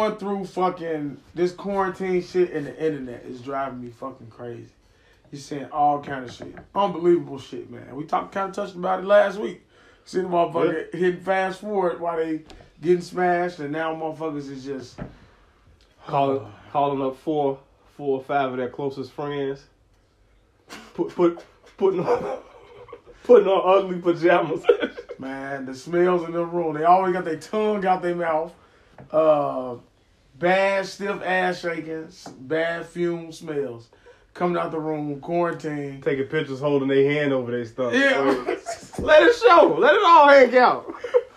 [0.00, 4.70] Going through fucking this quarantine shit and the internet is driving me fucking crazy.
[5.30, 7.94] He's saying all kind of shit, unbelievable shit, man.
[7.94, 9.60] We talked kind of touched about it last week.
[10.06, 12.40] See the motherfucker hitting fast forward while they
[12.80, 14.98] getting smashed, and now motherfuckers is just
[16.06, 17.58] calling calling up four
[17.94, 19.64] four or five of their closest friends.
[20.94, 21.44] Put put
[21.76, 22.38] putting on
[23.24, 24.64] putting on ugly pajamas.
[25.18, 26.72] Man, the smells in the room.
[26.72, 28.54] They always got their tongue out their mouth.
[29.10, 29.76] Uh,
[30.40, 32.08] bad stiff ass shaking,
[32.40, 33.88] bad fume smells
[34.34, 36.00] coming out the room, quarantine.
[36.00, 37.92] Taking pictures holding their hand over their stuff.
[37.92, 38.20] Yeah.
[38.98, 39.76] Let it show.
[39.78, 40.92] Let it all hang out.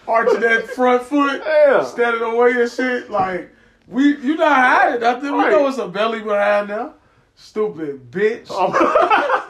[0.07, 1.83] Arching that front foot, Yeah.
[1.83, 3.09] standing away and shit.
[3.11, 3.49] Like
[3.87, 5.31] we, you not hiding nothing.
[5.33, 5.51] We Right.
[5.51, 6.93] know it's a belly behind now.
[7.35, 8.47] Stupid bitch.
[8.49, 9.49] Oh.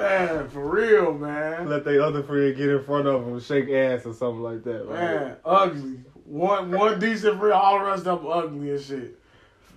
[0.00, 1.68] Man, for real, man.
[1.68, 4.88] Let their other friend get in front of them shake ass or something like that.
[4.88, 6.00] Man, ugly.
[6.24, 9.18] One one decent friend, all the rest of them ugly and shit.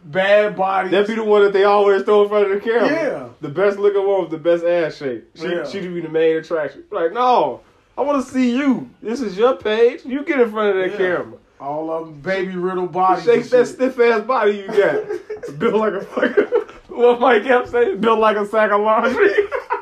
[0.05, 0.89] Bad body.
[0.89, 2.89] That'd be the one that they always throw in front of the camera.
[2.91, 3.27] Yeah.
[3.41, 5.29] The best looking one with the best ass shape.
[5.35, 5.65] She Yeah.
[5.65, 6.83] she be the main attraction.
[6.91, 7.61] Like, no,
[7.97, 8.89] I want to see you.
[9.01, 10.05] This is your page.
[10.05, 10.97] You get in front of that Yeah.
[11.15, 11.37] camera.
[11.59, 13.23] all of them baby riddle bodies.
[13.23, 15.57] Shake that stiff ass body you got.
[15.59, 16.45] Built like a fucking.
[16.89, 18.01] What Mike kept saying?
[18.01, 19.33] Built like a sack of laundry.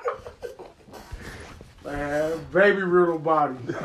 [1.84, 3.76] Man, baby riddled bodies.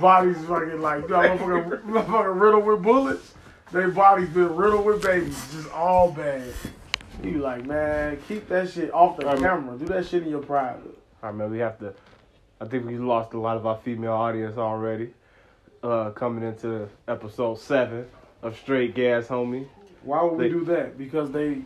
[0.00, 3.34] bodies fucking like, know, motherfucker, motherfucker riddled with bullets.
[3.70, 5.36] Their bodies been riddled with babies.
[5.52, 6.52] Just all bad.
[7.22, 9.38] You like, man, keep that shit off the man.
[9.38, 9.78] camera.
[9.78, 10.98] Do that shit in your private.
[11.22, 11.50] All right, man.
[11.50, 11.94] We have to.
[12.60, 15.12] I think we lost a lot of our female audience already.
[15.82, 18.06] Uh, coming into episode seven
[18.42, 19.66] of Straight Gas, homie.
[20.02, 20.96] Why would we do that?
[20.96, 21.62] Because they,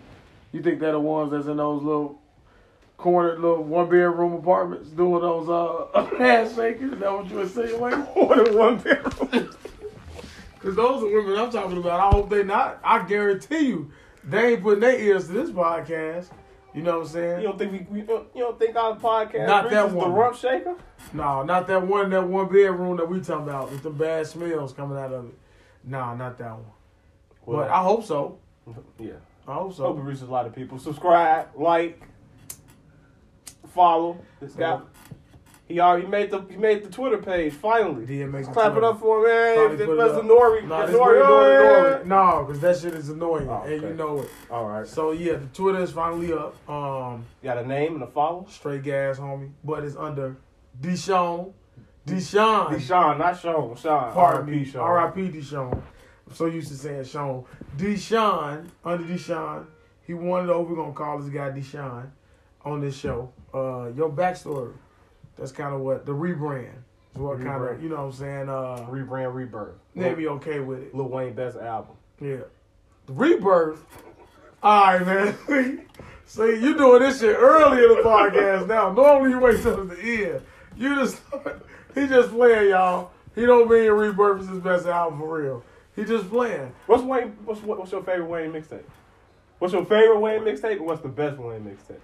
[0.52, 2.20] you think they're the ones that's in those little
[2.98, 5.86] cornered little one bedroom apartments doing those uh
[6.18, 6.92] handshakers?
[6.94, 8.06] Is that what you insinuating?
[8.14, 9.54] More than one bedroom.
[10.54, 12.00] Because those are women I'm talking about.
[12.00, 12.80] I hope they not.
[12.84, 13.90] I guarantee you,
[14.24, 16.26] they ain't putting their ears to this podcast.
[16.74, 17.40] You know what I'm saying?
[17.40, 19.94] You don't think we, we don't- you don't think our podcast Not that one.
[19.94, 20.12] the one.
[20.12, 20.74] rump shaker?
[21.12, 22.10] No, not that one.
[22.10, 25.34] That one bedroom that we talking about with the bad smells coming out of it.
[25.84, 26.64] No, not that one.
[27.46, 28.38] but I hope so.
[28.98, 29.12] yeah.
[29.46, 29.84] I hope so.
[29.84, 30.78] Hope it reaches a lot of people.
[30.78, 32.02] Subscribe, like,
[33.68, 34.18] follow.
[34.40, 34.80] This guy,
[35.66, 38.06] he already made the he made the Twitter page finally.
[38.42, 39.24] Some Clap it up for him,
[39.68, 39.76] man.
[39.76, 40.66] This it was the Nori.
[40.66, 42.06] No, Nori, Nori, Nori.
[42.06, 44.30] No, because that shit is annoying, Oh, and you know it.
[44.50, 44.86] All right.
[44.86, 46.56] So yeah, the Twitter is finally up.
[46.68, 48.46] Um, Got a name and a follow.
[48.48, 50.36] straight gas, homie, but it's under
[50.80, 51.52] Deshaun,
[52.06, 52.68] Deshaun.
[52.70, 53.76] Deshaun, not Sean.
[53.76, 54.12] Sean.
[54.12, 54.50] Pardon R.I.P.
[54.58, 54.80] me, Sean.
[54.80, 55.20] R.I.P.
[55.30, 55.72] Deshaun.
[55.74, 57.44] I'm so used to saying Sean.
[57.76, 59.66] Deshaun, under Deshaun,
[60.06, 60.70] he wanted over.
[60.70, 62.10] We're gonna call this guy Deshaun
[62.64, 63.32] on this show.
[63.54, 64.72] Uh, your backstory.
[65.36, 66.72] That's kind of what the rebrand.
[67.14, 68.48] Is what kind of you know what I'm saying.
[68.48, 69.76] Uh, Rebrand, rebirth.
[69.94, 70.94] they be okay with it.
[70.94, 71.96] Lil Wayne best album.
[72.20, 72.38] Yeah.
[73.06, 73.84] The rebirth.
[74.62, 75.86] All right, man.
[76.26, 78.92] See, you doing this shit early in the podcast now.
[78.92, 80.42] Normally you wait till the end.
[80.76, 81.20] You just
[81.94, 83.10] he just playing, y'all.
[83.34, 85.64] He don't mean rebirth is his best album for real.
[85.96, 86.72] He just playing.
[86.86, 87.36] What's Wayne?
[87.44, 88.82] What's what, what's your favorite Wayne mixtape?
[89.58, 90.80] What's your favorite Wayne mixtape?
[90.80, 92.00] What's the best Wayne mixtape?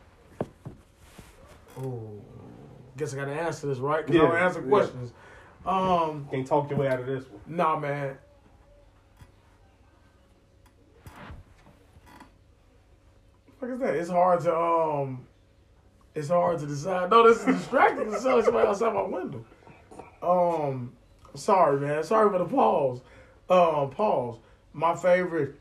[1.83, 2.23] Ooh.
[2.97, 4.07] Guess I gotta answer this, right?
[4.07, 4.69] Because Yeah, I don't answer yeah.
[4.69, 5.13] questions.
[5.67, 7.41] Um, Can't talk your way out of this one.
[7.57, 8.17] nah, man.
[13.59, 13.95] What is that?
[13.95, 15.27] It's hard to um,
[16.15, 17.11] it's hard to decide.
[17.11, 18.11] No, this is distracting.
[18.11, 19.45] There's somebody outside my window.
[20.23, 20.93] Um,
[21.35, 22.03] sorry, man.
[22.05, 23.01] Sorry for the pause.
[23.49, 24.39] Um, pause.
[24.73, 25.59] My favorite.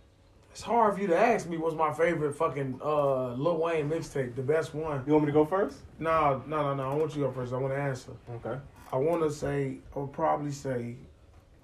[0.53, 4.35] It's hard for you to ask me what's my favorite fucking uh Lil Wayne mixtape,
[4.35, 5.01] the best one.
[5.07, 5.77] You want me to go first?
[5.97, 6.91] No, no, no, no.
[6.91, 7.53] I want you to go first.
[7.53, 8.11] I want to answer.
[8.35, 8.59] Okay.
[8.91, 10.95] I want to say, I would probably say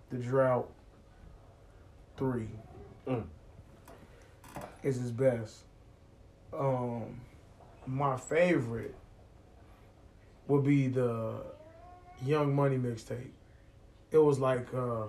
[0.09, 0.69] the drought
[2.17, 2.47] three
[3.07, 3.23] Mm.
[4.83, 5.59] is his best.
[6.51, 7.21] Um,
[7.85, 8.95] my favorite
[10.47, 11.35] would be the
[12.25, 13.29] Young Money mixtape.
[14.11, 15.05] It was like uh,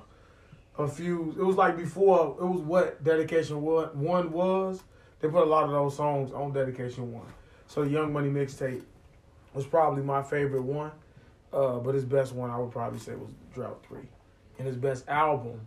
[0.85, 1.35] a few.
[1.39, 2.37] It was like before.
[2.41, 4.83] It was what Dedication One was.
[5.21, 7.27] They put a lot of those songs on Dedication One.
[7.67, 8.83] So Young Money mixtape
[9.55, 10.93] was probably my favorite one.
[11.53, 14.09] Uh, but his best one I would probably say was Drought Three,
[14.59, 15.61] and his best album,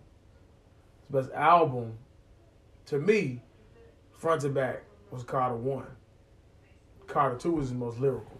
[1.01, 1.98] his best album,
[2.86, 3.42] to me,
[4.18, 5.88] front to back was Carter One.
[7.06, 8.39] Carter Two was his most lyrical,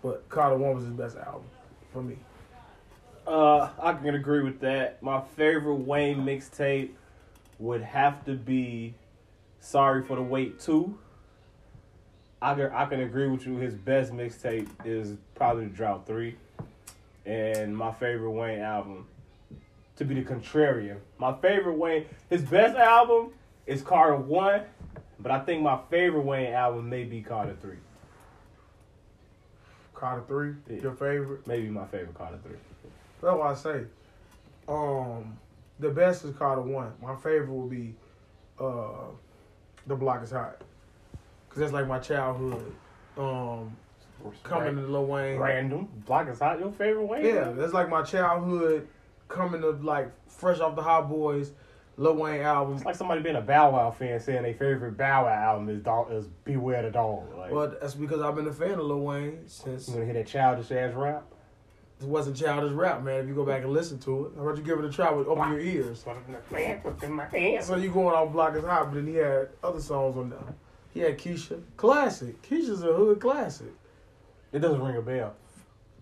[0.00, 1.48] but Carter One was his best album
[1.92, 2.16] for me.
[3.30, 5.00] Uh, I can agree with that.
[5.04, 6.90] My favorite Wayne mixtape
[7.60, 8.94] would have to be
[9.60, 10.98] "Sorry for the Wait" two.
[12.42, 13.56] I can I can agree with you.
[13.58, 16.34] His best mixtape is probably the Drought three,
[17.24, 19.06] and my favorite Wayne album
[19.94, 20.96] to be the contrarian.
[21.18, 23.30] My favorite Wayne, his best album
[23.64, 24.62] is Carter One,
[25.20, 27.76] but I think my favorite Wayne album may be Carter Three.
[29.94, 30.82] Carter three, Yeah.
[30.82, 31.46] your favorite.
[31.46, 32.56] Maybe my favorite Carter Three.
[33.22, 33.84] That's what I say.
[34.68, 35.36] Um,
[35.78, 36.92] the best is Carter one.
[37.02, 37.94] My favorite will be,
[38.60, 39.10] uh,
[39.86, 40.60] the block is hot,
[41.48, 42.72] cause that's like my childhood.
[43.18, 43.76] Um,
[44.44, 45.38] coming to Lil Wayne.
[45.38, 45.88] Random.
[46.06, 46.60] Block is hot.
[46.60, 47.24] Your favorite Wayne?
[47.24, 47.56] Yeah, album?
[47.58, 48.86] that's like my childhood
[49.28, 51.52] coming to like fresh off the Hot Boys,
[51.96, 52.76] Lil Wayne album.
[52.76, 55.82] It's like somebody being a Bow Wow fan saying their favorite Bow Wow album is
[55.82, 57.24] dog is Beware the Dog.
[57.36, 60.14] Like, Well, that's because I've been a fan of Lil Wayne since you gonna hear
[60.14, 61.24] that childish ass rap?
[62.00, 63.20] It wasn't childish rap, man.
[63.20, 65.10] If you go back and listen to it, how about you give it a try
[65.10, 66.04] with open your ears?
[67.64, 70.38] So you going on Block is Hot, but then he had other songs on there.
[70.92, 72.40] He had Keisha, classic.
[72.42, 73.72] Keisha's a hood classic.
[74.52, 75.34] It doesn't ring a bell.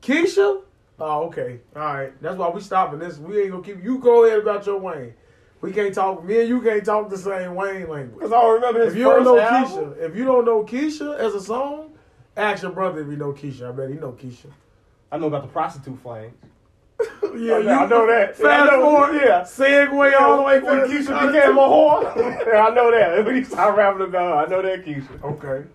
[0.00, 0.62] Keisha?
[1.00, 1.60] Oh, okay.
[1.76, 2.22] All right.
[2.22, 3.18] That's why we stopping this.
[3.18, 5.14] We ain't gonna keep you go ahead about your Wayne.
[5.60, 6.24] We can't talk.
[6.24, 8.14] Me and you can't talk the same Wayne language.
[8.14, 9.94] Because I don't remember his If you don't first know album.
[9.94, 11.92] Keisha, if you don't know Keisha as a song,
[12.36, 13.68] ask your brother if you know Keisha.
[13.68, 14.46] I bet he know Keisha.
[15.10, 16.32] I know about the prostitute flame.
[17.36, 18.36] yeah, I know, I know that.
[18.36, 19.42] Fast Yeah, know- forward, yeah.
[19.42, 22.14] segue all the way when Keisha became a whore.
[22.46, 23.24] yeah, I know that.
[23.26, 25.22] When you start rapping about I know that Keisha.
[25.22, 25.68] Okay.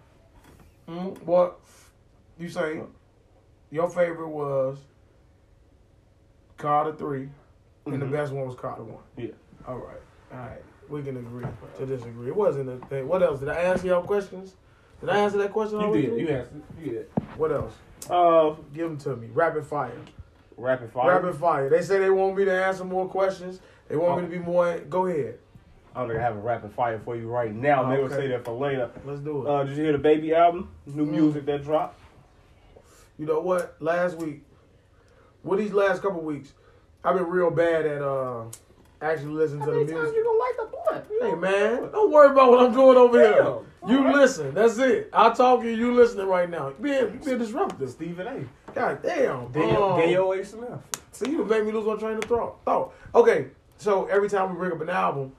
[0.89, 1.59] Mm, what
[2.37, 2.81] you say?
[3.71, 4.77] Your favorite was
[6.57, 7.29] Carter 3
[7.87, 8.11] and the Mhm.
[8.11, 9.01] best one was Carter one.
[9.17, 9.31] Yeah.
[9.67, 10.01] All right,
[10.31, 10.61] all right.
[10.89, 11.45] We can agree
[11.79, 12.27] to disagree.
[12.27, 13.07] It wasn't a thing.
[13.07, 13.39] What else?
[13.39, 14.55] Did I answer your questions?
[14.99, 15.79] Did I answer that question?
[15.79, 16.19] You did.
[16.19, 16.61] You answered.
[16.83, 17.09] You did.
[17.37, 17.73] What else?
[18.09, 19.27] Uh, Give them to me.
[19.33, 19.91] Rapid fire.
[20.57, 21.21] rapid fire.
[21.21, 21.69] Rapid fire.
[21.69, 23.59] They say they want me to answer more questions.
[23.87, 24.77] They want me to be more.
[24.89, 25.39] Go ahead.
[25.95, 27.83] I'm gonna have a rapid fire for you right now.
[27.83, 28.23] Maybe we'll Okay.
[28.23, 28.89] say that for later.
[29.05, 29.49] Let's do it.
[29.49, 30.69] Uh, did you hear the baby album?
[30.87, 31.09] New Mm.
[31.11, 31.99] music that dropped.
[33.19, 33.75] You know what?
[33.79, 34.43] Last week,
[35.43, 36.53] well, these last couple weeks,
[37.03, 38.45] I've been real bad at uh
[39.03, 39.95] actually listening to the music.
[39.95, 41.05] You gonna light the blunt?
[41.21, 43.57] Hey man, don't worry about what I'm doing over here.
[43.87, 44.15] You Alright.
[44.15, 44.53] listen.
[44.53, 45.09] That's it.
[45.11, 45.75] I talk to you.
[45.75, 46.69] You listening right now.
[46.69, 47.89] You being, you being disruptive.
[47.89, 48.71] Stephen A.
[48.73, 49.51] God damn.
[49.51, 50.45] Daniel, Um, A.
[50.45, 50.69] Smith.
[51.11, 52.63] So you made me lose my train of thought.
[52.63, 52.93] Thought.
[53.13, 53.47] Okay.
[53.77, 55.33] So every time we bring up an album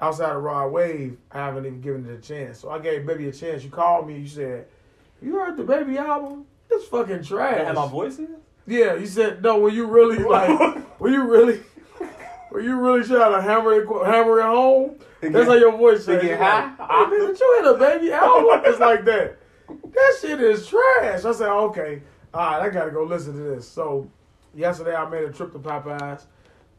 [0.00, 2.58] outside of Rod Wave, I haven't even given it a chance.
[2.58, 3.62] So I gave Baby a chance.
[3.62, 4.18] You called me.
[4.18, 4.66] You said,
[5.20, 6.46] "You heard the Baby album?
[6.70, 8.36] It's fucking trash." Have my voice in?
[8.66, 9.58] Yeah, you said no.
[9.58, 11.60] When you really like, when you really,
[12.54, 16.04] when you really trying to hammer it, hammer it home, To that's how your voice
[16.04, 16.22] sounds.
[16.22, 16.66] get high?
[16.78, 18.62] Like, hey, did you hear the baby album?
[18.64, 19.38] It's like that.
[19.68, 21.24] That shit is trash.
[21.24, 22.00] I said, okay,
[22.32, 23.66] all right, I gotta go listen to this.
[23.66, 24.08] So
[24.54, 26.26] yesterday I made a trip to Popeyes,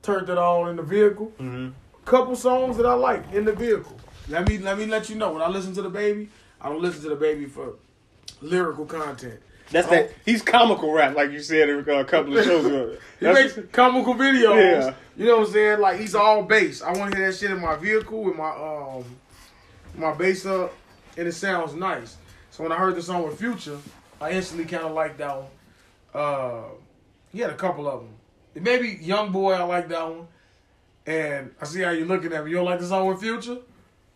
[0.02, 1.34] turned it on in the vehicle.
[1.42, 1.72] Mm-hmm.
[2.06, 4.00] Couple songs that I like in the vehicle.
[4.30, 6.30] Let me let me let you know when I listen to the baby,
[6.62, 7.74] I don't listen to the baby for
[8.42, 9.42] lyrical content.
[9.72, 10.12] That's that.
[10.24, 12.98] He's comical rap, like you said a couple of shows ago.
[13.20, 14.56] He makes comical videos.
[14.56, 14.94] Yeah.
[15.16, 15.80] You know what I'm saying?
[15.80, 16.82] Like he's all bass.
[16.82, 19.06] I want to hear that shit in my vehicle with my um
[19.96, 20.74] my bass up,
[21.18, 22.18] and it sounds nice.
[22.52, 23.78] So when I heard the song with Future,
[24.20, 25.48] I instantly kind of liked that one.
[26.14, 26.64] Uh,
[27.32, 28.64] he had a couple of them.
[28.64, 30.28] Maybe Young Boy, I like that one.
[31.06, 32.52] And I see how you're looking at me.
[32.52, 33.58] You don't like the song with Future?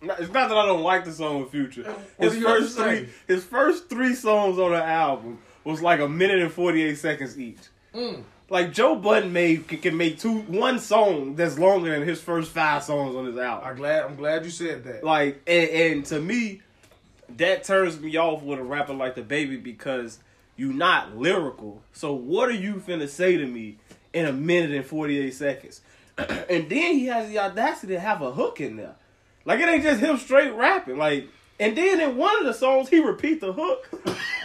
[0.01, 1.83] It's not that I don't like the song with Future.
[1.83, 5.81] What His do you have first three, his first three songs on the album was
[5.81, 7.59] like a minute and forty eight seconds each.
[7.93, 8.23] Mm.
[8.49, 12.51] Like Joe Budden made can, can make two one song that's longer than his first
[12.51, 13.67] five songs on his album.
[13.67, 14.03] I'm glad.
[14.05, 15.03] I'm glad you said that.
[15.03, 16.61] Like and, and to me,
[17.37, 20.19] that turns me off with a rapper like the baby because
[20.55, 21.81] you not lyrical.
[21.91, 23.77] So what are you finna say to me
[24.13, 25.81] in a minute and forty eight seconds?
[26.17, 28.95] and then he has the audacity to have a hook in there.
[29.49, 30.97] Like it ain't just him straight rapping.
[30.97, 31.27] Like
[31.59, 33.89] and then in one of the songs he repeat the hook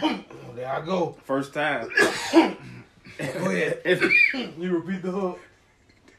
[0.55, 1.15] there I go.
[1.25, 1.89] first time.
[2.33, 3.81] Go ahead.
[4.57, 5.39] You repeat the hook.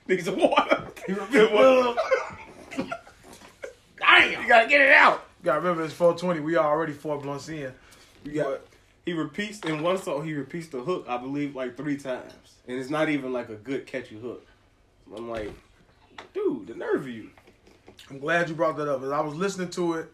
[0.08, 0.86] Niggas some water.
[1.08, 1.98] You repeat the hook.
[3.98, 5.24] Damn, you gotta get it out.
[5.40, 6.38] You gotta remember it's 420.
[6.40, 7.72] We already four blunts in.
[8.32, 8.60] got-
[9.04, 10.24] He repeats in one song.
[10.24, 12.32] He repeats the hook, I believe, like three times,
[12.68, 14.46] and it's not even like a good catchy hook.
[15.14, 15.50] I'm like,
[16.34, 17.30] dude, the nerve of you.
[18.10, 19.02] I'm glad you brought that up.
[19.02, 20.12] As I was listening to it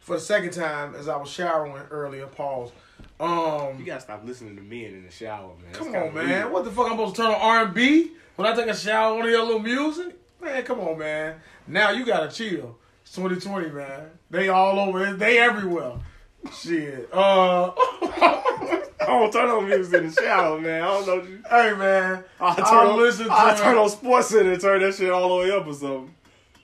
[0.00, 2.26] for the second time as I was showering earlier.
[2.26, 2.70] Pause.
[3.20, 5.72] You Um, gotta stop listening to men in the shower, man.
[5.72, 6.28] That's come on, man.
[6.28, 6.52] weird.
[6.52, 6.86] What the fuck?
[6.86, 9.14] I'm supposed to turn on R&B when I take a shower?
[9.14, 10.16] Want to hear a little music?
[10.42, 11.36] Man, come on, man.
[11.66, 12.76] Now you gotta chill.
[13.02, 14.10] It's 2020, man.
[14.30, 15.12] They all over.
[15.14, 15.94] They everywhere.
[16.52, 17.08] Shit.
[17.12, 17.72] Uh.
[19.00, 20.82] I don't turn on music in the shower, man.
[20.82, 21.14] I don't know.
[21.22, 22.24] you- hey, man.
[22.40, 23.32] I turn I on, listen to.
[23.32, 26.14] I turn on Sports Center and turn that shit all the way up or something.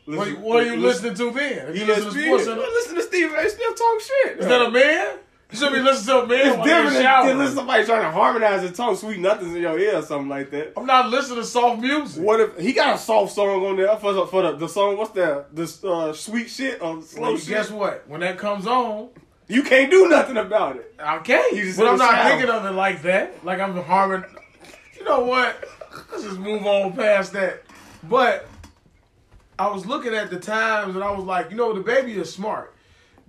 [0.06, 1.76] What, Listen- what are you listen- listening to then?
[1.76, 3.48] You listen to Sports Center, Listen to Steve A.
[3.48, 4.38] Still talk shit.
[4.40, 5.16] is that a man?
[5.50, 8.10] You should be listening to a man It's different than, listen to somebody trying to
[8.10, 10.72] harmonize and talk sweet nothings in your ear or something like that.
[10.76, 12.24] I'm not listening to soft music.
[12.24, 14.96] What if he got a soft song on there for the for the, the song?
[14.96, 15.54] What's that?
[15.54, 17.48] The uh, sweet shit or slow Well, shit?
[17.48, 18.02] guess what?
[18.08, 19.10] When that comes on,
[19.46, 20.92] You can't do nothing about it.
[20.98, 21.54] I can't.
[21.56, 23.44] You But I'm not thinking of it like that.
[23.44, 24.24] Like I'm harming.
[24.98, 25.62] You know what?
[26.10, 27.62] Let's just move on past that.
[28.02, 28.48] But
[29.58, 32.32] I was looking at the times and I was like, you know, the baby is
[32.32, 32.74] smart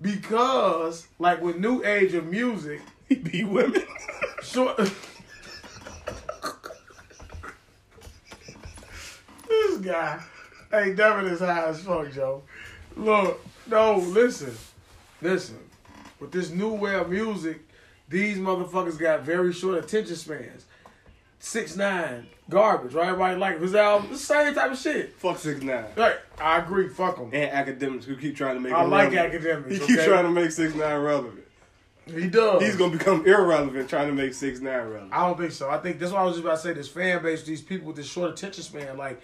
[0.02, 3.84] because, like, with new age of music, He be women.
[4.42, 4.78] short.
[9.48, 10.20] this guy,
[10.72, 12.42] hey, Devin is high as fuck, Joe.
[12.96, 14.56] Look, no, listen,
[15.22, 15.60] listen.
[16.20, 17.60] With this new way of music,
[18.10, 20.66] these motherfuckers got very short attention spans.
[21.46, 23.10] Six nine, garbage, right?
[23.10, 24.10] Everybody like his album.
[24.10, 25.14] The same type of shit.
[25.14, 25.86] Fuck six nine.
[25.96, 26.90] Right, I agree.
[26.90, 27.30] Fuck him.
[27.32, 28.74] And academics who keep trying to make.
[28.74, 29.36] I like relevant.
[29.36, 29.70] academics.
[29.70, 29.86] He okay?
[29.86, 31.46] keeps trying to make six nine relevant.
[32.08, 32.64] He does.
[32.64, 35.14] He's gonna become irrelevant trying to make six nine relevant.
[35.14, 35.70] I don't think so.
[35.70, 36.74] I think that's what I was just about to say.
[36.74, 39.22] This fan base, these people with this short attention span, like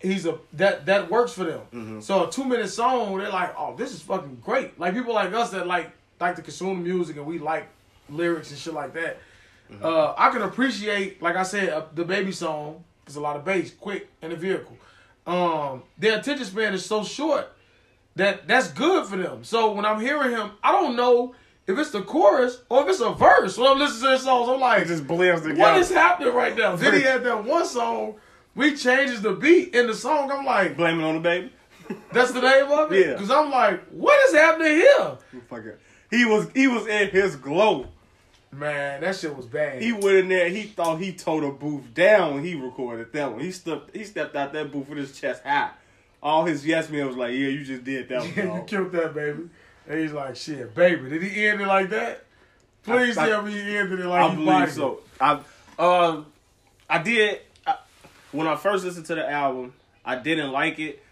[0.00, 1.60] he's a that that works for them.
[1.72, 2.02] Mhm.
[2.02, 4.80] So a two minute song, they're like, oh, this is fucking great.
[4.80, 7.68] Like people like us that like like to consume music and we like
[8.08, 9.18] lyrics and shit like that.
[9.82, 12.84] Uh, I can appreciate, like I said, uh, the baby song.
[13.06, 14.76] There's a lot of bass, quick in the vehicle.
[15.26, 17.52] Um, their attention span is so short
[18.16, 19.44] that that's good for them.
[19.44, 21.34] So when I'm hearing him, I don't know
[21.66, 23.56] if it's the chorus or if it's a verse.
[23.58, 25.60] When I'm listening to his songs, I'm like, It just blends together.
[25.60, 26.76] what is happening right now?
[26.76, 28.16] Then he had that one song.
[28.54, 30.30] We changes the beat in the song.
[30.30, 31.52] I'm like, blaming on the baby.
[32.12, 33.06] that's the name of it.
[33.06, 33.12] Yeah.
[33.14, 35.16] Because I'm like, what is happening here?
[35.48, 35.80] Fuck it.
[36.10, 37.86] He was he was in his glow.
[38.52, 39.80] Man, that shit was bad.
[39.80, 40.48] He went in there.
[40.48, 43.40] He thought he tore the booth down when he recorded that one.
[43.40, 45.70] He stepped he stepped out that booth with his chest high.
[46.22, 49.14] All his yes men was like, "Yeah, you just did that one." you killed that
[49.14, 49.48] baby.
[49.88, 51.08] And he's like, shit, baby.
[51.10, 52.24] Did he end it like that?
[52.82, 55.00] Please I- I- tell me he ended it like I he believe bodied so.
[55.20, 55.40] I
[55.78, 56.26] um
[56.88, 57.76] I did I,
[58.32, 59.72] when I first listened to the album,
[60.04, 61.02] I didn't like it,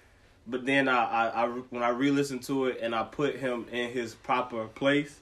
[0.47, 3.91] but then I, I, I when I re-listened to it and I put him in
[3.91, 5.19] his proper place,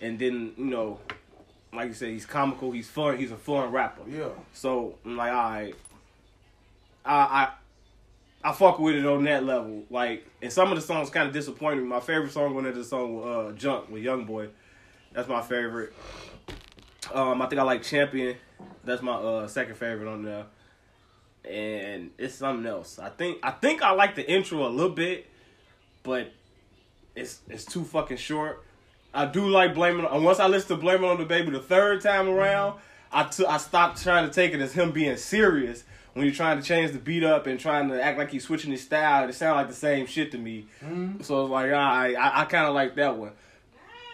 [0.00, 0.98] and then you know,
[1.72, 4.02] like you said, he's comical, he's fun, he's a fun rapper.
[4.08, 4.28] Yeah.
[4.52, 5.74] So I'm like, all right,
[7.04, 7.48] I I
[8.42, 9.84] I fuck with it on that level.
[9.90, 11.88] Like, and some of the songs kind of disappointed me.
[11.88, 14.48] My favorite song on there is the song with uh, Jump with Young Boy.
[15.12, 15.92] That's my favorite.
[17.12, 18.36] Um, I think I like Champion.
[18.84, 20.46] That's my uh second favorite on there.
[21.44, 22.98] And it's something else.
[22.98, 25.26] I think I think I like the intro a little bit,
[26.02, 26.32] but
[27.14, 28.64] it's it's too fucking short.
[29.12, 30.06] I do like blaming.
[30.06, 32.78] And once I listen to "Blame It on the Baby" the third time around,
[33.12, 36.60] I took I stopped trying to take it as him being serious when you're trying
[36.60, 39.28] to change the beat up and trying to act like he's switching his style.
[39.28, 40.66] It sounded like the same shit to me.
[41.22, 43.32] So it's like I I, I kind of like that one.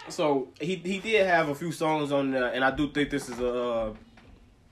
[0.09, 3.29] So he he did have a few songs on there, and I do think this
[3.29, 3.95] is a uh,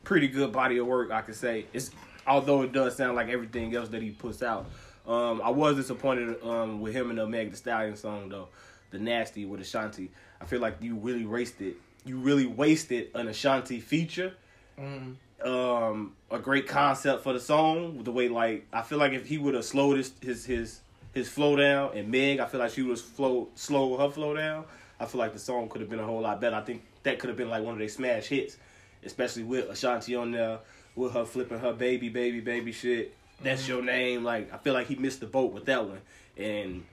[0.05, 1.11] pretty good body of work.
[1.11, 1.91] I could say it's
[2.27, 4.67] although it does sound like everything else that he puts out.
[5.07, 8.49] Um, I was disappointed um, with him and the Meg The Stallion song though,
[8.95, 10.11] the Nasty with Ashanti.
[10.41, 11.77] I feel like you really wasted it.
[12.05, 14.35] you really wasted an Ashanti feature.
[14.79, 15.17] Mm.
[15.45, 17.97] Um, a great concept for the song.
[17.97, 20.81] With the way like I feel like if he would have slowed his his his
[21.13, 24.35] his flow down, and Meg, I feel like she would have flow slow her flow
[24.35, 24.65] down.
[24.99, 26.57] I feel like the song could have been a whole lot better.
[26.57, 28.57] I think that could have been like one of their smash hits,
[29.05, 30.61] especially with Ashanti on there,
[30.95, 33.15] with her flipping her baby, baby, baby shit.
[33.43, 34.25] That's your name.
[34.25, 36.01] Like I feel like he missed the boat with that one,
[36.37, 36.85] and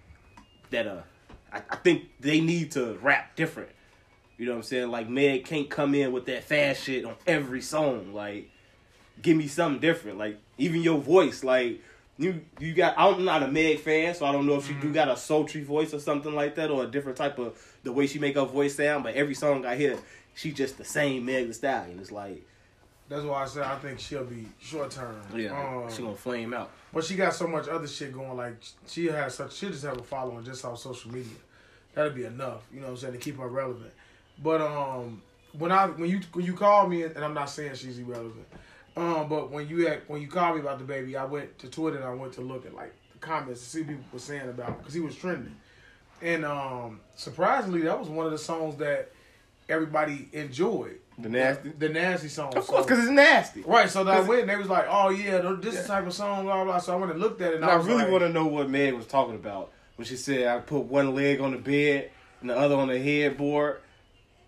[0.72, 1.02] that uh,
[1.52, 3.70] I, I think they need to rap different.
[4.38, 4.90] You know what I'm saying?
[4.90, 8.14] Like Meg can't come in with that fast shit on every song.
[8.14, 8.50] Like,
[9.22, 10.18] give me something different.
[10.18, 11.82] Like even your voice, like
[12.18, 12.96] you you got.
[12.98, 14.94] I'm not a Meg fan, so I don't know if she do mm-hmm.
[14.94, 18.08] got a sultry voice or something like that, or a different type of the way
[18.08, 19.04] she make her voice sound.
[19.04, 19.98] But every song I hear,
[20.34, 22.00] she just the same Meg The Stallion.
[22.00, 22.44] It's like,
[23.12, 25.22] That's why I said I think she'll be short term.
[25.36, 26.72] yeah, Um, she gonna flame out.
[26.94, 28.38] But she got so much other shit going.
[28.38, 28.56] Like
[28.88, 29.52] she has such.
[29.54, 31.36] She just have a following just off social media.
[31.94, 32.62] That'll be enough.
[32.74, 33.92] You know what I'm saying to keep her relevant.
[34.42, 35.22] But um,
[35.58, 38.48] when I when you when you call me and I'm not saying she's irrelevant.
[38.96, 41.68] Um, but when you had, when you called me about the baby, I went to
[41.68, 44.20] Twitter and I went to look at like the comments to see what people were
[44.20, 45.54] saying about because he was trending.
[46.22, 49.12] And um, surprisingly, that was one of the songs that
[49.68, 51.00] everybody enjoyed.
[51.22, 52.48] The nasty, The nasty song.
[52.56, 53.62] of course, So- because it's nasty.
[53.62, 55.88] Right, so then I 'Cause- went and they was like, "Oh yeah, this is the
[55.88, 56.78] type of song." Blah blah.
[56.80, 58.30] So I went and looked at it, and, And I, I really like, want to
[58.30, 61.58] know what Meg was talking about when she said I put one leg on the
[61.58, 62.10] bed
[62.42, 63.82] and the other on the headboard.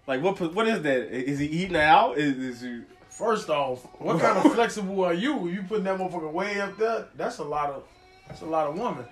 [0.07, 0.39] Like what?
[0.53, 0.97] What is that?
[1.13, 2.17] Is he eating out?
[2.17, 2.81] Is, is he?
[3.09, 5.47] First off, what kind of flexible are you?
[5.47, 7.05] You putting that motherfucker way up there?
[7.15, 7.83] That's a lot of,
[8.27, 9.05] that's a lot of woman.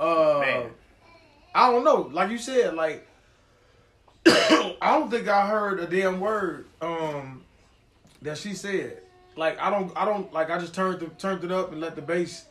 [0.00, 0.70] Uh, Man.
[1.54, 2.08] I don't know.
[2.10, 3.06] Like you said, like
[4.26, 7.42] I don't think I heard a damn word um
[8.22, 8.98] that she said.
[9.36, 11.96] Like I don't I don't like I just turned the, turned it up and let
[11.96, 12.46] the bass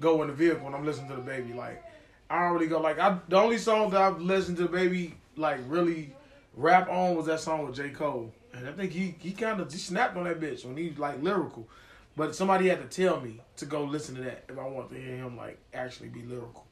[0.00, 1.52] go in the vehicle when I'm listening to the baby.
[1.52, 1.82] Like
[2.30, 5.60] I really go like I the only song that I've listened to the baby like
[5.66, 6.14] really
[6.54, 7.90] rap on was that song with J.
[7.90, 8.32] Cole.
[8.54, 11.22] And I think he he kind of he snapped on that bitch when he's like
[11.22, 11.68] lyrical.
[12.16, 14.96] But somebody had to tell me to go listen to that if I want to
[14.96, 16.66] hear him like actually be lyrical.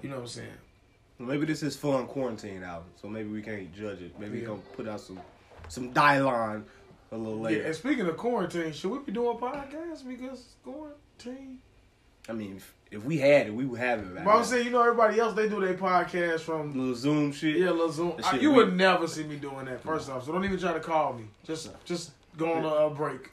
[0.00, 0.48] You know what I'm saying?
[1.26, 4.18] Maybe this is fun quarantine album, so maybe we can't judge it.
[4.18, 4.46] Maybe we Yeah.
[4.48, 5.20] gonna put out some
[5.68, 6.64] some Dylon
[7.12, 7.60] a little later.
[7.60, 11.58] Yeah, and speaking of quarantine, should we be doing podcasts because quarantine?
[12.28, 14.14] I mean, if, if we had it, we would have it.
[14.14, 17.32] Right But I'm saying, you know, everybody else they do their podcast from little Zoom
[17.32, 17.56] shit.
[17.56, 18.12] yeah, little Zoom.
[18.24, 18.68] I- you weird.
[18.68, 19.82] would never see me doing that.
[19.82, 21.24] First off, so don't even try to call me.
[21.44, 23.30] Just just go on a, a break.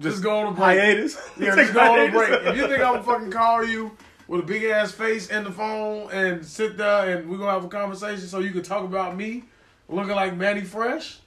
[0.00, 0.78] Just go on a break.
[0.78, 1.16] hiatus.
[1.38, 2.30] Yeah, just go on a break.
[2.46, 3.96] If you think I'm fucking call you
[4.28, 7.64] with a big ass face and the phone and sit there and we're gonna have
[7.64, 9.44] a conversation so you can talk about me
[9.88, 11.18] looking like Mannie Fresh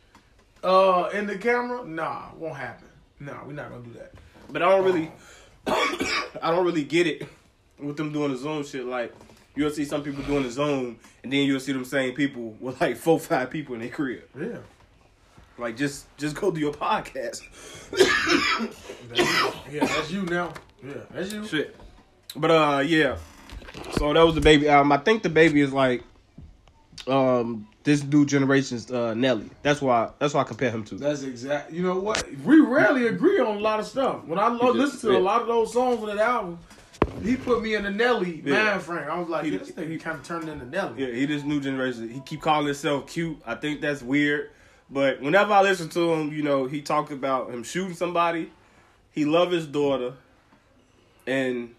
[0.64, 2.88] uh in the camera, nah, won't happen.
[3.20, 4.14] Nah, we're not gonna do that.
[4.50, 5.12] But I don't really,
[5.68, 7.28] I don't really get it
[7.80, 8.86] with them doing the Zoom shit.
[8.86, 9.14] Like
[9.56, 12.80] you'll see some people doing the Zoom, and then you'll see them same people with
[12.82, 14.24] like four, five people in their crib.
[14.40, 14.58] Yeah.
[15.58, 17.42] Like just, just go do your podcast.
[19.72, 20.54] Yeah, that's you now.
[20.84, 21.48] Yeah, that's you.
[21.48, 21.76] Shit.
[22.36, 23.18] But uh, yeah.
[23.98, 24.92] So that was the baby album.
[24.92, 26.04] I think the baby is like,
[27.08, 29.50] um, this new generation's uh Nelly.
[29.62, 30.12] That's why.
[30.20, 30.96] That's why I compare him to.
[30.96, 31.72] That's exact.
[31.72, 32.24] You know what?
[32.44, 34.24] We rarely agree on a lot of stuff.
[34.26, 35.20] When I lo- just- listen to yeah.
[35.20, 36.58] a lot of those songs on that album,
[37.24, 38.64] he put me in the Nelly Yeah.
[38.64, 39.08] mind frame.
[39.10, 41.04] I was like, He- yeah, this thing he- kind of turned into Nelly.
[41.06, 42.10] Yeah, he this new generation.
[42.10, 43.38] He keep calling himself cute.
[43.46, 44.50] I think that's weird.
[44.90, 48.52] But whenever I listen to him, you know, he talked about him shooting somebody.
[49.12, 50.14] He love his daughter,
[51.28, 51.74] and he-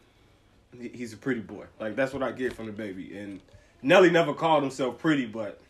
[0.81, 1.65] he's a pretty boy.
[1.81, 3.17] Like that's what I get from the baby.
[3.17, 3.41] And
[3.83, 5.61] Nelly never called himself pretty, but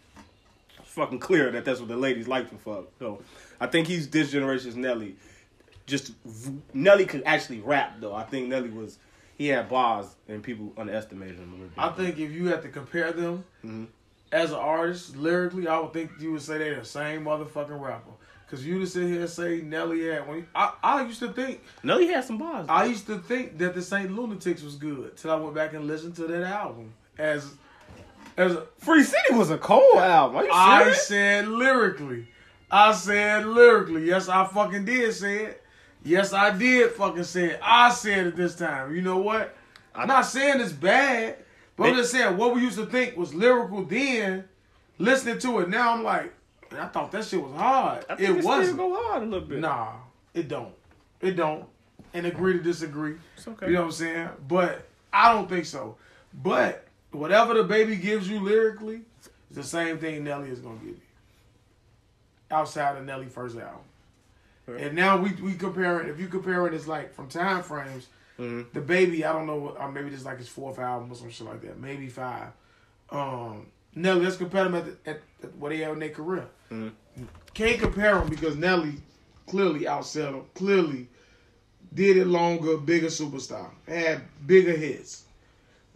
[0.79, 2.85] it's fucking clear that that's what the ladies liked him for.
[2.99, 3.21] So
[3.61, 5.17] I think he's this generation's Nelly.
[5.87, 8.15] Just v- Nelly could actually rap though.
[8.15, 8.99] I think Nelly was
[9.39, 11.79] he had bars and people underestimated him a little bit.
[11.79, 13.87] I think if you had to compare them Mhm.
[14.33, 18.11] as an artist lyrically, I would think you would say they're the same motherfucking rapper.
[18.49, 21.63] Cause you to sit here and say Nelly had when I, I used to think
[21.83, 22.67] Nelly had some bars.
[22.69, 25.89] I used to think that the Saint Lunatics was good till I went back and
[25.89, 27.55] listened to that album as
[28.37, 30.37] as a, Free City was a cold album.
[30.37, 32.29] Are you I said lyrically.
[32.71, 34.07] I said lyrically.
[34.07, 35.63] Yes, I fucking did say it.
[36.05, 37.61] Yes, I did fucking say it.
[37.61, 38.95] I said it this time.
[38.95, 39.57] You know what?
[39.93, 41.39] I'm not saying it's bad,
[41.77, 44.45] but I'm just saying what we used to think was lyrical then.
[44.99, 46.33] Listening to it now, I'm like,
[46.73, 48.05] man, I thought that shit was hard.
[48.09, 48.75] I think It it wasn't.
[48.77, 49.59] still go hard a little bit.
[49.61, 49.93] Nah,
[50.35, 50.75] it don't.
[51.21, 51.65] It don't.
[52.15, 53.17] And agree to disagree.
[53.37, 53.67] It's okay.
[53.67, 54.29] You know what I'm saying?
[54.49, 55.97] But I don't think so.
[56.33, 59.03] But whatever the baby gives you lyrically,
[59.49, 61.01] it's the same thing Nelly is gonna give you.
[62.51, 63.81] Outside of Nelly first album.
[64.67, 64.81] Right.
[64.83, 66.09] And now we we compare it.
[66.09, 68.07] if you compare it as like from time frames,
[68.39, 68.73] Mhm.
[68.73, 71.15] the baby, I don't know what or maybe this is like his fourth album or
[71.17, 71.79] some shit like that.
[71.79, 72.49] Maybe five.
[73.11, 76.47] Um Nelly, let's compare them at, the, at, at what they have in their career.
[76.71, 76.93] Mhm.
[77.55, 78.95] Can't compare them because Nelly
[79.47, 81.09] clearly outsell them, clearly
[81.95, 85.25] did it longer, bigger superstar, had bigger hits.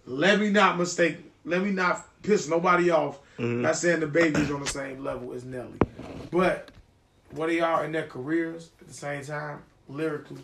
[0.07, 3.63] Let me not mistake, let me not piss nobody off Mhm.
[3.63, 5.79] by saying the baby's on the same level as Nelly.
[6.31, 6.71] But
[7.31, 10.43] what they are in their careers at the same time, lyrically,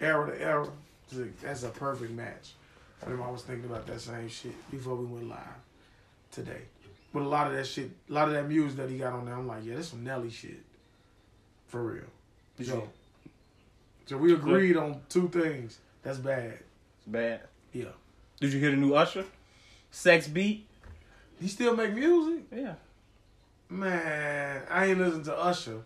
[0.00, 0.68] era to era,
[1.42, 2.54] that's a perfect match.
[3.06, 5.38] I was thinking about that same shit before we went live
[6.30, 6.62] today.
[7.12, 9.24] But a lot of that shit, a lot of that music that he got on
[9.26, 10.62] there, I'm like, yeah, that's some Nelly shit.
[11.66, 12.04] For real.
[12.64, 12.88] So,
[14.06, 15.78] so we agreed on two things.
[16.02, 16.58] That's bad.
[16.98, 17.40] It's bad.
[17.72, 17.84] Yeah.
[18.40, 19.24] Did you hear the new Usher?
[19.90, 20.66] Sex beat?
[21.40, 22.44] He still make music?
[22.54, 22.74] Yeah.
[23.68, 25.82] Man, I ain't listen to Usher.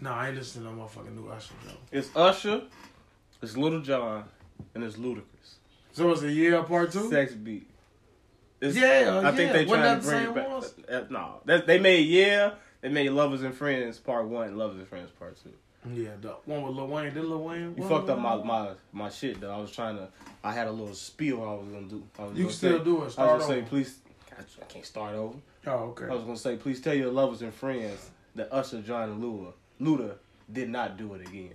[0.00, 1.72] No, I ain't listen to no motherfucking new Usher though.
[1.92, 2.62] It's Usher,
[3.42, 4.24] it's Lil Jon,
[4.74, 5.56] and it's Ludacris.
[5.92, 7.08] So it's a year part two?
[7.10, 7.68] Sex beat.
[8.64, 10.48] It's, Yeah, I think they trying to bring it back.
[10.48, 10.74] ones?
[10.88, 12.52] Uh, no, that, they made yeah.
[12.80, 15.50] They made Lovers and Friends Part One, Lovers and Friends Part Two.
[15.92, 17.12] Yeah, the one with Lil Wayne.
[17.12, 17.74] Did Lil Wayne?
[17.76, 19.52] You fucked up my, my my shit though.
[19.52, 20.08] I was trying to.
[20.42, 22.02] I had a little spiel I was gonna do.
[22.18, 23.00] I was You gonna can still say, do it.
[23.00, 23.66] I was Start gonna say, over.
[23.68, 23.98] please.
[24.38, 25.36] I can't start over.
[25.66, 26.06] Oh, okay.
[26.06, 29.52] I was gonna say, please tell your lovers and friends that Usher, Jon, and Luda,
[29.80, 30.14] Luda
[30.52, 31.54] did not do it again.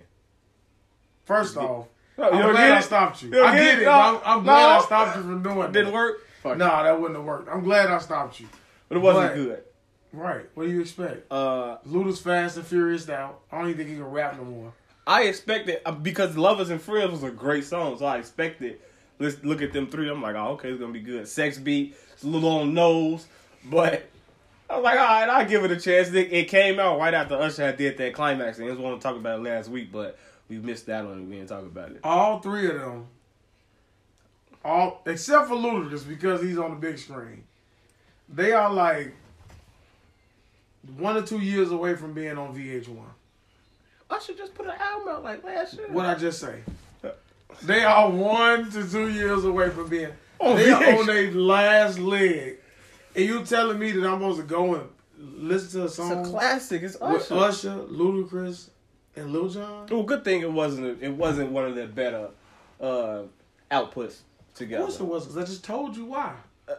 [1.24, 1.86] First off,
[2.18, 3.30] Oh, I'm glad I stopped you.
[3.30, 3.82] You I get it?
[3.82, 3.84] it.
[3.86, 3.90] No.
[3.92, 6.18] I'm, I'm glad I stopped you from doing It didn't work.
[6.42, 6.56] Fuck.
[6.58, 7.48] Nah, that wouldn't have worked.
[7.48, 8.48] I'm glad I stopped you.
[8.88, 9.62] but it wasn't but- good.
[10.12, 10.46] Right.
[10.54, 11.30] What do you expect?
[11.30, 13.36] Uh, Luda's fast and furious now.
[13.52, 14.72] I don't even think he can rap no more.
[15.06, 18.80] I expected uh, because Lovers and Friends was a great song, so I expected.
[19.20, 20.08] Let's look at them three.
[20.10, 21.28] I'm like, oh, okay, it's gonna be good.
[21.28, 23.26] Sex beat, it's a little on nose,
[23.64, 24.08] but
[24.68, 26.08] I was like, all right, I'll give it a chance.
[26.08, 29.00] It, it came out right after Usher had did that climax, and I was want
[29.00, 31.28] to talk about it last week, but we missed that one.
[31.28, 32.00] We didn't talk about it.
[32.02, 33.06] All three of them,
[34.64, 37.44] all except for Ludacris because he's on the big screen,
[38.28, 39.14] they are like
[40.96, 42.96] one or two years away from being on VH1.
[44.10, 45.86] Usher just put an album out like last year.
[45.90, 46.60] What I just say?
[47.62, 50.10] They are one to two years away from being.
[50.38, 50.98] On they VH1.
[51.00, 52.58] on their last leg,
[53.14, 56.24] and you telling me that I'm supposed to go and listen to a It's song
[56.24, 56.82] a classic.
[56.82, 57.34] It's with Usher.
[57.70, 58.70] Usher, Ludacris,
[59.16, 59.86] and Lil Jon?
[59.90, 61.02] Well, good thing it wasn't.
[61.02, 62.30] It wasn't one of their better
[62.80, 63.22] uh,
[63.70, 64.20] outputs
[64.52, 64.84] Of together.
[64.84, 66.34] course it was, because I just told you why.
[66.68, 66.74] Uh,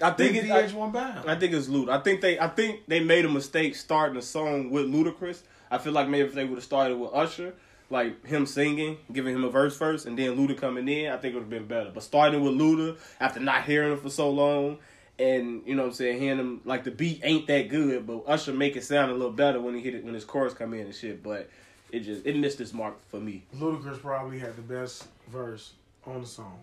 [0.00, 1.30] I think Big it, I, VH1 bound.
[1.30, 1.88] I think it's Lud.
[1.88, 2.38] I think they.
[2.38, 5.42] I think they made a mistake starting a song with Ludacris.
[5.70, 7.54] I feel like maybe if they would have started with Usher,
[7.90, 11.32] like him singing, giving him a verse first, and then Luda coming in, I think
[11.32, 11.90] it would have been better.
[11.92, 14.78] But starting with Luda after not hearing him for so long,
[15.18, 18.22] and you know what I'm saying, hearing him like the beat ain't that good, but
[18.26, 20.74] Usher make it sound a little better when he hit it when his chorus come
[20.74, 21.22] in and shit.
[21.22, 21.50] But
[21.90, 23.44] it just it missed its mark for me.
[23.56, 25.72] Ludacris probably had the best verse
[26.06, 26.58] on the song.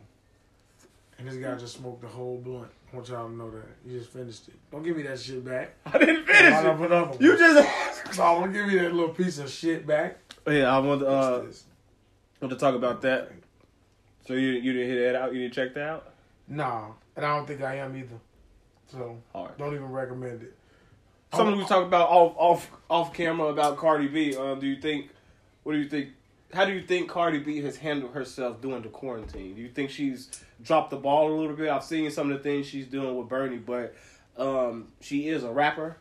[1.17, 2.67] And this guy just smoked the whole blunt.
[2.91, 3.65] I want y'all to know that.
[3.85, 4.55] You just finished it.
[4.71, 5.73] Don't give me that shit back.
[5.85, 6.85] I didn't finish up it.
[6.85, 7.17] another one.
[7.21, 7.67] You just.
[8.11, 10.17] So don't give me that little piece of shit back.
[10.47, 11.43] yeah, I want to uh,
[12.39, 13.31] want to talk about that.
[14.27, 15.33] So you you didn't hit that out?
[15.33, 16.13] You didn't check that out?
[16.47, 18.19] Nah, and I don't think I am either.
[18.87, 19.57] So Hard.
[19.57, 20.55] don't even recommend it.
[21.33, 24.35] Something we talk about off off off camera about Cardi B.
[24.37, 25.09] Uh, do you think?
[25.63, 26.09] What do you think?
[26.53, 29.55] How do you think Cardi B has handled herself during the quarantine?
[29.55, 30.29] Do you think she's
[30.61, 31.69] dropped the ball a little bit?
[31.69, 33.95] I've seen some of the things she's doing with Bernie, but
[34.37, 35.97] um, she is a rapper.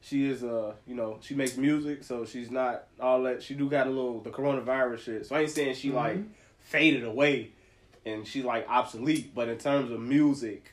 [0.00, 3.42] She is a you know she makes music, so she's not all that.
[3.42, 5.26] She do got a little the coronavirus shit.
[5.26, 6.18] So I ain't saying she like
[6.58, 7.52] faded away
[8.04, 10.72] and she like obsolete, but in terms of music,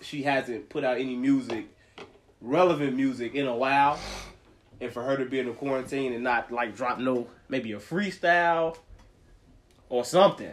[0.00, 1.68] she hasn't put out any music
[2.44, 3.98] relevant music in a while,
[4.80, 7.78] and for her to be in the quarantine and not like drop no maybe a
[7.78, 8.76] freestyle
[9.88, 10.52] or something,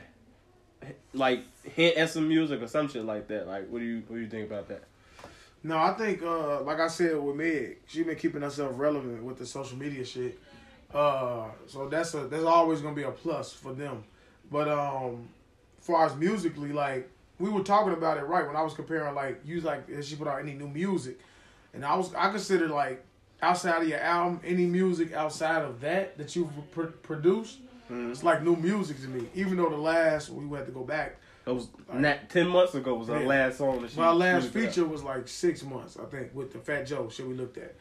[1.13, 3.47] like hint at some music or some shit like that.
[3.47, 4.83] Like, what do you what do you think about that?
[5.63, 9.37] No, I think, uh, like I said with Meg, she been keeping herself relevant with
[9.37, 10.39] the social media shit.
[10.91, 14.03] Uh, so that's a that's always gonna be a plus for them.
[14.51, 15.29] But um,
[15.79, 19.41] far as musically, like we were talking about it right when I was comparing, like
[19.45, 21.19] you like has she put out any new music,
[21.73, 23.03] and I was I consider like
[23.41, 27.59] outside of your album, any music outside of that that you've pr- produced,
[27.91, 29.27] it's like new music to me.
[29.35, 32.95] Even though the last we had to go back, That was not ten months ago
[32.95, 33.27] was our Yeah.
[33.27, 33.99] last song that she.
[33.99, 34.67] my last put out.
[34.69, 37.75] feature was like six months, I think, with the Fat Joe shit we looked at.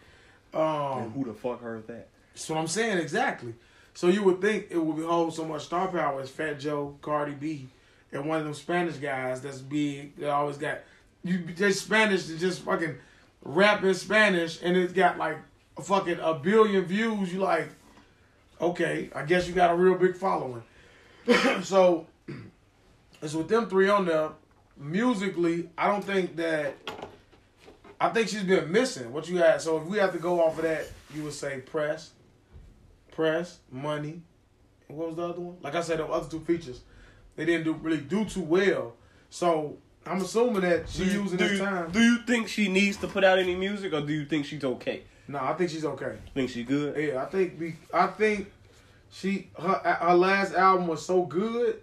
[0.53, 0.63] And
[1.07, 2.09] Um, who the fuck heard that?
[2.35, 3.55] that's what I'm saying exactly.
[3.95, 6.97] So you would think it would be hold so much star power as Fat Joe,
[7.03, 7.69] Cardi B,
[8.13, 10.17] and one of them Spanish guys that's big.
[10.17, 10.79] That always got
[11.23, 12.97] you just Spanish to just fucking
[13.43, 15.37] rap in Spanish, and it's got like
[15.77, 17.33] a fucking a billion views.
[17.33, 17.69] You like,
[18.61, 20.63] okay, I guess you got a real big following.
[21.63, 22.07] so
[23.23, 24.31] it's with them three on there.
[24.77, 26.75] Musically, I don't think that.
[28.01, 29.61] I think she's been missing what you had.
[29.61, 32.13] So if we have to go off of that, you would say press,
[33.13, 34.23] press, money.
[34.89, 35.57] And what was the other one?
[35.61, 36.81] Like I said, the other two features,
[37.37, 38.95] they didn't do really do too well.
[39.29, 41.91] So I'm assuming that she Do you, using do, this you, time.
[41.91, 44.65] do you think she needs to put out any music, or do you think she's
[44.65, 45.03] okay?
[45.31, 46.17] No, I think she's okay.
[46.35, 46.97] Think she good?
[46.97, 47.77] Yeah, I think we.
[47.95, 48.51] I think
[49.13, 51.81] she her her last album was so good.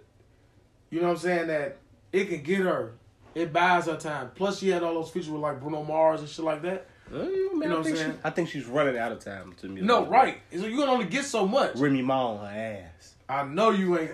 [0.90, 1.78] You know what I'm saying that
[2.12, 2.92] it can get her.
[3.34, 4.30] It buys her time.
[4.34, 6.86] Plus, she had all those features with like Bruno Mars and shit like that.
[7.10, 8.18] Uh, man, You know I, what I'm think she, saying?
[8.24, 9.80] I think she's running out of time to me.
[9.80, 10.38] No, right.
[10.52, 11.76] So you can only get so much.
[11.76, 13.14] Remy Ma on her ass.
[13.28, 14.10] I know you ain't.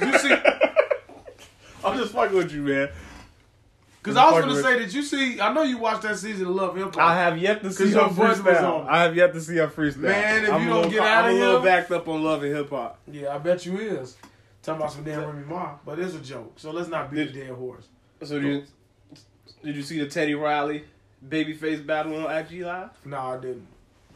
[0.00, 0.34] You see,
[1.84, 2.88] I'm just fucking with you, man.
[4.06, 5.40] Because I was gonna say that you see.
[5.40, 6.98] I know you watched that season of Love Hip Hop.
[6.98, 8.86] I have yet to see her your voice was freestyle.
[8.86, 9.96] I have yet to see her freestyle.
[9.98, 12.22] Man, if I'm you don't get out I'm of a little here- backed up on
[12.22, 12.98] love and hip hop.
[13.10, 14.16] Yeah, I bet you is.
[14.62, 16.52] Talking about some damn Remy Ma, but it's a joke.
[16.56, 17.86] So let's not beat Did- a dead horse.
[18.24, 18.64] So did you,
[19.64, 20.84] did you see the Teddy Riley
[21.28, 22.90] babyface battle on IG Live?
[23.04, 23.66] Nah, I didn't.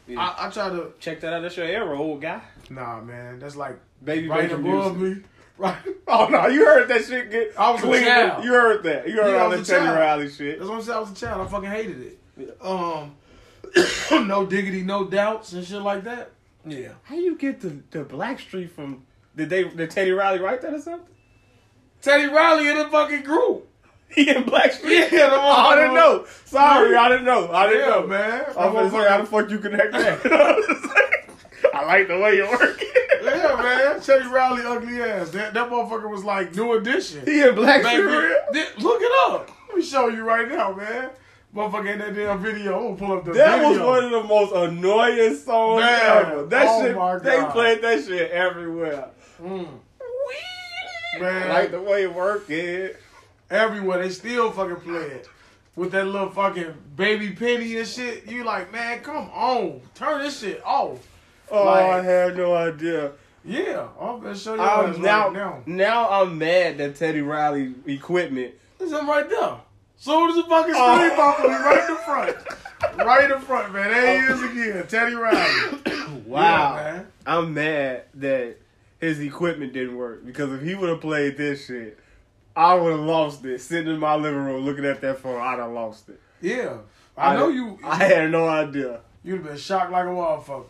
[0.06, 0.20] Yeah.
[0.20, 0.92] I, I try to.
[0.98, 1.42] Check that out.
[1.42, 2.40] That's your era, old guy.
[2.68, 5.18] Nah, man, that's like Baby right baby above music.
[5.18, 5.28] me.
[5.60, 5.76] Right.
[6.12, 8.02] Oh no, you heard that shit get I was a clean.
[8.02, 8.42] child.
[8.42, 9.06] You heard that.
[9.08, 9.86] You heard Yeah, I all was that Teddy.
[9.96, 10.58] Riley shit.
[10.58, 10.96] That's what I'm saying.
[10.96, 11.46] I was a child.
[11.46, 12.56] I fucking hated it.
[12.60, 13.14] Um,
[14.26, 16.32] no diggity, no doubts and shit like that.
[16.66, 16.94] Yeah.
[17.04, 19.04] How you get the the Blackstreet from?
[19.36, 21.06] Did they did Teddy Riley write that or something?
[22.02, 23.68] Teddy Riley in the fucking group.
[24.12, 25.12] He in Blackstreet?
[25.12, 26.26] Yeah, the oh, I didn't know.
[26.44, 27.02] Sorry, Yeah.
[27.02, 27.52] I didn't know.
[27.52, 28.44] I didn't Yeah, know, man.
[28.58, 31.19] I was gonna say, how the fuck you connect that?
[31.74, 32.82] I like the way you work.
[33.22, 34.00] Yeah, man.
[34.00, 35.30] Teddy Riley ugly ass.
[35.30, 37.24] That that motherfucker was like new edition.
[37.24, 37.82] He in Blackstreet.
[37.82, 38.36] Baby, real?
[38.52, 39.50] th- look it up.
[39.68, 41.10] Let me show you right now, man.
[41.54, 42.76] Motherfucker in that damn video.
[42.78, 43.46] I'm gonna pull up the video.
[43.46, 46.46] That was one of the most annoying songs Man, ever.
[46.46, 49.10] That oh shit, my they played that shit everywhere.
[49.40, 49.68] Mm.
[51.20, 51.48] Man.
[51.48, 52.88] like the way it worked, yeah.
[53.50, 54.02] everywhere.
[54.02, 55.28] They still fucking play it
[55.74, 58.30] with that little fucking baby penny and shit.
[58.30, 61.06] You like, man, come on, turn this shit off.
[61.50, 63.12] Oh, Like- I had no idea.
[63.44, 65.62] Yeah, I'm gonna show you I'm right now, now.
[65.66, 68.54] now I'm mad that Teddy Riley equipment.
[68.78, 69.56] Him right there.
[69.96, 70.96] Soon as the fucking Oh.
[70.96, 72.36] screen bumper, he right in the front,
[73.06, 73.90] right in front, man.
[73.90, 75.78] There he is again, Teddy Riley.
[76.26, 76.76] Wow.
[76.76, 77.06] Yeah, man.
[77.26, 78.56] I'm mad that
[79.00, 81.98] his equipment didn't work because if he would have played this shit,
[82.54, 83.60] I would have lost it.
[83.60, 86.20] Sitting in my living room looking at that phone, I'd have lost it.
[86.40, 86.78] Yeah,
[87.16, 87.78] I know you.
[87.84, 89.00] I had no idea.
[89.24, 90.66] You'd have been shocked like a motherfucker.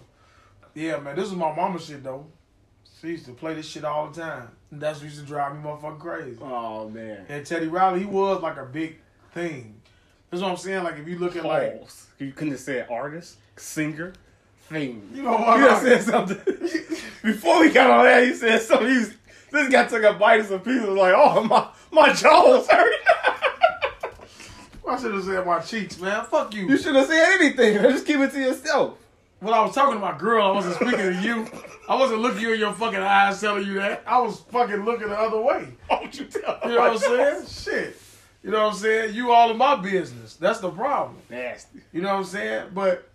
[0.75, 2.27] Yeah, man, this is my mama shit though.
[3.01, 4.49] She used to play this shit all the time.
[4.71, 6.39] And that's what used to drive me motherfucking crazy.
[6.41, 7.25] Oh man.
[7.29, 8.99] And Teddy Riley, he was like a big
[9.33, 9.81] thing.
[10.31, 10.85] That's what I'm saying.
[10.85, 11.83] Like if you look at like,
[12.19, 14.13] You couldn't have said artist, singer,
[14.57, 15.11] fame.
[15.13, 15.59] you know what?
[15.59, 16.39] You done said something.
[17.23, 18.89] Before we got on that, he said something.
[18.89, 19.15] He was,
[19.51, 20.87] this guy took a bite of some pizza.
[20.87, 22.95] Was like, oh my, my jaws hurt.
[24.89, 26.25] I should have said my cheeks, man.
[26.25, 26.69] Fuck you.
[26.69, 27.75] you should have said anything.
[27.83, 28.99] Just keep it to yourself.
[29.41, 31.47] When I was talking to my girl, I wasn't speaking to you.
[31.89, 34.03] I wasn't looking you in your fucking eyes telling you that.
[34.07, 35.69] I was fucking looking the other way.
[35.91, 36.59] Would you tell?
[36.65, 37.47] You know what I'm saying?
[37.47, 37.97] Shit.
[38.43, 39.15] You know what I'm saying?
[39.15, 40.37] You all in my business.
[40.37, 41.17] That's the problem.
[41.31, 41.81] Nasty.
[41.93, 42.69] You know what I'm saying?
[42.75, 43.09] But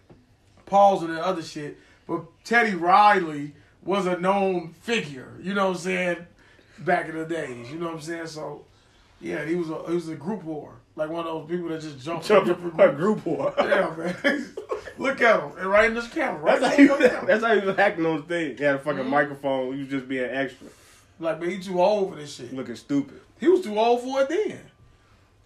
[0.65, 1.77] Paul's and the other shit.
[2.07, 5.31] But Teddy Riley was a known figure.
[5.41, 6.17] You know what I'm saying?
[6.79, 7.71] Back in the days.
[7.71, 8.27] You know what I'm saying?
[8.27, 8.65] So
[9.21, 10.73] yeah, he was a he was a group whore.
[10.97, 13.53] Like one of those people that just jump Jump different a group war.
[13.59, 14.47] Yeah, man.
[14.97, 15.51] Look at him.
[15.57, 16.39] And right in this camera.
[16.41, 18.57] Right That's how, he, the that's how he was acting on stage.
[18.57, 19.09] He had a fucking Mhm.
[19.09, 19.73] microphone.
[19.73, 20.67] He was just being extra,
[21.19, 22.53] Like, man, he too old for this shit.
[22.53, 23.19] looking stupid.
[23.39, 24.59] He was too old for it then.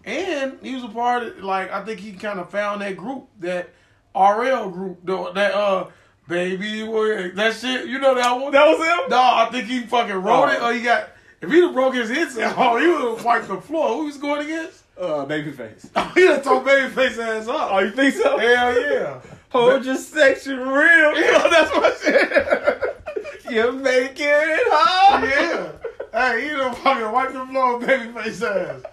[0.06, 3.28] And he was a part of like I think he kind of found that group,
[3.40, 3.70] that
[4.16, 5.88] RL group, the- that uh
[6.28, 7.88] baby boy, that shit.
[7.88, 8.52] You know that one?
[8.52, 9.10] That was him.
[9.10, 10.70] No, I think he fucking wrote it Oh.
[10.70, 11.10] or he got.
[11.42, 13.90] If he'd have broke his hits oh, he would have wiped the floor.
[13.96, 14.79] Who he was going against?
[15.00, 16.14] Uh, babyface.
[16.14, 17.70] he done told Babyface ass up.
[17.72, 18.38] Oh, you think so?
[18.38, 19.22] Hell yeah.
[19.50, 21.16] Hold your section real.
[21.16, 23.54] You know, that's my shit.
[23.54, 25.24] You're making it hard.
[25.24, 25.72] Yeah.
[26.12, 28.84] Hey, he done fucking wipe the floor with Babyface ass.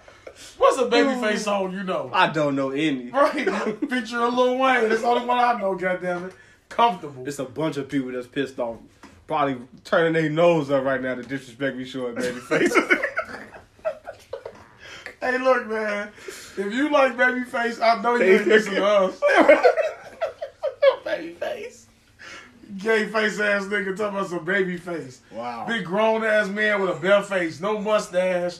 [0.57, 2.09] What's a Babyface song you know?
[2.13, 3.09] I don't know any.
[3.09, 3.33] Right.
[3.89, 4.87] Feature a Lil Wayne.
[4.87, 6.31] That's the only one I know, goddammit.
[6.69, 7.27] Comfortable.
[7.27, 8.77] It's a bunch of people that's pissed off.
[9.27, 13.03] Probably turning their nose up right now to disrespect me showing babyface.
[15.21, 16.09] Hey, look, man.
[16.19, 19.19] If you like Babyface, I know you ain't Baby- listen to us.
[21.05, 21.85] babyface.
[22.77, 25.19] Gay face ass nigga talking about some Babyface.
[25.31, 25.65] Wow.
[25.67, 28.59] Big grown ass man with a bare face, no mustache.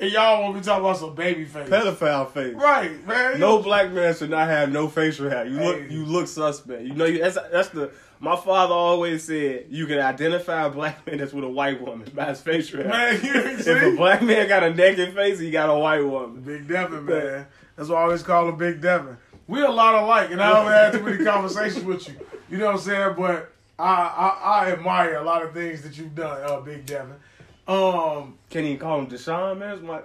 [0.00, 1.68] And y'all want me talking about some Babyface.
[1.68, 2.54] Pedophile face.
[2.54, 3.38] Right, man.
[3.38, 5.44] No black man should not have no facial hair.
[5.46, 5.88] You look, Hey.
[5.94, 6.82] you look suspect.
[6.82, 7.92] You know, you, that's that's the.
[8.22, 12.08] My father always said you can identify a black man that's with a white woman
[12.14, 12.88] by his facial hair.
[12.88, 16.40] Man, if a black man got a naked face, he got a white woman.
[16.40, 17.48] Big Devin, man.
[17.74, 19.16] That's why I always call him Big Devin.
[19.48, 22.14] We're a lot alike, and I don't have too many conversations with you.
[22.48, 23.14] You know what I'm saying?
[23.18, 24.28] But I, I
[24.68, 27.16] I admire a lot of things that you've done, uh, Big Devin.
[27.66, 29.58] Um, Can you call him Deshaun?
[29.58, 30.00] Man, that's my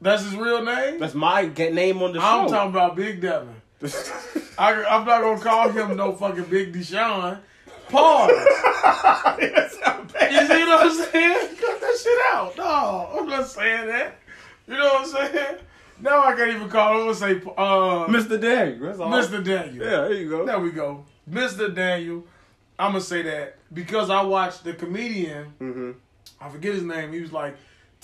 [0.00, 1.00] that's his real name.
[1.00, 2.54] that's my get name on the I'm show.
[2.54, 3.55] talking about Big Devin.
[4.58, 7.38] I, I'm not gonna call him no fucking Big Deshaun.
[7.88, 8.30] Pause.
[8.82, 10.32] Bad.
[10.32, 11.56] You see what I'm saying?
[11.56, 12.54] Cut that shit out.
[12.56, 14.18] No, I'm not saying that.
[14.66, 15.56] You know what I'm saying?
[16.00, 17.00] Now I can't even call him.
[17.00, 18.40] I'm gonna say uh, Mr.
[18.40, 18.86] Daniel.
[18.86, 19.10] That's all.
[19.10, 19.44] Mr.
[19.44, 19.84] Daniel.
[19.84, 20.44] Yeah, there you go.
[20.46, 21.04] There we go.
[21.30, 21.72] Mr.
[21.74, 22.24] Daniel.
[22.78, 25.92] I'm gonna say that because I watched the comedian, Mm-hmm.
[26.40, 27.56] I forget his name, he was like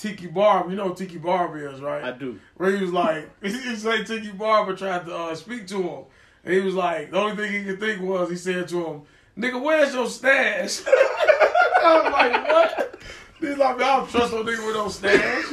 [0.02, 0.70] Tiki Barber.
[0.70, 2.02] You know Tiki Barber is, right?
[2.02, 2.40] I do.
[2.56, 6.04] Where he was like, he say Tiki Barber tried to uh, speak to him.
[6.44, 9.02] And he was like, the only thing he could think was, he said to him,
[9.38, 10.82] nigga, where's your stash?
[10.86, 13.00] I was like, what?
[13.38, 15.44] He's like, I don't trust no nigga with no stash.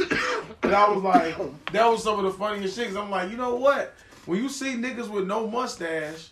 [0.64, 1.38] And I was like,
[1.72, 2.88] that was some of the funniest shit.
[2.88, 3.94] 'cause I'm like, you know what?
[4.26, 6.30] When you see niggas with no mustache,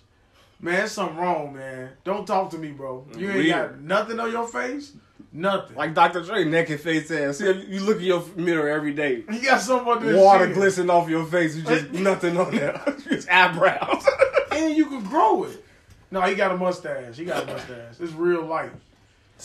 [0.60, 1.91] man, something wrong, man.
[2.03, 3.06] Don't talk to me, bro.
[3.15, 4.93] You ain't got nothing on your face.
[5.38, 5.78] Nothing.
[5.78, 6.23] Like Dr.
[6.23, 7.38] Dre, naked face ass.
[7.38, 9.23] See, you look in your mirror every day.
[9.32, 11.56] you got something on this Water glistening off your face.
[11.56, 12.82] You just nothing on there.
[13.08, 14.04] Just eyebrows.
[14.52, 15.63] and you can grow it.
[16.10, 17.17] No, he got a mustache.
[17.17, 17.95] He got a mustache.
[18.00, 18.71] It's real life.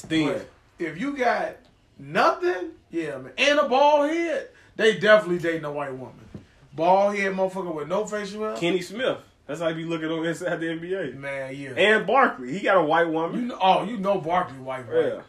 [0.09, 1.57] But if you got
[1.98, 6.24] nothing, yeah, man, and a bald head, they definitely dating a white woman.
[6.72, 8.57] Bald head motherfucker with no facial hair.
[8.57, 9.18] Kenny Smith.
[9.46, 11.16] That's how you be looking on inside the NBA.
[11.16, 11.74] Man, yeah.
[11.76, 12.52] And Barkley.
[12.52, 13.48] He got a white you woman.
[13.48, 15.14] know, oh, you know Barkley white, right?
[15.14, 15.20] Yeah.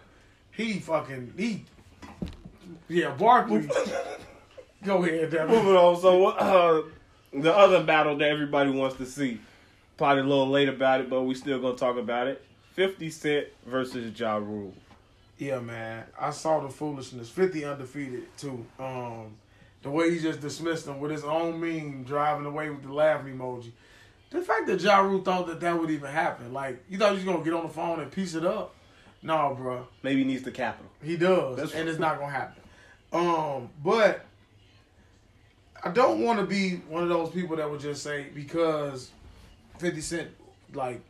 [0.55, 1.65] He fucking he.
[2.87, 3.69] Yeah, Barkley.
[4.83, 5.55] Go ahead, Devin.
[5.55, 5.99] Moving on.
[5.99, 6.81] So, uh,
[7.33, 9.39] the other battle that everybody wants to see.
[9.97, 12.43] Probably a little late about it, but we still gonna talk about it.
[12.73, 14.73] Fifty Cent versus Ja Rule.
[15.37, 16.05] Yeah, man.
[16.19, 17.29] I saw the foolishness.
[17.29, 18.65] 50 undefeated, too.
[18.79, 19.33] Um,
[19.81, 23.37] the way he just dismissed him with his own meme driving away with the laughing
[23.37, 23.71] emoji.
[24.29, 26.53] The fact that Ja Rule thought that that would even happen.
[26.53, 28.75] Like, you thought he was going to get on the phone and piece it up?
[29.23, 29.87] No, bro.
[30.03, 30.91] Maybe he needs the capital.
[31.01, 31.55] He does.
[31.55, 32.61] That's- and it's not going to happen.
[33.13, 34.25] Um, but
[35.83, 39.11] I don't want to be one of those people that would just say because
[39.79, 40.29] 50 Cent,
[40.73, 41.01] like,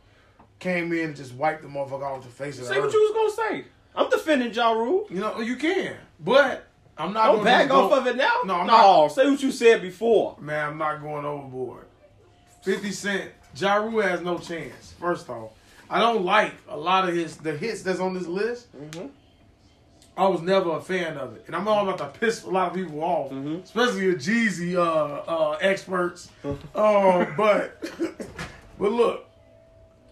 [0.58, 2.92] came in and just wiped the motherfucker off the face of Say what earth.
[2.94, 3.64] you was gonna say.
[3.94, 5.06] I'm defending Ja Rule.
[5.10, 6.66] You know, you can, but
[6.98, 7.26] I'm not.
[7.26, 8.40] Don't gonna back off go- of it now.
[8.44, 9.08] No, I'm no.
[9.08, 10.36] Say what you said before.
[10.40, 11.86] Man, I'm not going overboard.
[12.62, 14.94] Fifty Cent, Ja Rule has no chance.
[14.98, 15.50] First off,
[15.94, 18.66] I don't like a lot of his the hits that's on this list.
[18.76, 19.06] Mm-hmm.
[20.16, 22.68] I was never a fan of it, and I'm all about to piss a lot
[22.68, 23.62] of people off, Mhm.
[23.64, 26.30] especially the Jeezy uh, uh, experts.
[26.44, 27.80] uh, but
[28.78, 29.26] but look,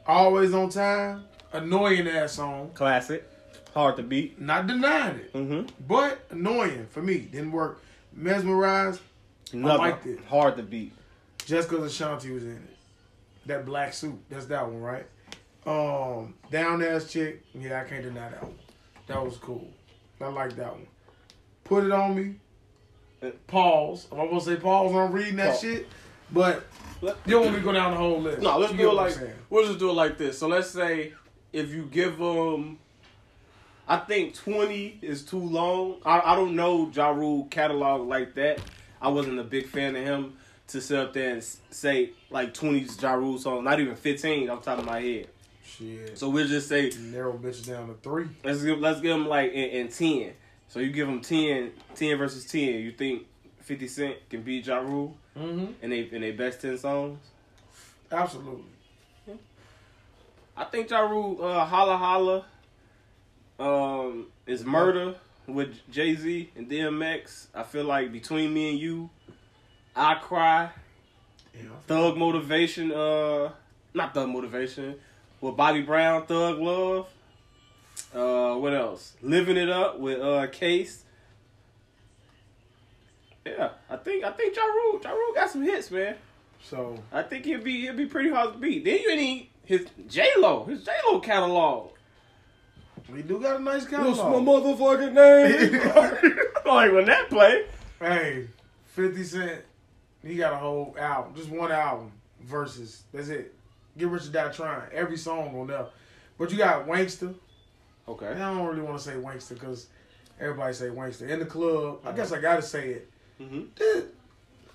[0.06, 2.70] always on time, annoying ass song.
[2.74, 3.28] Classic.
[3.74, 4.40] Hard to beat.
[4.40, 5.66] Not denying it, Mm-hmm.
[5.88, 7.18] but annoying for me.
[7.18, 7.82] Didn't work.
[8.12, 9.00] Mesmerized.
[9.52, 10.20] Another liked it.
[10.26, 10.92] hard to beat.
[11.46, 12.76] Just because Ashanti was in it.
[13.46, 14.18] That black suit.
[14.30, 15.06] That's that one, right?
[15.66, 17.42] Um, down ass chick.
[17.54, 18.58] Yeah, I can't deny that one.
[19.06, 19.68] That was cool.
[20.20, 20.86] I like that one.
[21.64, 22.34] Put it on me.
[23.46, 24.08] Pause.
[24.10, 25.60] I'm gonna say pause on reading that Pause.
[25.60, 25.88] shit,
[26.32, 26.64] but
[27.00, 28.42] Let- you don't want me to go down the whole list.
[28.42, 29.16] No, let's You do it like
[29.48, 30.38] we'll just do it like this.
[30.38, 31.12] So let's say
[31.52, 32.80] if you give them,
[33.86, 36.00] I think twenty is too long.
[36.04, 38.60] I, I don't know Ja Rule catalog like that.
[39.00, 40.34] I wasn't a big fan of him
[40.68, 44.50] to sit up there and say like twenty Ja Rule songs, not even fifteen.
[44.50, 45.28] I'm top of my head.
[45.78, 46.18] Shit.
[46.18, 48.26] So we'll just say Narrow bitches down to three.
[48.44, 50.32] let's give let's give him like in, in ten.
[50.68, 52.60] So you give them 10, 10 versus ten.
[52.80, 53.26] You think
[53.60, 55.72] Fifty Cent can beat Ja Rule Mm-hmm.
[55.82, 57.18] in they in their best ten songs?
[58.10, 58.64] Absolutely.
[60.54, 62.44] I think Ja Rule, uh, Holla Holla,
[63.58, 65.14] um, is Murder
[65.46, 67.46] with Jay Z and DMX.
[67.54, 69.08] I feel like between me and you,
[69.96, 70.70] I Cry,
[71.54, 71.62] Yeah.
[71.86, 73.52] Thug Motivation, uh,
[73.94, 74.96] not Thug Motivation,
[75.42, 77.08] with Bobby Brown, Thug Love.
[78.14, 79.14] Uh, what else?
[79.20, 81.04] Living It Up with uh Case.
[83.44, 86.14] Yeah, I think I think Ja Rule, Ja Rule got some hits, man.
[86.62, 88.84] So I think he'll be he'll be pretty hard to beat.
[88.84, 91.90] Then you need his J Lo, his J Lo catalog.
[93.12, 94.16] we do got a nice catalog.
[94.16, 96.38] What's my motherfucking name?
[96.66, 97.64] like when that play.
[97.98, 98.48] Hey,
[98.86, 99.62] 50 Cent,
[100.24, 103.02] he got a whole album, just one album, versus.
[103.12, 103.54] That's it.
[103.96, 104.90] Get Rich or Die Trying.
[104.92, 105.86] Every song on there.
[106.38, 107.34] But you got Wankster.
[108.08, 108.26] Okay.
[108.26, 109.86] I don't really want to say Wankster because
[110.40, 111.28] everybody say Wankster.
[111.28, 113.10] In the club, I guess I got to say it.
[113.40, 114.00] Mm-hmm.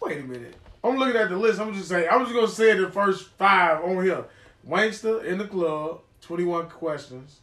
[0.02, 0.56] Wait a minute.
[0.84, 1.60] I'm looking at the list.
[1.60, 4.26] I'm just saying, I'm just going to say the first five on here.
[4.68, 7.40] Wankster, In the Club, 21 Questions.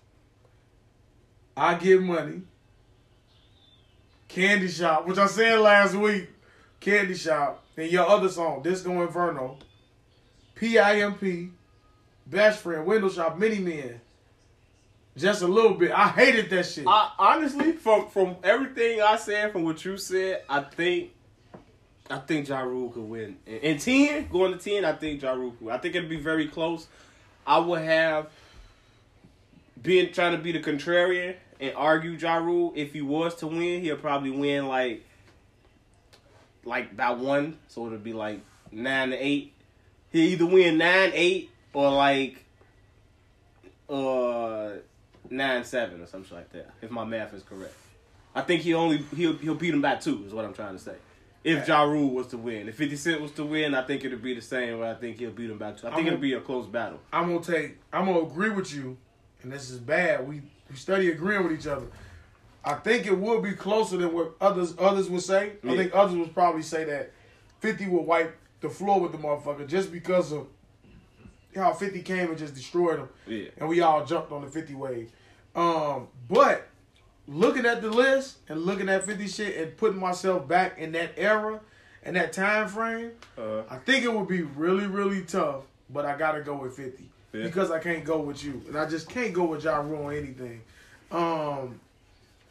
[1.56, 2.42] I Get Money.
[4.28, 6.28] Candy Shop, which I said last week.
[6.80, 7.64] Candy Shop.
[7.76, 9.58] And your other song, Disco Inferno.
[10.54, 11.52] PIMP.
[12.26, 14.00] Best Friend, Window Shop, Many Men.
[15.16, 15.92] Just a little bit.
[15.92, 16.84] I hated that shit.
[16.88, 21.12] I, honestly, from from everything I said, from what you said, I think
[22.10, 23.37] I think Ja Rule could win.
[23.46, 25.68] In, in ten, going to ten, I think Ja Rule could.
[25.68, 26.88] I think it'd be very close.
[27.46, 28.28] I would have
[29.80, 32.72] been trying to be the contrarian and argue Ja Rule.
[32.74, 35.04] If he was to win, he'll probably win like
[36.64, 38.40] like by one, so it'd be like
[38.72, 39.52] nine to eight.
[40.10, 42.44] He'll either win nine eight or like
[43.88, 44.70] uh
[45.30, 46.70] nine seven or something like that.
[46.80, 47.74] If my math is correct,
[48.34, 50.24] I think he only he'll he'll beat him by two.
[50.26, 50.94] Is what I'm trying to say.
[51.42, 54.22] If Ja Rule was to win, if 50 Cent was to win, I think it'd
[54.22, 54.78] be the same.
[54.78, 55.87] But I think he'll beat him by two.
[55.87, 57.00] I think I'm- it'll be a close battle.
[57.12, 57.76] I'm gonna take.
[57.92, 58.96] I'm gonna agree with you,
[59.42, 60.26] and this is bad.
[60.26, 61.87] We we study agreeing with each other.
[62.64, 65.52] I think it would be closer than what others others would say.
[65.62, 67.12] I think others would probably say that
[67.60, 70.46] Fifty would wipe the floor with the motherfucker just because of
[71.56, 73.08] how Fifty came and just destroyed them.
[73.26, 73.48] Yeah.
[73.58, 75.10] and we all jumped on the Fifty wave.
[75.54, 76.66] Um, but
[77.26, 81.12] looking at the list and looking at Fifty shit and putting myself back in that
[81.16, 81.60] era
[82.02, 86.16] and that time frame, Uh, I think it would be really, really tough, but I
[86.18, 87.44] gotta go with fifty Yeah.
[87.44, 90.14] because I can't go with you, and I just can't go with Ja Rule on
[90.14, 90.60] anything.
[91.10, 91.81] Um,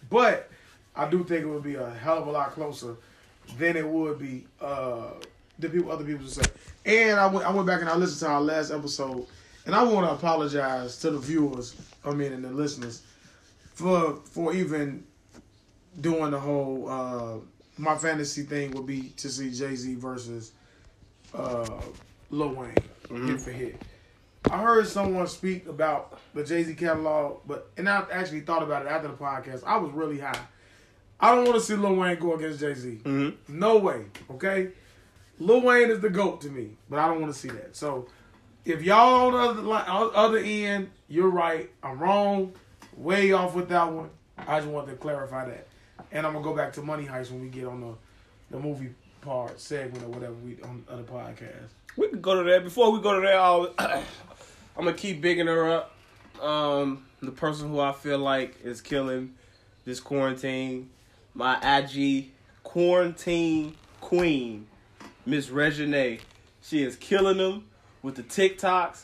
[0.09, 0.49] but
[0.95, 2.95] I do think it would be a hell of a lot closer
[3.57, 5.11] than it would be uh,
[5.60, 6.43] the people other people say.
[6.86, 9.26] And I went I went back and I listened to our last episode,
[9.66, 13.04] and I want to apologize to the viewers, I mean, and the listeners
[13.74, 15.04] for for even
[16.01, 17.36] doing the whole uh,
[17.78, 20.51] my fantasy thing would be to see Jay Z versus
[21.34, 21.66] uh,
[22.30, 22.76] Lil Wayne,
[23.10, 23.28] Mm-hmm.
[23.30, 23.82] hit for hit.
[24.51, 28.86] I heard someone speak about the Jay Z catalog, but and I actually thought about
[28.86, 29.64] it after the podcast.
[29.66, 30.39] I was really high.
[31.20, 32.99] I don't want to see Lil Wayne go against Jay Z.
[33.04, 33.58] Mm-hmm.
[33.60, 34.06] No way.
[34.32, 34.70] Okay,
[35.43, 37.75] Lil Wayne is the goat to me, but I don't want to see that.
[37.75, 38.07] So
[38.65, 41.69] if y'all on the other other end, you're right.
[41.83, 42.53] I'm wrong.
[42.95, 44.09] Way off with that one.
[44.37, 45.67] I just wanted to clarify that.
[46.11, 47.93] And I'm gonna go back to Money Heist when we get on the
[48.51, 48.89] the movie
[49.21, 51.69] part segment or whatever we on, the podcast.
[51.97, 52.63] We can go to that.
[52.63, 55.95] Before we go to that, I'll, I'm gonna keep bigging her up.
[56.41, 59.33] Um, the person who I feel like is killing
[59.85, 60.89] this quarantine,
[61.33, 62.31] my IG
[62.63, 64.67] quarantine queen,
[65.26, 66.19] Miss Regine.
[66.61, 67.65] She is killing them
[68.01, 69.03] with the TikToks,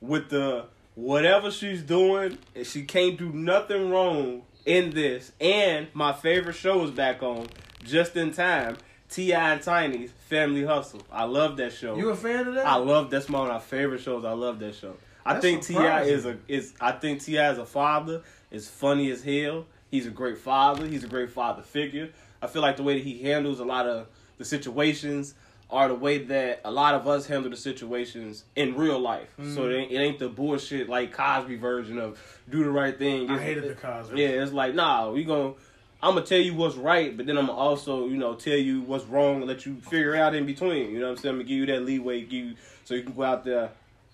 [0.00, 2.38] with the whatever she's doing.
[2.54, 5.32] and She can't do nothing wrong in this.
[5.40, 7.48] And my favorite show is back on
[7.84, 8.76] just in time.
[9.10, 9.52] T.I.
[9.52, 11.02] and Tiny's Family Hustle.
[11.12, 11.96] I love that show.
[11.96, 12.66] You a fan of that?
[12.66, 14.24] I love that's one of my favorite shows.
[14.24, 14.96] I love that show.
[15.24, 16.02] I That's think T.I.
[16.02, 17.52] is a is I think T.I.
[17.52, 18.22] is a father.
[18.50, 19.66] Is funny as hell.
[19.90, 20.86] He's a great father.
[20.86, 22.10] He's a great father figure.
[22.42, 24.08] I feel like the way that he handles a lot of
[24.38, 25.34] the situations
[25.74, 29.28] are the way that a lot of us handle the situations in real life.
[29.40, 29.54] Mm.
[29.54, 32.18] So it ain't, it ain't the bullshit like Cosby version of
[32.48, 33.28] do the right thing.
[33.28, 34.20] I hated the Cosby.
[34.20, 35.54] yeah, it's like, nah, we gonna.
[36.00, 38.82] I'm gonna tell you what's right, but then I'm gonna also, you know, tell you
[38.82, 40.90] what's wrong and let you figure out in between.
[40.90, 41.32] You know what I'm saying?
[41.32, 42.54] I'm gonna give you that leeway, give you
[42.84, 43.70] so you can go out there,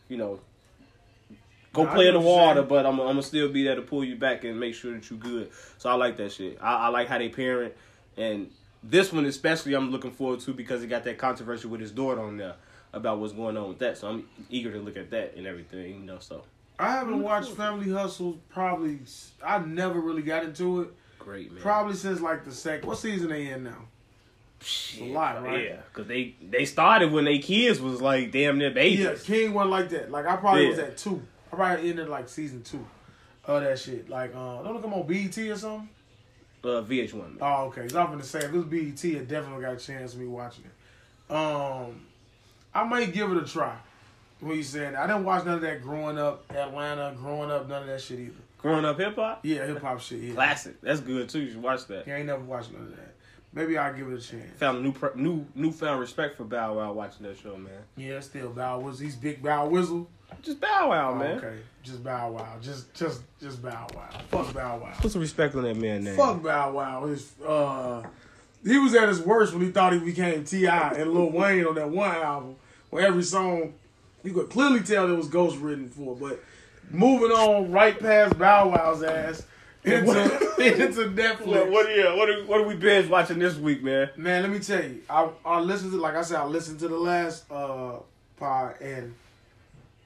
[0.08, 0.38] you know,
[1.72, 4.16] go play in the water, but I'm, I'm gonna still be there to pull you
[4.16, 5.50] back and make sure that you're good.
[5.78, 6.58] So I like that shit.
[6.60, 7.74] I, I like how they parent,
[8.16, 8.50] and
[8.82, 12.20] this one especially I'm looking forward to because it got that controversy with his daughter
[12.20, 12.54] on there
[12.92, 13.98] about what's going on with that.
[13.98, 16.18] So I'm eager to look at that and everything, you know.
[16.18, 16.42] So
[16.78, 19.00] I haven't watched Family Hustle probably.
[19.44, 20.88] I never really got into it.
[21.18, 21.60] great, man.
[21.60, 22.88] Probably since like the second.
[22.88, 23.86] What season they in now?
[24.62, 25.64] Shit, a lot, right?
[25.64, 29.00] Yeah, because they they started when they kids was like damn near babies.
[29.00, 30.10] Yeah, King wasn't like that.
[30.10, 31.22] Like I probably was at two.
[31.52, 32.84] I probably ended like season two
[33.44, 34.08] of that shit.
[34.08, 35.88] Like, uh, don't it come on BET or something?
[36.62, 37.14] Uh, VH1.
[37.14, 37.36] Man.
[37.40, 37.82] Oh, okay.
[37.82, 40.26] 'Cause I'm gonna say if it was BET, I definitely got a chance of me
[40.26, 41.32] watching it.
[41.34, 42.02] Um,
[42.74, 43.76] I might give it a try.
[44.40, 44.94] What you saying?
[44.94, 48.18] I didn't watch none of that growing up Atlanta, growing up, none of that shit
[48.20, 48.32] either.
[48.58, 50.20] Growing up hip hop, Yeah, hip hop shit.
[50.20, 50.80] Yeah, classic.
[50.82, 51.40] That's good too.
[51.40, 52.06] You should watch that.
[52.06, 53.14] yeah, I ain't never watched none of that.
[53.52, 54.58] Maybe I'll give it a chance.
[54.58, 57.72] Found a new new newfound respect for Bow Wow watching that show, man.
[57.96, 59.04] Yeah, still Bow Whistle.
[59.04, 60.08] He's big Bow Whistle.
[60.42, 61.38] Just Bow Wow, Oh, man.
[61.38, 62.56] okay, just Bow Wow.
[62.62, 64.08] Just, just, just Bow Wow.
[64.30, 64.92] Fuck Bow Wow.
[64.98, 66.16] Put some respect on that man name.
[66.16, 67.06] Fuck Bow Wow.
[67.06, 68.02] His, uh,
[68.64, 70.92] he was at his worst when he thought he became T.I.
[70.94, 72.56] and Lil Wayne on that one album,
[72.90, 73.74] where every song
[74.22, 76.14] you could clearly tell it was ghost written for.
[76.14, 76.42] But
[76.90, 79.42] moving on right past Bow Wow's ass
[79.82, 80.10] into
[80.58, 81.46] into Netflix.
[81.46, 84.10] What, what, yeah, what, are, what are we binge watching this week, man?
[84.16, 86.88] Man, let me tell you, I I listened to like I said, I listened to
[86.88, 87.96] the last uh
[88.36, 89.14] pod and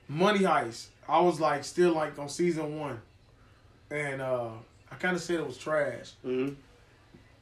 [0.09, 0.87] Money Heist.
[1.09, 3.01] I was like still like on season one,
[3.91, 4.51] and uh
[4.91, 6.13] I kind of said it was trash.
[6.25, 6.55] Mm-hmm.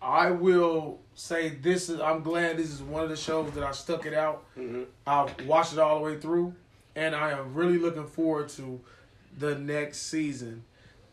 [0.00, 2.00] I will say this is.
[2.00, 4.44] I'm glad this is one of the shows that I stuck it out.
[4.58, 4.82] Mm-hmm.
[5.06, 6.54] I watched it all the way through,
[6.96, 8.80] and I am really looking forward to
[9.38, 10.64] the next season.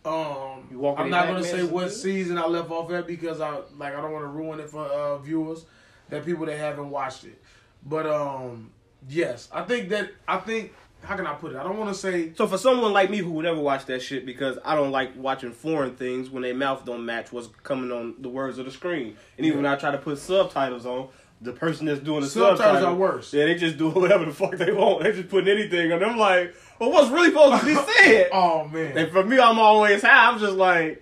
[0.06, 4.02] Um, I'm not gonna say what season I left off at because I like I
[4.02, 5.66] don't want to ruin it for uh, viewers,
[6.10, 7.39] that people that haven't watched it.
[7.86, 8.72] But um,
[9.08, 10.74] yes, I think that I think
[11.04, 11.58] how can I put it?
[11.58, 14.02] I don't want to say So for someone like me who would never watch that
[14.02, 17.91] shit because I don't like watching foreign things when their mouth don't match what's coming
[17.91, 21.08] on the words of the screen, and even when I try to put subtitles on,
[21.41, 23.34] the person that's doing the Subtitles subtitles are worse.
[23.34, 25.04] Yeah, they just do whatever the fuck they want.
[25.04, 28.30] They just putting anything, and I'm like, well, what's really supposed to be said?
[28.34, 30.30] oh man, And for me, I'm always high.
[30.30, 31.02] I'm just like,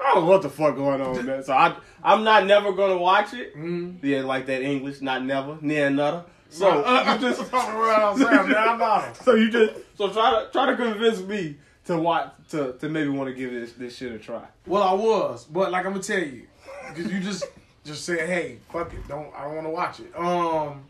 [0.00, 1.42] I don't know what the fuck going on, man.
[1.44, 3.56] So I, I'm not never gonna watch it.
[3.56, 3.98] Mhm.
[4.02, 6.24] Yeah, like that English, not never, near another.
[6.50, 9.16] So uh, you just, talking right outside, man, I'm not.
[9.16, 13.08] so you just, so try to try to convince me to watch, to to maybe
[13.08, 14.42] want to give this this shit a try.
[14.66, 16.46] Well, I was, but like I'm gonna tell you,
[16.88, 17.44] because you just
[17.84, 20.84] just said, "Hey, fuck it, don't I don't want to watch it." Um,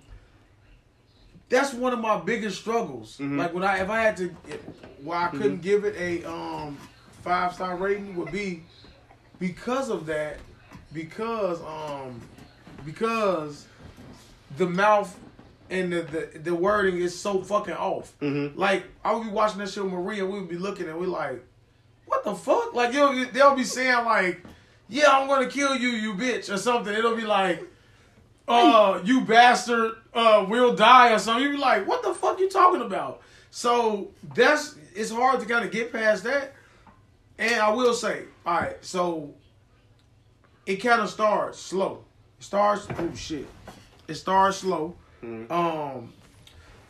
[1.49, 3.19] that's one of my biggest struggles.
[3.19, 3.39] Mhm.
[3.39, 4.29] Like when I if I had to,
[5.03, 6.77] why I couldn't give it a um
[7.23, 8.63] five star rating would be
[9.39, 10.39] because of that,
[10.93, 12.21] because um
[12.85, 13.67] because
[14.57, 15.17] the mouth
[15.71, 18.15] and the the, the wording is so fucking off.
[18.21, 18.59] Mm-hmm.
[18.59, 20.99] Like I would be watching that shit with Maria, and we would be looking and
[20.99, 21.45] we like,
[22.07, 22.75] what the fuck?
[22.75, 24.43] Like yo, they'll be saying like,
[24.89, 26.93] yeah, I'm gonna kill you, you bitch, or something.
[26.93, 27.63] It'll be like,
[28.49, 31.45] uh, you bastard, uh, will die or something.
[31.45, 33.23] You be like, what the fuck you talking about?
[33.51, 36.55] So that's it's hard to kind of get past that.
[37.39, 39.35] And I will say, all right, so
[40.65, 42.05] it kind of starts slow.
[42.39, 43.47] It starts, oh shit,
[44.09, 44.97] it starts slow.
[45.27, 45.51] Mhm.
[45.51, 46.13] Um,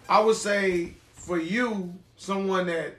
[0.08, 2.96] I would say for you, someone that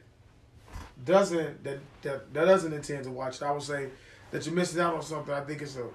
[1.05, 3.89] doesn't that, that that doesn't intend to watch it, I would say
[4.31, 5.33] that you're missing out on something.
[5.33, 5.87] I think it's a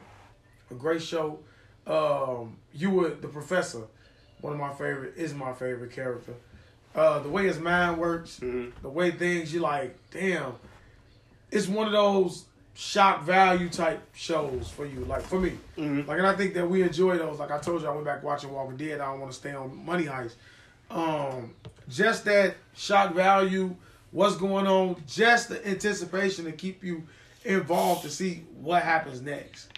[0.71, 1.39] a great show.
[1.87, 3.83] Um, you were the professor,
[4.41, 6.35] one of my favorite is my favorite character.
[6.95, 8.73] Uh, the way his mind works, Mhm.
[8.83, 10.55] the way things you like, damn,
[11.51, 15.01] it's one of those shock value type shows for you.
[15.05, 16.07] Like for me, Mhm.
[16.07, 17.39] like, and I think that we enjoy those.
[17.39, 19.01] Like I told you, I went back watching Walking Dead.
[19.01, 20.35] I don't want to stay on Money Heist.
[20.91, 21.55] Um,
[21.89, 23.75] just that shock value,
[24.11, 27.03] what's going on, just the anticipation to keep you
[27.45, 29.69] involved to see what happens next.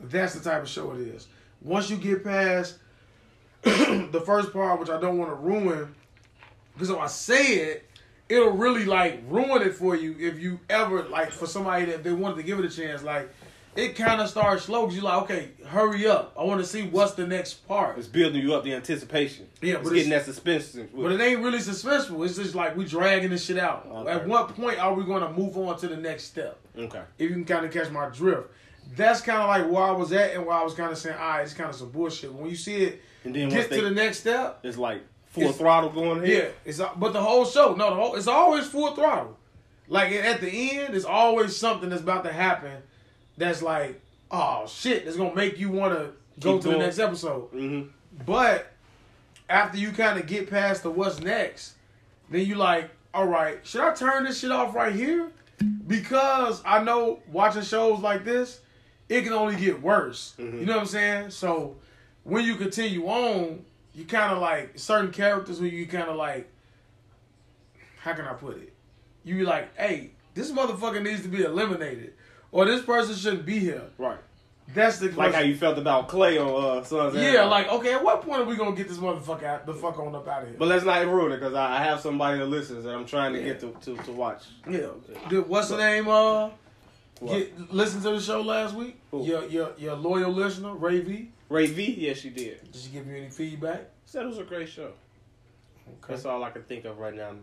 [0.00, 1.26] That's the type of show it is.
[1.60, 2.78] Once you get past
[3.62, 5.94] the first part, which I don't want to ruin,
[6.72, 7.89] because if I say it,
[8.30, 12.12] it'll really like ruin it for you if you ever like for somebody that they
[12.12, 13.02] wanted to give it a chance.
[13.02, 13.28] Like
[13.76, 16.34] it kind of starts slow because you're like, okay, hurry up.
[16.38, 17.98] I want to see what's the next part.
[17.98, 19.48] It's building you up the anticipation.
[19.60, 20.76] Yeah, it's but getting that suspense.
[20.94, 22.24] But it ain't really suspenseful.
[22.24, 23.86] It's just like we dragging this shit out.
[23.90, 24.10] Okay.
[24.10, 26.58] At what point are we going to move on to the next step?
[26.76, 27.02] okay.
[27.18, 28.48] If you can kind of catch my drift.
[28.96, 31.16] That's kind of like where I was at and where I was kind of saying,
[31.16, 32.32] all right, it's kind of some bullshit.
[32.32, 35.44] When you see it And then get they, to the next step, it's like full
[35.44, 36.54] It's- throttle going yeah, ahead.
[36.64, 39.36] it's but the whole show, no, the whole it's always full throttle.
[39.88, 42.82] Like at the end, it's always something that's about to happen.
[43.36, 44.00] That's like,
[44.30, 46.10] oh shit, that's gonna make you want to
[46.40, 46.78] go to going.
[46.78, 47.52] the next episode.
[47.52, 47.88] Mm-hmm.
[48.26, 48.70] But
[49.48, 51.74] after you kind of get past the what's next,
[52.30, 55.30] then you like, all right, should I turn this shit off right here?
[55.86, 58.60] Because I know watching shows like this,
[59.08, 60.34] it can only get worse.
[60.38, 60.60] Mhm.
[60.60, 61.30] You know what I'm saying?
[61.30, 61.76] So
[62.24, 63.64] when you continue on,
[63.94, 66.48] you kind of like certain characters where you kind of like,
[68.00, 68.72] how can I put it?
[69.24, 72.14] You be like, hey, this motherfucker needs to be eliminated,
[72.52, 73.82] or this person shouldn't be here.
[73.98, 74.18] Right.
[74.72, 77.16] That's the Like how you felt about Clay on uh, Sons.
[77.16, 77.48] yeah, Anarchy.
[77.48, 80.14] like okay, at what point are we gonna get this motherfucker out, the fuck on
[80.14, 80.56] up out of here?
[80.56, 83.32] But let's not ruin it because I, I have somebody that listens that I'm trying
[83.32, 83.46] to Yeah.
[83.46, 84.44] get to, to, to watch.
[84.70, 84.86] yeah,
[85.28, 86.06] Dude, what's the name?
[86.06, 86.50] Uh,
[87.26, 89.00] get, listen to the show last week.
[89.10, 89.26] Who?
[89.26, 91.30] Your your your loyal listener, Ray V.
[91.50, 92.70] Ray V, yes, she did.
[92.72, 93.90] Did she give you any feedback?
[94.06, 94.92] Said it was a great show.
[95.88, 97.30] Okay, That's all I can think of right now.
[97.30, 97.40] I'm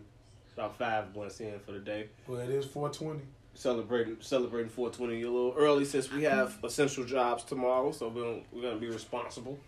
[0.54, 2.08] About five points in for the day.
[2.26, 3.20] well it is four twenty.
[3.54, 8.40] Celebrating celebrating 420 a little early since we have essential jobs tomorrow, so we're gonna,
[8.52, 9.58] we're gonna be responsible.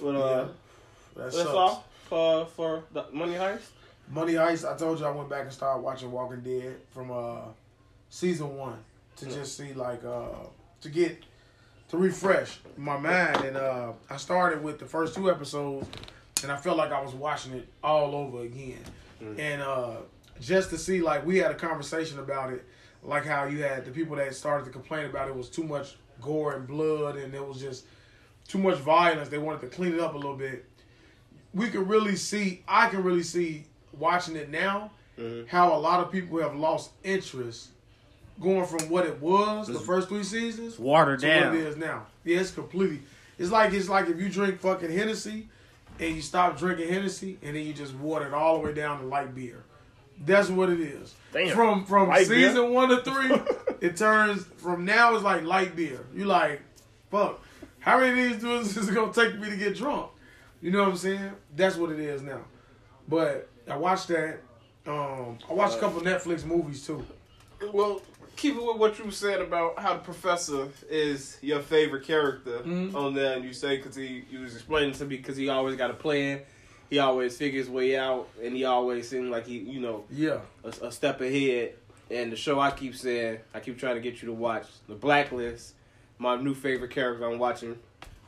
[0.00, 0.44] But uh, Yeah,
[1.16, 3.68] that that's all for for the money heist.
[4.10, 4.70] Money Heist.
[4.70, 7.42] I told you I went back and started watching Walking Dead from uh
[8.08, 8.78] season one
[9.16, 9.34] to Yeah.
[9.36, 10.28] just see like uh
[10.80, 11.22] to get
[11.88, 15.86] to refresh my mind and uh I started with the first two episodes
[16.42, 18.80] and I felt like I was watching it all over again
[19.22, 19.38] Mm.
[19.38, 19.96] and uh
[20.40, 22.64] just to see like we had a conversation about it
[23.04, 25.94] like how you had the people that started to complain about it was too much
[26.20, 27.84] gore and blood and it was just
[28.48, 30.64] too much violence they wanted to clean it up a little bit
[31.54, 35.46] we can really see i can really see watching it now Mhm.
[35.46, 37.68] how a lot of people have lost interest
[38.40, 42.06] going from what it was the first three seasons Watered to what it is now.
[42.24, 43.00] Yeah, it's completely.
[43.38, 45.48] It's like it's like if you drink fucking Hennessy
[46.00, 49.00] and you stop drinking Hennessy and then you just water it all the way down
[49.00, 49.64] to light beer.
[50.24, 51.14] That's what it is.
[51.32, 51.54] Damn.
[51.54, 52.48] From from Light beer?
[52.48, 53.32] season one to three,
[53.80, 56.00] it turns from now it's like light beer.
[56.14, 56.60] You like,
[57.10, 57.40] fuck.
[57.80, 60.10] How many of these dudes is it gonna take me to get drunk?
[60.62, 61.32] You know what I'm saying?
[61.54, 62.40] That's what it is now.
[63.08, 64.38] But I watched that.
[64.86, 67.04] Um, I watched a couple Netflix movies too.
[67.72, 68.02] Well,
[68.36, 72.94] keep it with what you said about how the professor is your favorite character Mhm.
[72.94, 75.76] on there, and you say because he, he was explaining to me because he always
[75.76, 76.40] got a plan,
[76.90, 80.40] he always figures way out, and he always seems like he, you know, Yeah.
[80.64, 81.74] a, a step ahead.
[82.10, 84.94] And the show I keep saying, I keep trying to get you to watch, The
[84.94, 85.74] Blacklist.
[86.18, 87.78] My new favorite character I'm watching,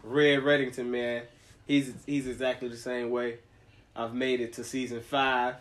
[0.02, 1.22] Red Reddington, man.
[1.66, 3.38] He's he's exactly the same way.
[3.94, 5.56] I've made it to season five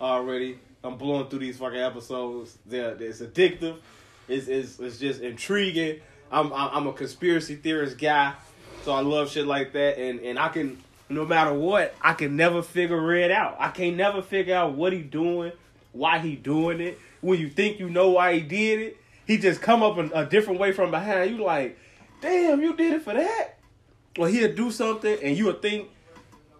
[0.00, 0.58] already.
[0.86, 2.56] I'm blowing through these fucking episodes.
[2.64, 3.78] They're, it's addictive.
[4.28, 6.00] It's, it's it's just intriguing.
[6.30, 8.34] I'm I'm a conspiracy theorist guy,
[8.82, 9.98] so I love shit like that.
[9.98, 13.56] And and I can no matter what, I can never figure it out.
[13.60, 15.52] I can't never figure out what he doing,
[15.92, 16.98] why he doing it.
[17.20, 20.24] When you think you know why he did it, he just come up in a
[20.26, 21.30] different way from behind.
[21.30, 21.78] You like,
[22.20, 23.58] damn, you did it for that.
[24.18, 25.90] Or he'll do something and you'll think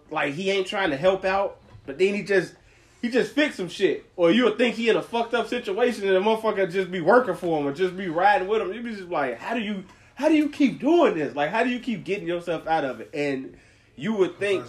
[0.09, 2.53] like he ain't trying to help out, but then he just
[3.01, 4.05] he just fix some shit.
[4.15, 7.35] Or you'll think he in a fucked up situation and the motherfucker just be working
[7.35, 8.73] for him or just be riding with him.
[8.73, 9.83] You be just like, how do you
[10.15, 11.35] how do you keep doing this?
[11.35, 13.09] Like how do you keep getting yourself out of it?
[13.13, 13.57] And
[13.95, 14.65] you would think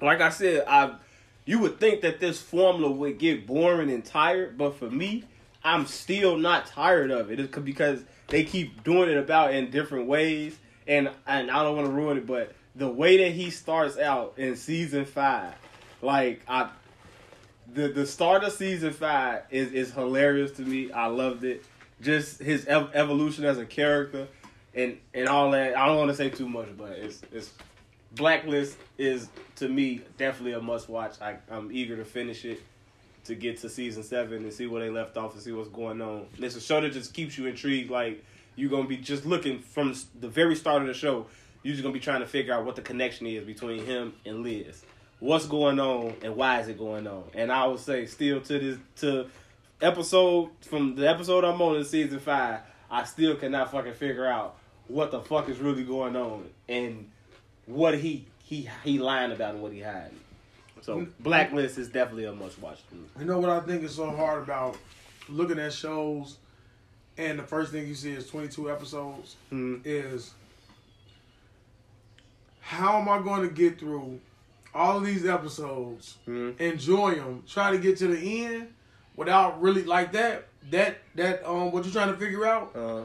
[0.00, 0.94] like I said, I
[1.44, 5.24] you would think that this formula would get boring and tired, but for me,
[5.64, 7.40] I'm still not tired of it.
[7.40, 10.56] It's because they keep doing it about in different ways,
[10.86, 14.34] and and I don't want to ruin it, but the way that he starts out
[14.36, 15.54] in season five,
[16.02, 16.70] like I,
[17.72, 20.90] the the start of season five is is hilarious to me.
[20.92, 21.64] I loved it.
[22.00, 24.26] Just his ev- evolution as a character,
[24.74, 25.76] and and all that.
[25.76, 27.52] I don't want to say too much, but it's it's
[28.12, 31.20] Blacklist is to me definitely a must watch.
[31.20, 32.60] I, I'm eager to finish it
[33.24, 36.00] to get to season seven and see where they left off and see what's going
[36.00, 36.26] on.
[36.38, 37.90] It's a show that just keeps you intrigued.
[37.90, 38.24] Like
[38.56, 41.26] you're gonna be just looking from the very start of the show.
[41.62, 44.42] You're just gonna be trying to figure out what the connection is between him and
[44.42, 44.82] Liz.
[45.20, 47.24] What's going on and why is it going on?
[47.34, 49.26] And I would say still to this to
[49.82, 52.60] episode from the episode I'm on in season five,
[52.90, 54.56] I still cannot fucking figure out
[54.88, 57.10] what the fuck is really going on and
[57.66, 60.18] what he he he lying about and what he hiding.
[60.82, 62.78] So Blacklist is definitely a must watch.
[63.18, 64.78] You know what I think is so hard about
[65.28, 66.38] looking at shows,
[67.18, 69.36] and the first thing you see is 22 episodes.
[69.52, 69.82] Mhm.
[69.84, 70.32] Is
[72.60, 74.18] how am I going to get through
[74.74, 76.58] all of these episodes, Mhm.
[76.60, 78.72] enjoy them, try to get to the end
[79.16, 82.70] without really like that that that um what you're trying to figure out.
[82.76, 83.04] Uh,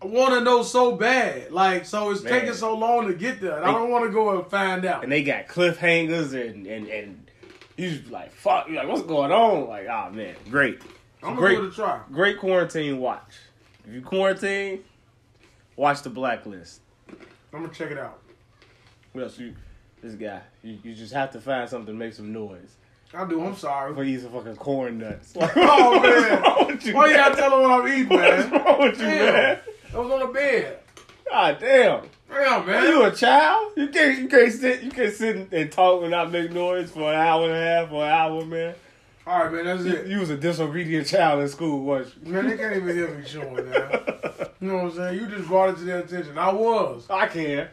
[0.00, 2.32] I want to know so bad, like so it's Man.
[2.32, 3.56] taking so long to get there.
[3.56, 5.02] And I don't want to go and find out.
[5.02, 7.30] and they got cliffhangers and and and
[7.76, 9.68] you just like fuck, you like what's going on?
[9.68, 10.80] Like oh man, great,
[11.22, 12.00] I'm gonna great, give it a try.
[12.12, 13.34] great quarantine watch.
[13.86, 14.84] If you quarantine,
[15.76, 16.80] watch the Blacklist.
[17.52, 18.20] I'm gonna check it out.
[19.12, 19.38] What else?
[19.38, 19.54] You
[20.02, 22.76] this guy, you, you just have to find something to make some noise.
[23.14, 23.42] I do.
[23.44, 23.94] I'm sorry.
[23.94, 25.34] For these fucking corn nuts.
[25.36, 26.42] Oh, man.
[26.42, 28.50] What's wrong with you, Why you gotta tell them what I'm eating, man?
[28.50, 29.32] What's wrong with you, Damn.
[29.34, 29.58] man?
[29.94, 30.78] I was on the bed.
[31.30, 32.02] God damn.
[32.28, 32.82] Damn, Are man.
[32.84, 33.72] you a child?
[33.76, 36.90] You can't you can't sit you can't sit and- and talk and not make noise
[36.90, 38.74] for an hour and a half or an hour, man.
[39.26, 39.64] All right, man.
[39.64, 40.06] That's You, it.
[40.08, 42.32] you was a disobedient child in school, was you?
[42.32, 43.90] Man, they can't even hear me chewing now.
[44.60, 45.20] You know what I'm saying?
[45.20, 46.36] You just brought it to their attention.
[46.38, 47.06] I was.
[47.10, 47.68] I can.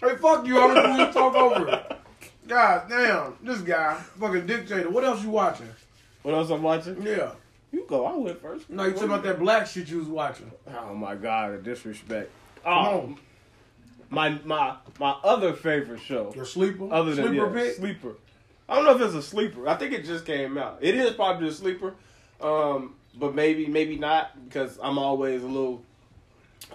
[0.00, 0.58] Hey, fuck you.
[0.58, 1.92] I was going to talk over it.
[2.46, 3.36] God damn.
[3.42, 4.90] This guy, fucking dictator.
[4.90, 5.68] What else you watching?
[6.22, 7.02] What else I'm watching?
[7.02, 7.32] Yeah.
[7.72, 8.06] You go.
[8.06, 8.70] I went first.
[8.70, 10.50] No, you talking about that black shit you was watching.
[10.78, 12.30] Oh my god, the disrespect.
[12.64, 13.16] Oh,
[14.10, 16.92] my my my other favorite show, Your sleeper?
[16.92, 17.76] other than sleeper yeah, pick?
[17.76, 18.14] sleeper.
[18.68, 19.68] I don't know if it's a sleeper.
[19.68, 20.78] I think it just came out.
[20.80, 21.94] It is probably a sleeper,
[22.40, 25.82] um, but maybe maybe not because I'm always a little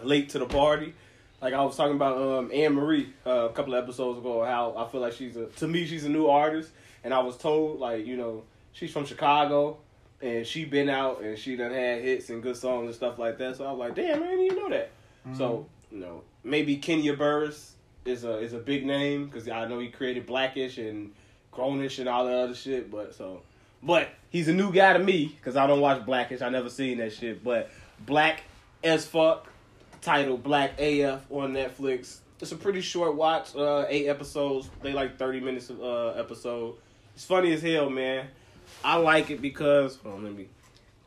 [0.03, 0.93] late to the party.
[1.41, 4.75] Like I was talking about um, Anne Marie uh, a couple of episodes ago, how
[4.77, 6.71] I feel like she's a to me she's a new artist,
[7.03, 9.77] and I was told like you know she's from Chicago,
[10.21, 13.37] and she been out and she done had hits and good songs and stuff like
[13.39, 13.57] that.
[13.57, 14.91] So I was like, damn man, I didn't even know that.
[15.37, 17.75] So you know maybe Kenya Barris
[18.05, 21.11] is a is a big name because I know he created Blackish and
[21.53, 22.91] Grownish and all that other shit.
[22.91, 23.41] But so,
[23.81, 26.41] but he's a new guy to me because I don't watch Blackish.
[26.41, 27.43] I never seen that shit.
[27.43, 27.69] But
[28.05, 28.43] Black
[28.83, 29.50] as fuck,
[30.01, 32.19] titled Black AF on Netflix.
[32.39, 34.69] It's a pretty short watch, uh, eight episodes.
[34.81, 36.75] They like thirty minutes of uh, episode.
[37.15, 38.27] It's funny as hell, man.
[38.83, 40.47] I like it because hold on, let me.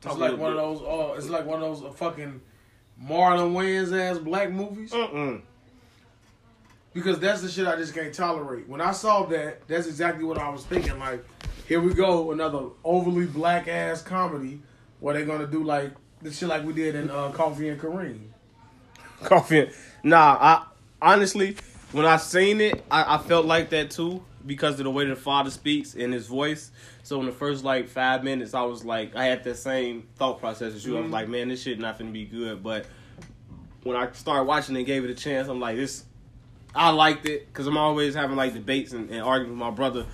[0.04, 0.80] It's like one of those.
[0.82, 2.40] Uh, it's like one of those uh, fucking
[3.02, 4.92] Marlon Wayans ass black movies.
[4.92, 5.42] Mm-mm.
[6.92, 8.68] Because that's the shit I just can't tolerate.
[8.68, 10.96] When I saw that, that's exactly what I was thinking.
[11.00, 11.24] Like,
[11.66, 14.60] here we go, another overly black ass comedy
[15.00, 15.92] where they're gonna do like
[16.22, 18.28] the shit like we did in uh, Coffee and Kareem.
[19.28, 19.70] Coffee.
[20.02, 20.66] Nah, I
[21.02, 21.56] honestly,
[21.92, 25.16] when I seen it, I, I felt like that too because of the way the
[25.16, 26.70] father speaks in his voice.
[27.02, 30.40] So in the first like five minutes, I was like, I had that same thought
[30.40, 30.96] process as you.
[30.96, 31.12] I was Mhm.
[31.12, 32.62] like, man, this shit not gonna be good.
[32.62, 32.86] But
[33.82, 36.04] when I started watching and gave it a chance, I'm like, this.
[36.74, 40.06] I liked it because I'm always having like debates and, and arguing with my brother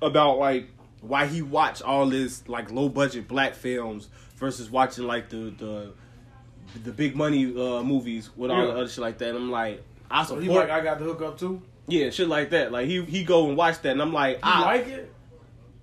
[0.00, 0.68] about like
[1.02, 5.92] why he watched all this like low budget black films versus watching like the the
[6.84, 9.30] the big money uh, movies with all the other shit like that.
[9.30, 11.62] And I'm like, I So he like, I got the hook up too.
[11.86, 12.72] yeah, shit like that.
[12.72, 15.12] Like he he go and watch that, and I'm like, You I, like it?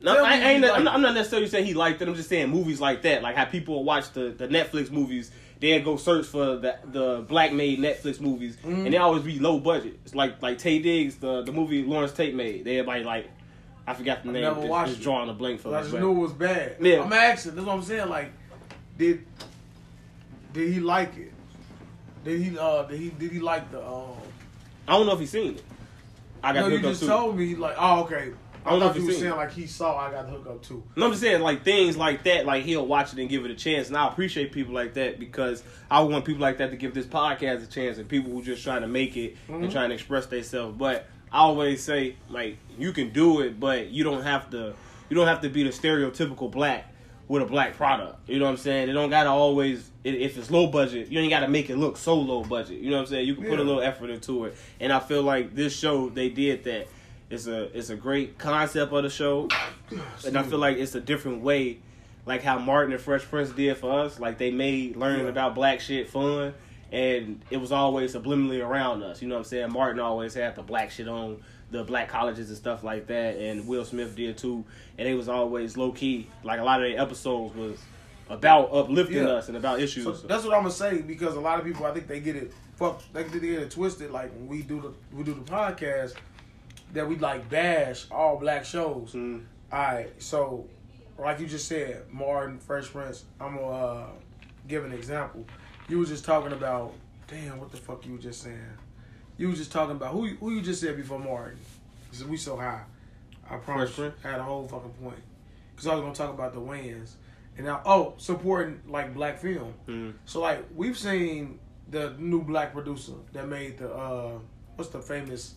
[0.02, 2.08] no, I, I ain't, you I'm, not, I'm not necessarily saying he liked it.
[2.08, 5.32] I'm just saying movies like that, like how people watch the, the Netflix movies.
[5.60, 8.86] They go search for the the black made Netflix movies, Mhm.
[8.86, 10.00] and they always be low budget.
[10.06, 12.64] It's like like Taye Diggs, the the movie Larenz Tate made.
[12.64, 13.28] They everybody like,
[13.86, 14.44] I forgot the I've name.
[14.44, 15.80] never just, watched just drawing a blank for that.
[15.80, 16.78] I just but- knew it was bad.
[16.80, 17.02] Yeah.
[17.04, 17.56] I'm asking.
[17.56, 18.08] That's what I'm saying.
[18.08, 18.32] Like,
[18.98, 19.26] did
[20.54, 21.34] did he like it?
[22.24, 24.18] Did he uh did he did he like the um?
[24.88, 25.64] I don't know if he seen it.
[26.43, 28.32] I got No, you just told me like oh okay.
[28.66, 29.38] I, I don't know thought if you were seen saying it.
[29.38, 30.84] like he saw I got the hook up too.
[30.97, 32.45] No, I'm just saying like things like that.
[32.45, 35.20] Like he'll watch it and give it a chance, and I appreciate people like that
[35.20, 38.43] because I want people like that to give this podcast a chance, and people who
[38.43, 39.64] just trying to make it Mhm.
[39.64, 40.76] and trying to express themselves.
[40.78, 44.74] But I always say like you can do it, but you don't have to.
[45.10, 46.93] You don't have to be the stereotypical black
[47.30, 48.28] with a black product.
[48.28, 48.90] You know what I'm saying?
[48.90, 52.16] It don't gotta always if it's low budget, you ain't gotta make it look so
[52.16, 52.80] low budget.
[52.82, 53.28] You know what I'm saying?
[53.28, 54.58] You can put a little effort into it.
[54.82, 56.88] And I feel like this show they did that.
[57.30, 59.48] It's a it's a great concept of the show.
[60.26, 61.80] And I feel like it's a different way
[62.26, 64.20] like how Martin and Fresh Prince did for us.
[64.20, 65.32] Like they made learning Yeah.
[65.32, 66.54] about black shit fun
[66.92, 69.22] and it was always subliminally around us.
[69.22, 69.72] You know what I'm saying?
[69.72, 71.42] Martin always had the black shit on
[71.72, 74.66] the black colleges and stuff like that, and Will Smith did too.
[74.98, 76.28] And it was always low key.
[76.44, 77.80] Like a lot of the episodes was
[78.30, 79.30] about uplifting Yeah.
[79.30, 80.04] us and about issues.
[80.04, 82.36] So that's what I'm gonna say because a lot of people I think they get
[82.36, 86.14] it fuck they get it twisted like when we do the we do the podcast
[86.94, 89.14] that we like bash all black shows.
[89.14, 89.44] Mm.
[89.72, 90.68] Alright, so
[91.18, 94.08] like you just said, Martin, Fresh Prince, I'm gonna uh,
[94.68, 95.46] give an example.
[95.88, 96.94] You was just talking about
[97.28, 98.58] damn what the fuck you were just saying.
[99.40, 101.58] You was just talking about who you- who you just said before Martin.
[102.12, 102.84] Cause we so high.
[103.50, 103.90] I promise.
[103.96, 105.24] Fresh I had a whole fucking point.
[105.76, 107.16] Cause I was gonna talk about the wins.
[107.58, 109.74] And now, oh, supporting like black film.
[109.88, 110.14] Mm.
[110.26, 111.58] So like we've seen
[111.90, 114.38] the new black producer that made the uh
[114.76, 115.56] what's the famous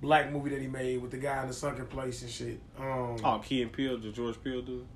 [0.00, 2.60] black movie that he made with the guy in the sunken place and shit.
[2.78, 4.86] Um Oh, Key and Peele, the George Peele dude.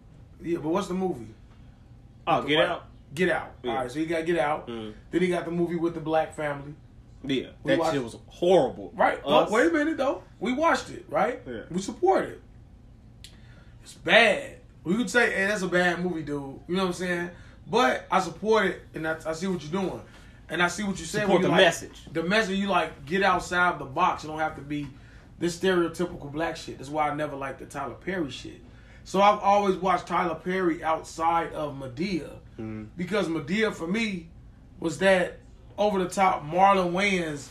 [0.40, 1.34] yeah, but what's the movie?
[2.26, 2.84] Oh, Get white- Out.
[3.14, 3.52] Get Out.
[3.64, 3.70] Yeah.
[3.72, 4.68] All right, so he got Get Out.
[4.68, 4.92] Mm.
[5.10, 6.74] Then he got the movie with the black family.
[7.22, 8.92] Yeah, We that watched- shit was horrible.
[8.94, 9.18] Right.
[9.18, 10.22] Us- Oh, wait a minute though.
[10.38, 11.40] We watched it, right?
[11.46, 11.60] Yeah.
[11.70, 12.40] We support it.
[13.82, 14.56] It's bad.
[14.84, 16.28] We could say, hey, that's a bad movie, dude.
[16.68, 17.30] You know what I'm saying?
[17.66, 20.00] But I support it, and I, I see what you're doing,
[20.48, 21.22] and I see what you said.
[21.22, 22.06] Support when you the like- message.
[22.12, 24.24] The message you like get outside the box.
[24.24, 24.86] You don't have to be
[25.38, 26.78] this stereotypical black shit.
[26.78, 28.60] That's why I never liked the Tyler Perry shit.
[29.04, 32.88] So I've always watched Tyler Perry outside of Madea Mm.
[32.96, 34.28] because Madea for me
[34.78, 35.38] was that
[35.80, 37.48] over the top Marlon Wayans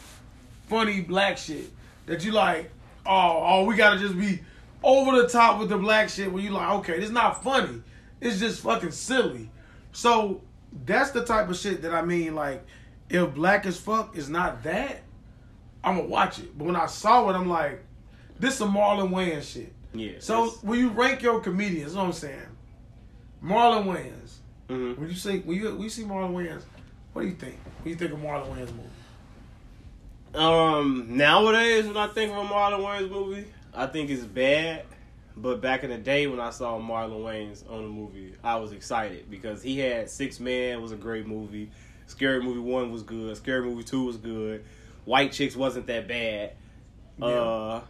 [0.67, 1.69] funny black shit
[2.05, 2.71] that you like.
[3.05, 4.39] Oh, oh, we gotta just be
[4.83, 6.31] over the top with the black shit.
[6.31, 7.81] Where you like, okay, this is not funny.
[8.21, 9.49] It's just fucking silly.
[9.91, 10.41] So
[10.85, 12.35] that's the type of shit that I mean.
[12.35, 12.63] Like,
[13.09, 15.01] if Black as Fuck is not that,
[15.83, 16.55] I'm gonna watch it.
[16.55, 17.83] But when I saw it, I'm like,
[18.37, 19.73] this some Marlon Wayans shit.
[19.93, 20.13] Yeah.
[20.19, 22.39] So when you rank your comedians, that's what I'm saying.
[23.43, 24.33] Marlon Wayans.
[24.69, 24.99] Mhm.
[24.99, 26.63] When you see when you when you see Marlon Wayans,
[27.13, 27.57] what do you think?
[27.81, 28.89] When you think of Marlon Wayans movie?
[30.35, 34.85] Um, nowadays when I think of a Marlon Wayans movie, I think it's bad.
[35.35, 38.73] But back in the day when I saw Marlon Wayans on the movie, I was
[38.73, 41.71] excited because he had Six Man was a great movie.
[42.07, 43.37] Scary Movie One was good.
[43.37, 44.65] Scary Movie Two was good.
[45.05, 46.53] White Chicks wasn't that bad.
[47.21, 47.81] Uh,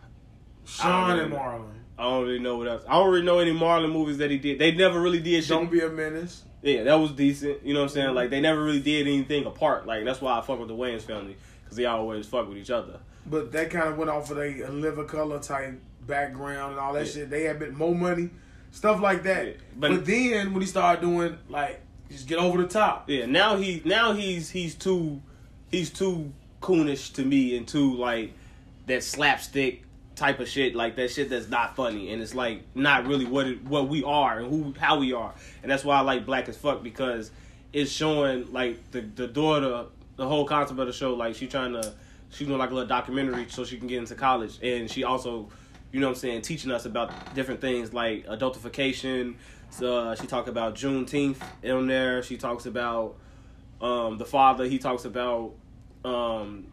[0.66, 1.34] Shawn and.
[1.34, 1.72] Marlon.
[1.98, 2.84] I don't really know what else.
[2.88, 4.58] I don't really know any Marlon movies that he did.
[4.58, 5.50] They never really did shit.
[5.50, 6.44] Don't be a menace.
[6.62, 7.66] Yeah, that was decent.
[7.66, 8.16] You know what I'm saying?
[8.16, 9.86] Like they never really did anything apart.
[9.88, 12.70] Like that's why I fuck with the Wayans family because they always fuck with each
[12.72, 13.00] other.
[13.26, 17.06] But that kind of went off of a, liver color type background and all that
[17.06, 17.12] Yeah.
[17.12, 17.30] shit.
[17.30, 18.30] They had a bit more money,
[18.72, 19.46] stuff like that.
[19.46, 23.10] Yeah, But, but- then when he started doing like just get over the top.
[23.10, 25.22] Yeah, now he now he's he's too
[25.72, 28.34] he's too coonish to me and too like
[28.88, 29.84] that slapstick
[30.20, 33.48] type of shit, like that shit that's not funny and it's like not really what
[33.48, 35.34] it, what we are and who how we are.
[35.64, 37.32] And that's why I like Black as Fuck because
[37.74, 39.86] it's showing like the the daughter
[40.18, 41.94] the whole concept of the show like she trying to
[42.30, 45.50] she's doing like a little documentary so she can get into college and she also
[45.92, 49.36] you know what I'm saying teaching us about different things like adultification.
[49.72, 52.22] So uh, she talked about Juneteenth in there.
[52.24, 53.16] She talks about
[53.82, 54.66] um, the father.
[54.66, 55.54] He talks about
[56.04, 56.68] um,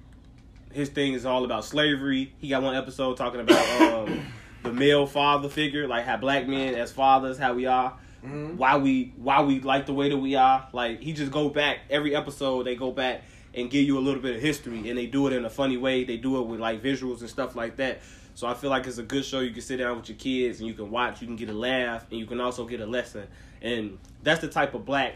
[0.72, 2.32] his thing is all about slavery.
[2.38, 4.20] He got one episode talking about um,
[4.62, 7.94] the male father figure, like how black men as fathers, how we are,
[8.24, 8.56] Mhm.
[8.56, 10.66] why we why we like the way that we are.
[10.72, 12.64] Like he just go back every episode.
[12.66, 13.22] They go back
[13.54, 15.76] and give you a little bit of history, and they do it in a funny
[15.76, 16.04] way.
[16.04, 18.00] They do it with like visuals and stuff like that.
[18.34, 19.40] So I feel like it's a good show.
[19.40, 21.22] You can sit down with your kids and you can watch.
[21.22, 23.26] You can get a laugh and you can also get a lesson.
[23.62, 25.14] And that's the type of black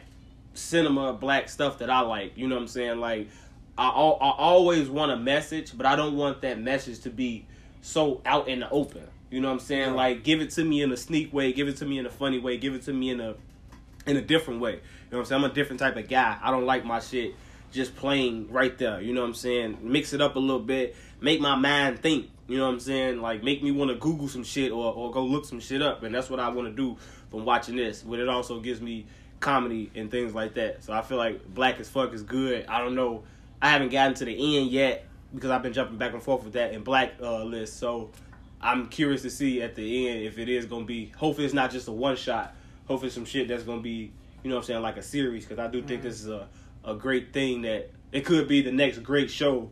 [0.55, 2.37] cinema, black stuff that I like.
[2.37, 2.99] You know what I'm saying?
[2.99, 3.29] Like
[3.85, 7.47] I, I always want a message, but I don't want that message to be
[7.83, 9.07] so out in the open.
[9.31, 9.95] You know what I'm saying?
[9.95, 12.11] Like give it to me in a sneak way, give it to me in a
[12.11, 13.35] funny way, give it to me in a
[14.07, 14.73] in a different way.
[14.73, 15.45] You know what I'm saying?
[15.45, 16.39] I'm a different type of guy.
[16.43, 17.35] I don't like my shit
[17.73, 19.01] just playing right there.
[19.01, 19.79] You know what I'm saying?
[19.83, 22.31] Mix it up a little bit, make my mind think.
[22.49, 23.21] You know what I'm saying?
[23.21, 26.03] Like make me want to Google some shit or, or go look some shit up,
[26.03, 26.97] and that's what I want to do
[27.31, 28.03] from watching this.
[28.03, 29.07] But it also gives me
[29.39, 30.85] comedy and things like that.
[30.85, 32.67] So I feel like Black as Fuck is good.
[32.67, 33.23] I don't know.
[33.63, 36.55] I haven't gotten to the end yet because I've been jumping back and forth with
[36.55, 37.79] that in Black uh, list.
[37.79, 38.11] So
[38.61, 41.13] I'm curious to see at the end if it is gonna be.
[41.17, 42.55] Hopefully, it's not just a one shot.
[42.87, 45.45] Hopefully, some shit that's gonna be, you know, what I'm saying, like a series.
[45.45, 46.49] Because I do think this is a
[46.85, 49.71] a great thing that it could be the next great show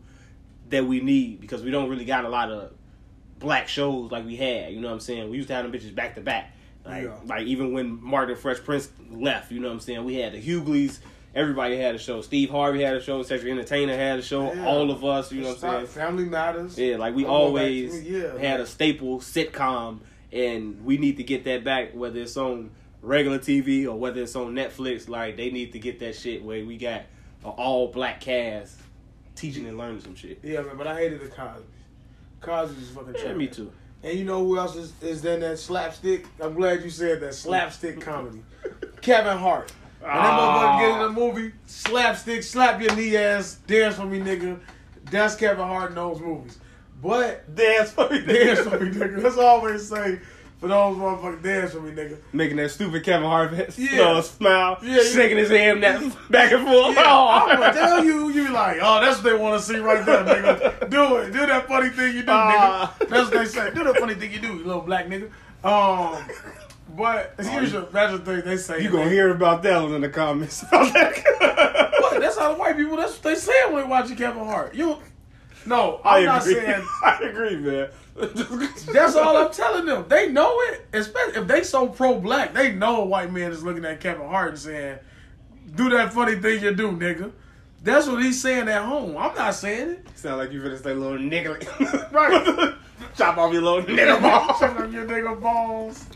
[0.69, 2.73] that we need because we don't really got a lot of
[3.39, 4.73] black shows like we had.
[4.73, 5.31] You know what I'm saying?
[5.31, 6.53] We used to have them bitches back to back.
[6.85, 7.17] Like, Yeah.
[7.25, 10.05] like even when Martin Fresh Prince left, you know what I'm saying?
[10.05, 11.01] We had the Hughleys.
[11.39, 12.21] Everybody had a show.
[12.21, 13.23] Steve Harvey had a show.
[13.23, 14.53] Cedric Entertainer had a show.
[14.53, 14.67] Yeah.
[14.67, 15.87] All of us, you know what I'm saying?
[15.87, 16.77] Family matters.
[16.77, 20.01] Yeah, like we always yeah, had a staple sitcom,
[20.33, 21.93] and we need to get that back.
[21.95, 22.73] Whether it's on
[23.03, 26.65] regular TV or whether it's on Netflix, like they need to get that shit where
[26.67, 27.03] we got
[27.45, 28.77] an all black cast
[29.37, 30.41] teaching and learning some shit.
[30.43, 31.63] Yeah, man, but I hated the Cosby.
[32.41, 33.37] Cosby's is fucking Yeah, trash.
[33.37, 33.71] me too.
[34.03, 36.27] And you know who else is, is then that slapstick?
[36.41, 38.43] I'm glad you said that slapstick comedy.
[39.03, 39.73] Kevin Hart.
[40.01, 44.21] When that motherfucker get in the movie, slapstick, slap your knee ass, dance for me,
[44.21, 44.59] nigga.
[45.11, 46.59] That's Kevin Hart in those movies.
[47.03, 49.23] But Dance for me, dance for me, nigga.
[49.23, 50.19] That's always say
[50.61, 51.43] for those motherfuckers.
[51.43, 52.19] Dance for me, nigga.
[52.33, 54.03] Making that stupid Kevin Hart Yeah.
[54.03, 55.03] uh, smile, Yeah, yeah.
[55.13, 56.97] shaking his hand that back and forth.
[56.97, 57.29] Yeah, Oh.
[57.29, 60.05] I'm gonna tell you, you be like, oh, that's what they want to see right
[60.05, 60.91] there, nigga.
[60.91, 61.33] Do it.
[61.33, 62.95] Do that funny thing you do, Ah.
[63.01, 63.09] nigga.
[63.09, 63.71] That's what they say.
[63.75, 65.31] Do the funny thing you do, you little black nigga.
[65.65, 66.25] Um,
[66.99, 68.83] but oh, here's your that's the thing they say.
[68.83, 70.65] You gonna hear about that one in the comments.
[70.73, 72.21] What?
[72.21, 72.97] That's how the white people.
[72.97, 74.75] That's what they say when they watching Kevin Hart.
[74.75, 74.99] You,
[75.67, 76.87] no, I'm not saying.
[77.05, 77.89] I agree, man.
[78.93, 80.07] That's all I'm telling them.
[80.09, 82.55] They know it, especially if they so pro black.
[82.55, 84.99] They know a white man is looking at Kevin Hart and saying,
[85.75, 87.33] "Do that funny thing you do, nigga."
[87.83, 89.17] That's what he's saying at home.
[89.17, 90.19] I'm not saying it.
[90.19, 92.13] Sound like you finna say little nigga.
[92.13, 92.75] Right.
[93.17, 94.59] Chop off your little nigga balls.
[94.59, 96.07] Chop off your nigga balls.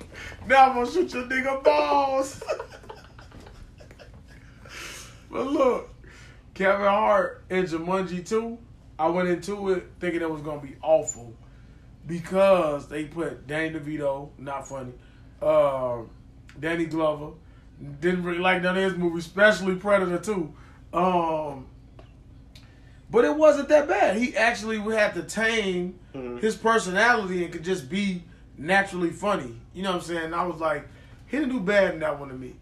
[0.46, 2.42] Now I'm gonna shoot your nigga balls.
[5.30, 5.90] but look,
[6.54, 8.58] Kevin Hart in Jumanji 2,
[8.98, 11.32] I went into it thinking it was gonna be awful
[12.06, 14.92] because they put Danny DeVito, not funny,
[15.40, 15.98] uh,
[16.58, 17.32] Danny Glover.
[18.00, 20.52] Didn't really like none of his movies, especially Predator 2.
[20.92, 21.66] Um,
[23.10, 24.16] but it wasn't that bad.
[24.16, 26.40] He actually had to tame Mhm.
[26.40, 28.22] his personality and could just be
[28.62, 29.54] naturally funny.
[29.74, 30.34] You know what I'm saying?
[30.34, 30.88] I was like,
[31.26, 32.54] he didn't do bad in that one to me.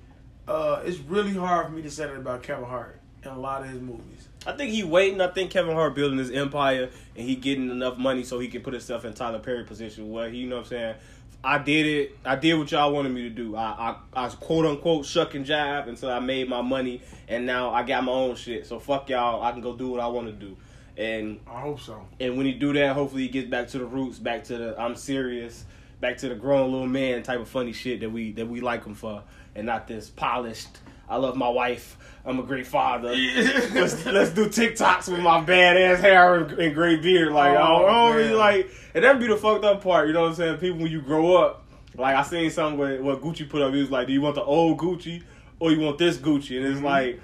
[0.49, 3.63] Uh, it's really hard for me to say that about Kevin Hart in a lot
[3.63, 4.29] of his movies.
[4.47, 5.21] I think he waiting.
[5.21, 8.63] I think Kevin Hart building his empire and he getting enough money so he can
[8.63, 10.95] put himself in Tyler Perry position where he, you know what I'm saying.
[11.43, 12.19] I did it.
[12.25, 13.57] I did what y'all wanted me to do.
[13.57, 17.71] I, I, I quote unquote shuck and jive until I made my money, and now
[17.71, 18.67] I got my own shit.
[18.67, 19.43] So fuck y'all.
[19.43, 20.57] I can go do what I want to do.
[20.99, 22.07] And I hope so.
[22.19, 24.81] and when he do that, hopefully he gets back to the roots, back to the
[24.81, 25.65] I'm serious,
[26.01, 28.85] back to the grown little man type of funny shit that we that we like
[28.85, 29.23] him for,
[29.55, 30.69] and not this polished.
[31.09, 31.97] I love my wife.
[32.25, 33.09] I'm a great father.
[33.09, 37.33] let's let's do TikToks with my badass hair and, and gray beard.
[37.33, 40.07] Like Oh, really like, and that'd be the fucked up part.
[40.07, 40.59] You know what I'm saying?
[40.59, 41.65] People when you grow up,
[41.97, 43.75] like I seen something where what Gucci put up.
[43.75, 45.23] He was like, "Do you want the old Gucci
[45.59, 46.85] or you want this Gucci?" And it's Mhm.
[46.85, 47.21] like.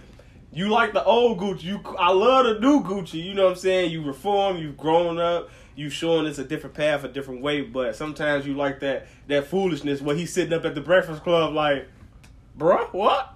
[0.52, 1.64] You like the old Gucci.
[1.64, 3.22] You, I love the new Gucci.
[3.22, 3.90] You know what I'm saying?
[3.90, 4.56] You reform.
[4.56, 5.50] You've grown up.
[5.76, 7.60] You showing it's a different path, a different way.
[7.62, 11.54] But sometimes you like that that foolishness where he's sitting up at the Breakfast Club
[11.54, 11.88] like,
[12.58, 13.34] bruh, what?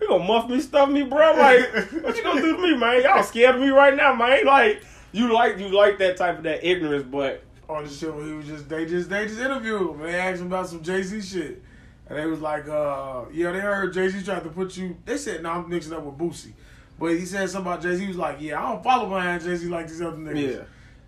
[0.00, 1.32] You gonna muff me, stuff me, bro?
[1.36, 3.02] Like, what you gonna do to me, man?
[3.02, 4.44] Y'all scared of me right now, man.
[4.44, 4.82] Like,
[5.12, 8.46] you like you like that type of that ignorance, but on the show, he was
[8.46, 11.20] just they just they just interviewed him and they asked him about some Jay Z
[11.22, 11.62] shit,
[12.08, 14.96] and they was like, uh, yeah, they heard Jay Z tried to put you.
[15.04, 16.52] They said, no, I'm mixing up with Boosie,
[16.98, 18.02] but he said something about Jay Z.
[18.02, 20.56] He was like, yeah, I don't follow behind Jay Z like these other niggas.
[20.56, 20.62] yeah,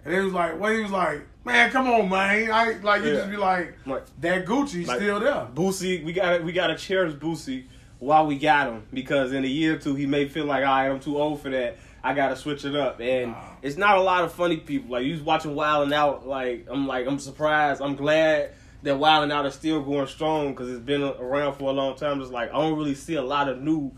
[0.04, 2.50] And they was like, well, he was like, man, come on, man.
[2.50, 3.14] I like you Yeah.
[3.16, 5.46] just be like, like that Gucci's Like- still there.
[5.54, 7.64] Boosie, we got we gotta cherish Boosie
[8.00, 10.70] while we got him because in a year or two he may feel like, all
[10.72, 11.78] right, I'm too old for that.
[12.02, 13.56] I gotta switch it up, and Wow.
[13.62, 14.90] it's not a lot of funny people.
[14.92, 17.80] Like you was watching Wild and Out, like I'm like I'm surprised.
[17.80, 18.50] I'm glad
[18.82, 21.96] that Wild and Out is still going strong because it's been around for a long
[21.96, 22.20] time.
[22.20, 23.90] Just like I don't really see a lot of new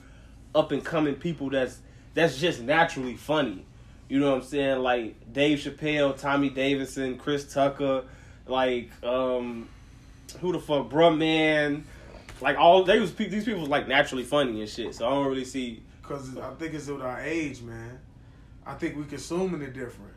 [0.55, 1.81] up and coming people that's
[2.15, 3.67] that's just naturally funny.
[4.09, 4.79] You know what I'm saying?
[4.81, 8.05] Like Dave Chappelle, Tommy Davidson, Chris Tucker,
[8.47, 9.69] like um
[10.41, 11.85] who the fuck, bruh man.
[12.41, 14.95] Like all they was these people was like naturally funny and shit.
[14.95, 17.99] So I don't really see Cause I think it's with our age, man.
[18.65, 20.13] I think we consuming it different.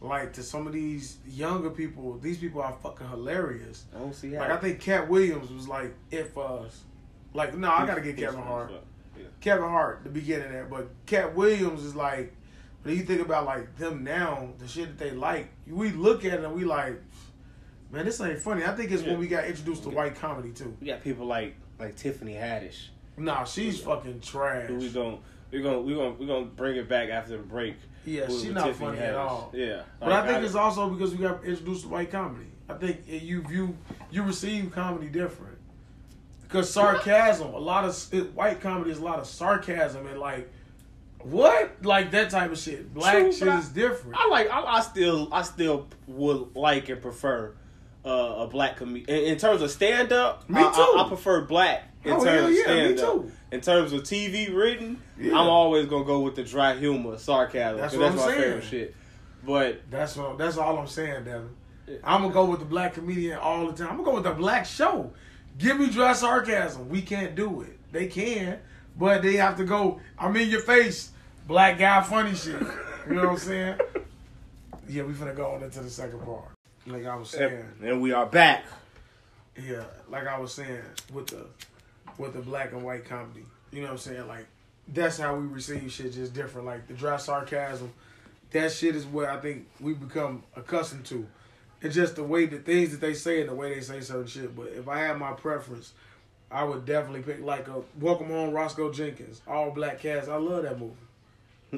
[0.00, 3.84] Like to some of these younger people, these people are fucking hilarious.
[3.94, 4.40] I don't see how.
[4.40, 6.82] Like I think Katt Williams was like it for us.
[7.32, 8.72] Like no, I gotta get Kevin Hart.
[9.16, 9.24] Yeah.
[9.40, 12.34] Kevin Hart, the beginning of that, but Katt Williams is like
[12.82, 16.34] when you think about like them now, the shit that they like, we look at
[16.40, 17.00] it and we like,
[17.90, 18.64] man, this ain't funny.
[18.64, 19.10] I think it's Yeah.
[19.10, 20.76] when we got introduced to white comedy too.
[20.80, 22.88] We got people like like Tiffany Haddish.
[23.16, 24.70] Nah, she's fucking trash.
[24.70, 25.18] We gon'
[25.50, 27.76] we gon' we gon' we gonna bring it back after the break.
[28.06, 29.50] Yeah, with- she not Tiffany funny at all.
[29.54, 32.46] Yeah, But Like, I think it's also because we got introduced to white comedy.
[32.68, 33.76] I think you view
[34.10, 35.58] you receive comedy different
[36.42, 37.48] because sarcasm.
[37.52, 40.50] A lot of it, white comedy is a lot of sarcasm and like
[41.24, 42.92] what like that type of shit.
[42.94, 44.16] Black True, shit I- is different.
[44.18, 47.54] I like I, I still I still would like and prefer
[48.04, 48.08] uh,
[48.38, 49.08] a black comedian.
[49.18, 50.94] In, in terms of stand up, Me I, I, too.
[50.98, 52.56] I prefer black in Oh, terms of yeah,
[52.88, 53.24] me stand up.
[53.52, 55.32] In terms of TV written, Yeah.
[55.32, 57.78] I'm always gonna go with the dry humor, sarcasm.
[57.80, 58.42] That's what that's I'm my saying.
[58.42, 58.94] favorite shit.
[59.44, 60.36] But That's all.
[60.36, 61.48] That's all I'm saying, Devin.
[62.04, 63.88] I'm gonna go with the black comedian all the time.
[63.90, 65.12] I'm gonna go with the black show.
[65.58, 66.88] Give me dry sarcasm.
[66.88, 67.78] We can't do it.
[67.92, 68.58] They can,
[69.00, 69.98] but they have to go.
[70.18, 71.10] I'm in your face,
[71.48, 72.60] black guy, funny shit.
[73.08, 73.78] You know what I'm saying?
[74.88, 76.44] Yeah, we finna go on into the second part.
[76.86, 78.64] Like I was saying, and we are back.
[79.60, 80.82] yeah, like I was saying
[81.12, 81.46] with the
[82.18, 83.44] with the black and white comedy.
[83.72, 84.28] You know what I'm saying?
[84.28, 84.46] Like
[84.86, 86.66] that's how we receive shit just different.
[86.66, 87.90] Like the dry sarcasm,
[88.50, 91.26] that shit is what I think we become accustomed to.
[91.80, 94.26] It's just the way the things that they say and the way they say certain
[94.26, 94.54] shit.
[94.54, 95.94] But if I had my preference,
[96.50, 100.28] I would definitely pick like a Welcome Home Roscoe Jenkins, all black cast.
[100.28, 100.94] I love that movie.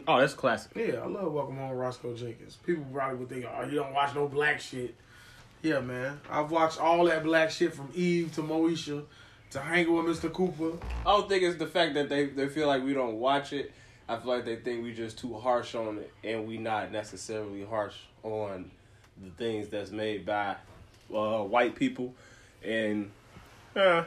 [0.08, 0.72] Oh, that's classic.
[0.74, 2.56] Yeah, I love Welcome Home Roscoe Jenkins.
[2.64, 4.94] People probably would think, oh, you don't watch no black shit.
[5.60, 6.18] Yeah, man.
[6.30, 9.04] I've watched all that black shit from Eve to Moesha
[9.50, 10.32] to Hanging with Mr.
[10.32, 10.78] Cooper.
[11.04, 13.70] I don't think it's the fact that they, they feel like we don't watch it.
[14.08, 17.64] I feel like they think we just too harsh on it, and we not necessarily
[17.64, 18.70] harsh on
[19.22, 20.56] the things that's made by
[21.14, 22.14] uh, white people.
[22.64, 23.10] And
[23.76, 24.04] uh,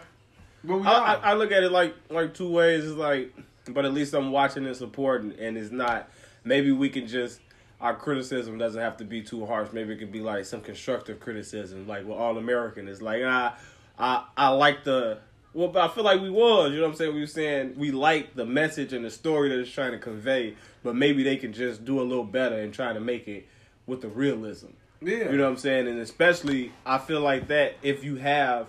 [0.66, 1.16] But we I.
[1.16, 2.86] I, I look at it like like two ways.
[2.86, 3.34] It's like,
[3.70, 6.09] but at least I'm watching and supporting, and it's not.
[6.43, 7.39] Maybe we can just
[7.82, 9.70] our criticism doesn't have to be too harsh.
[9.74, 13.57] Maybe it could be like some constructive criticism, like well, All American is like ah,
[13.99, 15.20] I I like the
[15.53, 16.72] well, but I feel like we was.
[16.72, 17.13] You know what I'm saying?
[17.13, 20.55] We were saying we like the message and the story that it's trying to convey,
[20.84, 23.47] but maybe they can just do a little better and try to make it
[23.86, 24.68] with the realism.
[25.01, 25.30] yeah.
[25.30, 25.88] You know what I'm saying?
[25.88, 28.68] And especially, I feel like that if you have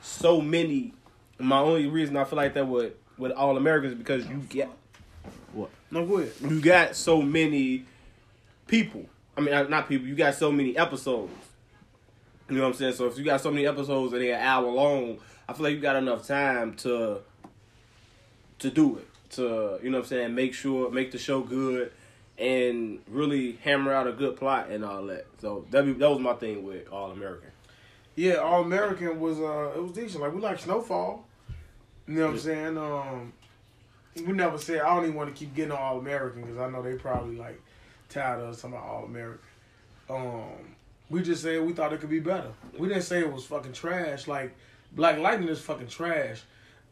[0.00, 0.94] so many,
[1.38, 4.68] my only reason I feel like that with with All Americans is because you get
[5.52, 6.32] what no, go ahead.
[6.40, 7.84] you got so many
[8.66, 9.06] people.
[9.36, 10.06] I mean, uh, not people.
[10.06, 11.32] You got so many episodes.
[12.48, 12.94] You know what I'm saying?
[12.94, 15.18] So if you got so many episodes and they're an hour long,
[15.48, 17.20] I feel like you got enough time to
[18.60, 19.06] to do it.
[19.30, 20.34] To you know what I'm saying?
[20.34, 21.92] Make sure make the show good
[22.38, 25.26] and really hammer out a good plot and all that.
[25.40, 27.50] So that be, that was my thing with All American.
[28.14, 30.22] Yeah, All American was uh it was decent.
[30.22, 31.24] Like we like Snowfall.
[32.08, 32.78] You know what I'm saying?
[32.78, 33.32] Um
[34.26, 36.82] we never said I don't even want to keep getting All American because I know
[36.82, 37.60] they probably like
[38.08, 39.40] tired of us talking about All American.
[40.08, 40.74] Um
[41.10, 42.50] we just said we thought it could be better.
[42.78, 44.26] We didn't say it was fucking trash.
[44.26, 44.56] Like
[44.92, 46.42] Black Lightning is fucking trash.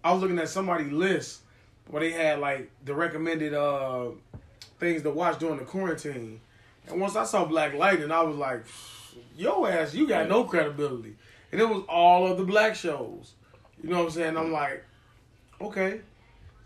[0.05, 1.41] I was looking at somebody's list
[1.89, 4.11] where they had like the recommended uh
[4.79, 6.41] things to watch during the quarantine.
[6.89, 8.65] And once I saw Black Lightning, I was like,
[9.37, 11.17] yo ass, you got no credibility.
[11.53, 13.33] And it was all of the black shows.
[13.83, 14.37] You know what I'm saying?
[14.37, 14.85] I'm like,
[15.61, 16.01] okay.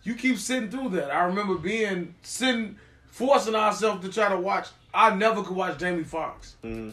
[0.03, 1.11] You keep sitting through that.
[1.11, 2.77] I remember being sitting,
[3.11, 4.69] forcing ourselves to try to watch.
[4.95, 6.91] I never could watch Jamie Foxx, Mm-hmm.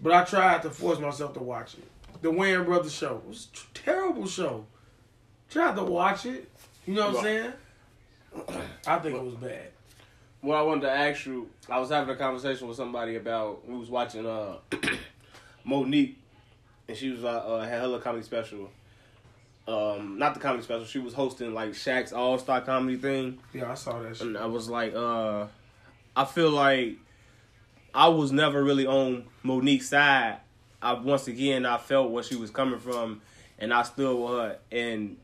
[0.00, 1.84] but I tried to force myself to watch it.
[2.22, 4.66] The Wayans Brothers show it was a t- terrible show.
[5.50, 6.48] Tried to watch it.
[6.86, 7.52] You know what I'm saying?
[8.86, 9.68] I think it was bad.
[10.42, 13.76] What I wanted to ask you, I was having a conversation with somebody about we
[13.78, 14.56] was watching uh
[15.66, 16.16] Mo'Nique,
[16.88, 18.70] and she was uh, uh had her little comedy special.
[19.66, 20.84] Um, not the comedy special.
[20.84, 24.26] She was hosting like Shaq's All Star comedy thing, Yeah, I saw that shit.
[24.26, 25.46] and I was like, uh,
[26.14, 26.96] I feel like
[27.94, 30.38] I was never really on Mo'Nique's side.
[30.82, 33.22] I once again I felt where she was coming from,
[33.58, 33.82] and I
[34.22, 34.58] with her.
[34.70, 35.16] And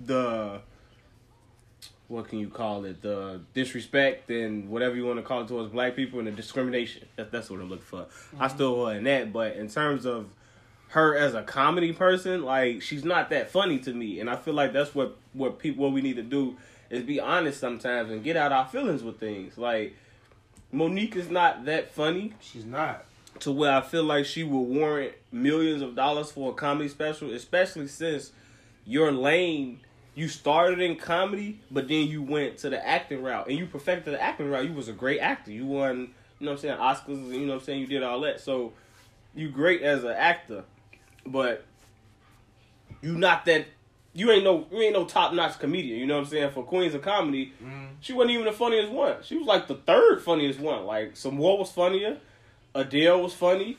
[0.00, 0.60] the
[2.08, 3.02] what can you call it?
[3.02, 7.06] The disrespect and whatever you want to call it towards black people and the discrimination.
[7.16, 8.06] That, that's what I'm looking for.
[8.38, 10.28] I still her in that, but in terms of
[10.96, 14.54] her as a comedy person, like she's not that funny to me, and I feel
[14.54, 16.56] like that's what what people what we need to do
[16.88, 19.58] is be honest sometimes and get out our feelings with things.
[19.58, 19.94] Like
[20.72, 23.04] Mo'Nique is not that funny She's not.
[23.40, 27.30] to where I feel like she will warrant millions of dollars for a comedy special,
[27.30, 28.32] especially since
[28.86, 29.80] your lane
[30.14, 34.14] you started in comedy, but then you went to the acting route and you perfected
[34.14, 34.64] the acting route.
[34.64, 35.50] You was a great actor.
[35.50, 38.02] You won, you know what I'm saying, Oscars, you know what I'm saying, you did
[38.02, 38.40] all that.
[38.40, 38.72] So
[39.34, 40.64] you great as an actor,
[41.26, 41.64] but
[43.02, 43.66] you not that
[44.14, 46.50] you ain't no you ain't no top notch comedian, you know what I'm saying?
[46.50, 47.86] For Queens of Comedy, mm-hmm.
[48.00, 49.16] she wasn't even the funniest one.
[49.22, 50.84] She was like the third funniest one.
[50.86, 52.18] Like some Sommore was funnier,
[52.74, 53.76] Adele was funny.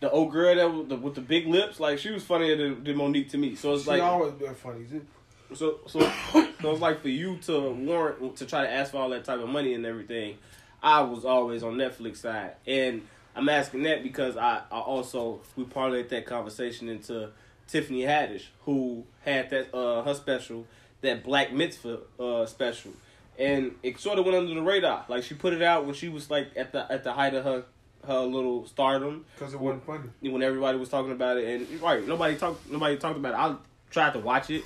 [0.00, 2.84] The old girl that was the, with the big lips, like she was funnier than,
[2.84, 3.54] than Mo'Nique to me.
[3.54, 5.06] So it's She like always been funny too.
[5.54, 6.00] so so
[6.30, 9.40] so it's like for you to warrant to try to ask for all that type
[9.40, 10.36] of money and everything.
[10.82, 13.06] I was always on Netflix side, and
[13.36, 17.30] I'm asking that because I, I also we parlayed that conversation into
[17.68, 20.66] Tiffany Haddish, who had that uh her special,
[21.02, 22.92] that Black Mitzvah uh special,
[23.38, 25.04] and it sort of went under the radar.
[25.08, 27.44] Like she put it out when she was like at the at the height of
[27.44, 27.64] her
[28.06, 30.08] her little stardom Because it wasn't funny.
[30.30, 32.70] when everybody was talking about it, and right, nobody talked.
[32.70, 33.36] Nobody talked about it.
[33.38, 33.56] I
[33.90, 34.62] tried to watch it.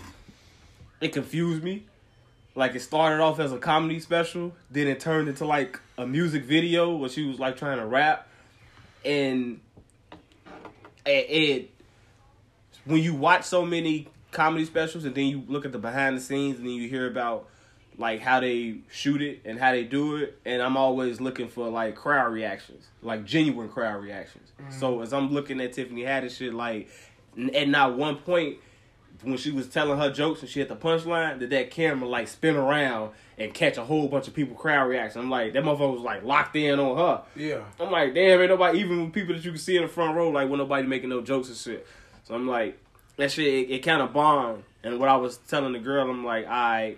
[1.01, 1.85] It confused me.
[2.55, 6.45] Like it started off as a comedy special, then it turned into like a music
[6.45, 8.27] video where she was like trying to rap,
[9.05, 9.61] and
[11.07, 11.71] it, it
[12.85, 16.21] when you watch so many comedy specials and then you look at the behind the
[16.21, 17.49] scenes and then you hear about
[17.99, 21.69] like how they shoot it and how they do it and I'm always looking for
[21.69, 24.53] like crowd reactions, like genuine crowd reactions.
[24.61, 24.79] Mm-hmm.
[24.79, 26.89] So as I'm looking at Tiffany Haddish shit like
[27.55, 28.59] at not one point
[29.23, 32.29] when she was telling her jokes and she had the punchline, did that camera like
[32.29, 35.23] spin around and catch a whole bunch of people crowd reaction.
[35.23, 37.23] I'm like, that motherfucker was like locked in on her.
[37.35, 37.63] Yeah.
[37.81, 40.15] I'm like, damn, ain't nobody, even with people that you can see in the front
[40.15, 41.87] row, like, when nobody making no jokes and shit.
[42.25, 42.79] So I'm like,
[43.17, 44.65] that shit, it, it kind of bombed.
[44.85, 46.97] And what I was telling the girl, I'm like, I,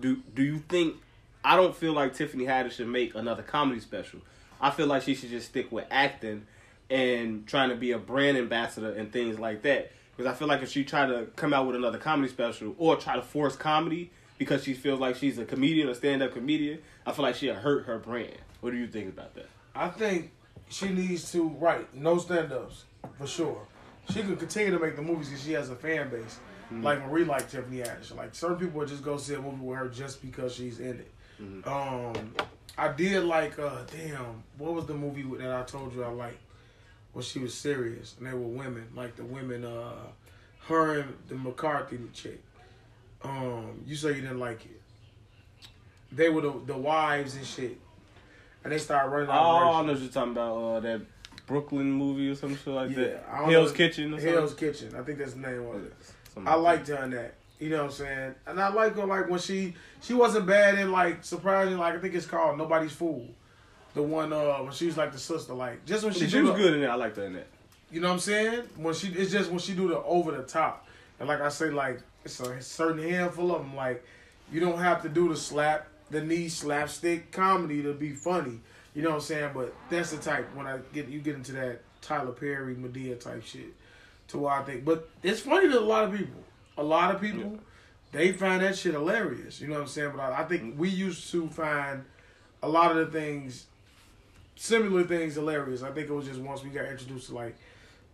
[0.00, 0.96] do do you think,
[1.44, 4.20] I don't feel like Tiffany Haddish should make another comedy special.
[4.62, 6.46] I feel like she should just stick with acting
[6.88, 9.92] and trying to be a brand ambassador and things like that.
[10.16, 12.96] Because I feel like if she try to come out with another comedy special or
[12.96, 16.80] try to force comedy because she feels like she's a comedian, a stand up comedian,
[17.06, 18.36] I feel like she'll hurt her brand.
[18.60, 19.48] What do you think about that?
[19.74, 20.32] I think
[20.68, 22.84] she needs to right no stand ups
[23.18, 23.66] for sure.
[24.12, 26.38] She could continue to make the movies because she has a fan base.
[26.70, 28.16] Like Marie like Tiffany Haddish.
[28.16, 30.98] Like certain people would just go see a movie with her just because she's in
[31.00, 31.12] it.
[31.66, 32.12] Um,
[32.76, 36.40] I did like uh damn what was the movie that I told you I liked
[37.12, 39.92] when she was serious and they were women like the women uh
[40.68, 42.42] her and the McCarthy chick.
[43.24, 44.80] Um, you say you didn't like it.
[46.12, 47.78] They were the the wives and shit.
[48.62, 50.56] And they started running Oh, I know what you're talking about.
[50.56, 51.00] Uh, that
[51.46, 53.24] Brooklyn movie or some shit like Yeah, that.
[53.50, 53.76] Hell's know.
[53.76, 54.34] Kitchen or something.
[54.34, 54.94] Hell's Kitchen.
[54.96, 55.92] I think that's the name of it.
[56.32, 57.34] Something I like liked her in that.
[57.60, 58.34] You know what I'm saying?
[58.46, 61.98] And I like her like when she she wasn't bad in like surprising like I
[61.98, 63.26] think it's called Nobody's Fool.
[63.94, 66.50] The one uh when she was like the sister like just when she, She, was
[66.50, 66.86] the- good in it.
[66.86, 67.46] I liked her in that.
[67.90, 68.62] You know what I'm saying?
[68.76, 70.86] When she it's just when she do the over the top.
[71.20, 74.04] And like I say like it's a certain handful of them like
[74.52, 78.60] you don't have to do the slap the knee slapstick comedy to be funny.
[78.94, 79.50] You know what I'm saying?
[79.54, 83.44] But that's the type when I get you get into that Tyler Perry, Madea type
[83.44, 83.74] shit.
[84.28, 86.40] To where I think, but it's funny to a lot of people.
[86.78, 87.58] A lot of people,
[88.10, 89.60] they find that shit hilarious.
[89.60, 90.12] You know what I'm saying?
[90.16, 90.76] But I, I think mm.
[90.78, 92.04] we used to find
[92.62, 93.66] a lot of the things,
[94.56, 95.82] similar things, hilarious.
[95.82, 97.54] I think it was just once we got introduced to like,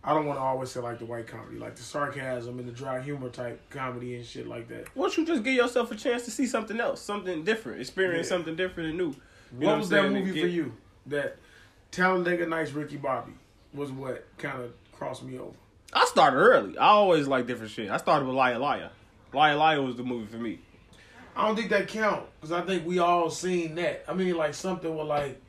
[0.03, 2.71] I don't want to always say like the white comedy, like the sarcasm and the
[2.71, 4.87] dry humor type comedy and shit like that.
[4.95, 8.27] Why don't you just give yourself a chance to see something else, something different, experience
[8.27, 8.37] Yeah.
[8.37, 9.13] something different and new?
[9.59, 10.73] You what was that movie Get- for you?
[11.07, 11.37] That
[11.91, 13.33] Talladega Nights Ricky Bobby
[13.73, 15.55] was what kind of crossed me over.
[15.93, 16.77] I started early.
[16.77, 17.89] I always like different shit.
[17.91, 18.89] I started with Liar Liar.
[19.33, 20.59] Liar Liar was the movie for me.
[21.35, 24.03] I don't think that count because I think we all seen that.
[24.07, 25.39] I mean, like something with like,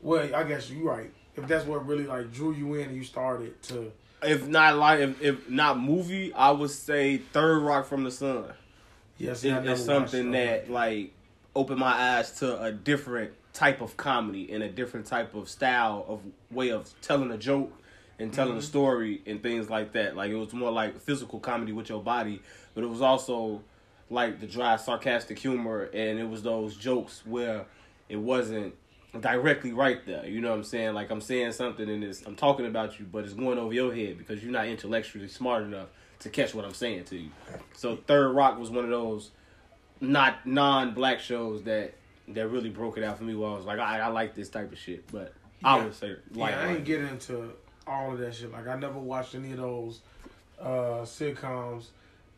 [0.00, 1.12] well, I guess you're right.
[1.36, 3.92] If that's what really like drew you in, and you started to.
[4.22, 8.44] If not like if, if not movie, I would say Third Rock from the Sun.
[9.16, 11.12] Yes, It- it's something that like
[11.54, 16.04] opened my eyes to a different type of comedy and a different type of style
[16.08, 16.20] of
[16.54, 17.72] way of telling a joke
[18.18, 18.64] and telling a mm-hmm.
[18.64, 20.16] story and things like that.
[20.16, 22.40] Like it was more like physical comedy with your body,
[22.74, 23.62] but it was also
[24.10, 27.64] like the dry sarcastic humor and it was those jokes where
[28.08, 28.74] it wasn't
[29.18, 30.26] directly right there.
[30.26, 30.94] You know what I'm saying?
[30.94, 33.94] Like I'm saying something and it's I'm talking about you, but it's going over your
[33.94, 35.88] head because you're not intellectually smart enough
[36.20, 37.30] to catch what I'm saying to you.
[37.74, 39.30] So Third Rock was one of those
[40.00, 41.94] not non-black shows that
[42.28, 43.34] that really broke it out for me.
[43.34, 45.34] Where I was like, I, I like this type of shit, but
[45.64, 45.84] I Yeah.
[45.84, 47.52] would say Yeah, like, I ain't get into
[47.86, 48.52] all of that shit.
[48.52, 50.00] Like I never watched any of those
[50.60, 51.86] uh sitcoms.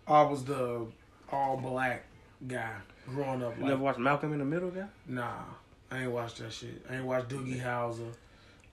[0.07, 0.87] I was the
[1.31, 2.05] all black
[2.47, 2.73] guy
[3.07, 3.57] growing up.
[3.57, 4.87] you Like, never watched Malcolm in the Middle, guy?
[5.07, 5.43] nah,
[5.93, 6.85] I ain't watched that shit.
[6.89, 8.09] I ain't watched Doogie Howser.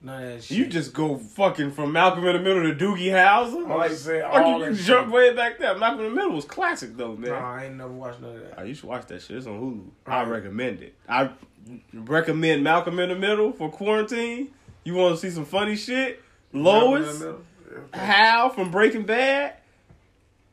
[0.02, 0.56] None of that shit.
[0.56, 3.70] You just go fucking from Malcolm in the Middle to Doogie Howser.
[3.70, 4.86] I like say all you, you shit.
[4.86, 5.76] jump way back there.
[5.76, 7.32] Malcolm in the Middle was classic though, man.
[7.32, 8.54] Nah, I ain't never watched none of that.
[8.58, 9.36] Oh, you should watch that shit.
[9.36, 10.10] It's on Hulu.
[10.10, 10.94] I recommend it.
[11.06, 11.30] I
[11.92, 14.48] recommend Malcolm in the Middle for quarantine.
[14.84, 16.22] You want to see some funny shit?
[16.54, 17.44] Lois, Malcolm in the Middle?
[17.92, 17.98] Okay.
[17.98, 19.56] Hal from Breaking Bad.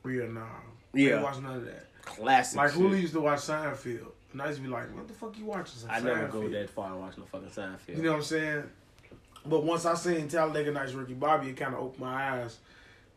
[0.05, 0.45] Yeah, nah.
[0.93, 1.11] Yeah.
[1.11, 1.85] I ain't watch none of that.
[2.03, 2.57] Classic.
[2.57, 2.81] Like shit.
[2.81, 5.45] Hulu used to watch Seinfeld, and I used to be like, "What the fuck you
[5.45, 7.97] watching?" Some I never go that far and watch no fucking Seinfeld.
[7.97, 8.63] You know what I'm saying?
[9.45, 12.57] But once I seen Talladega Nights Ricky Bobby, it kind of opened my eyes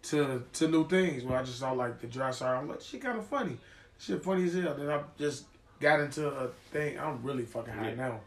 [0.05, 1.25] to to new things.
[1.25, 2.57] Where I just saw like the dry side.
[2.57, 3.57] I'm like, shit, kind of funny.
[3.99, 4.75] Shit, funny as hell.
[4.75, 5.45] Then I just
[5.81, 6.99] got into a thing.
[6.99, 7.95] I'm really fucking high Yeah.
[7.95, 8.21] now.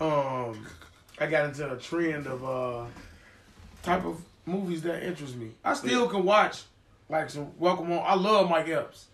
[0.00, 0.66] Um,
[1.18, 2.84] I got into a trend of uh
[3.82, 5.50] type of movies that interest me.
[5.64, 6.62] I still can watch
[7.08, 8.02] like some Welcome Home.
[8.06, 9.06] I love Mike Epps.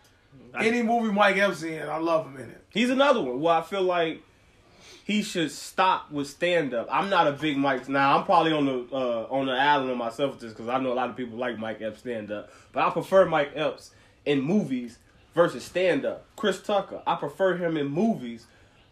[0.59, 2.65] Any movie Mike Epps in, I love him in it.
[2.71, 3.41] He's another one.
[3.41, 4.23] Well, I feel like
[5.05, 6.89] he should stop with stand up.
[6.91, 7.89] I'm not a big Mike.
[7.89, 10.79] Now I'm probably on the uh, on the island of myself with this because I
[10.79, 13.91] know a lot of people like Mike Epps stand up, but I prefer Mike Epps
[14.25, 14.99] in movies
[15.35, 16.27] versus stand up.
[16.35, 18.47] Chris Tucker, I prefer him in movies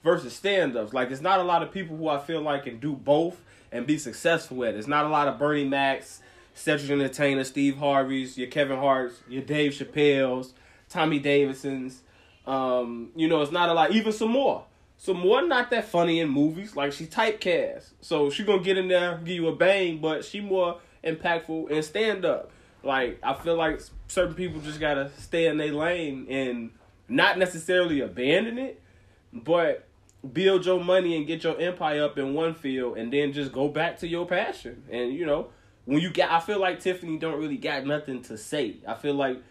[0.05, 0.93] versus stand ups.
[0.93, 3.41] Like, there's not a lot of people who I feel like can do both
[3.73, 4.75] and be successful at.
[4.75, 6.21] There's not a lot of Bernie Macs,
[6.55, 10.53] Cedric Entertainer, Steve Harvey's, your Kevin Hart's, your Dave Chappelle's,
[10.95, 12.03] Tommy Davidson's.
[12.47, 13.91] Um, you know, it's not a lot.
[13.91, 14.65] Even Sommore.
[14.97, 16.77] Some more not that funny in movies.
[16.77, 17.91] Like she typecast.
[18.01, 21.83] So she gonna get in there, give you a bang, but she more impactful in
[21.83, 22.53] stand up.
[22.85, 26.71] Like I feel like certain people just gotta stay in their lane and
[27.09, 28.81] not necessarily abandon it,
[29.33, 29.85] but
[30.33, 33.69] build your money and get your empire up in one field and then just go
[33.69, 34.85] back to your passion.
[34.91, 35.49] And you know,
[35.87, 38.77] when you get I feel like Tiffany don't really got nothing to say.
[38.87, 39.43] I feel like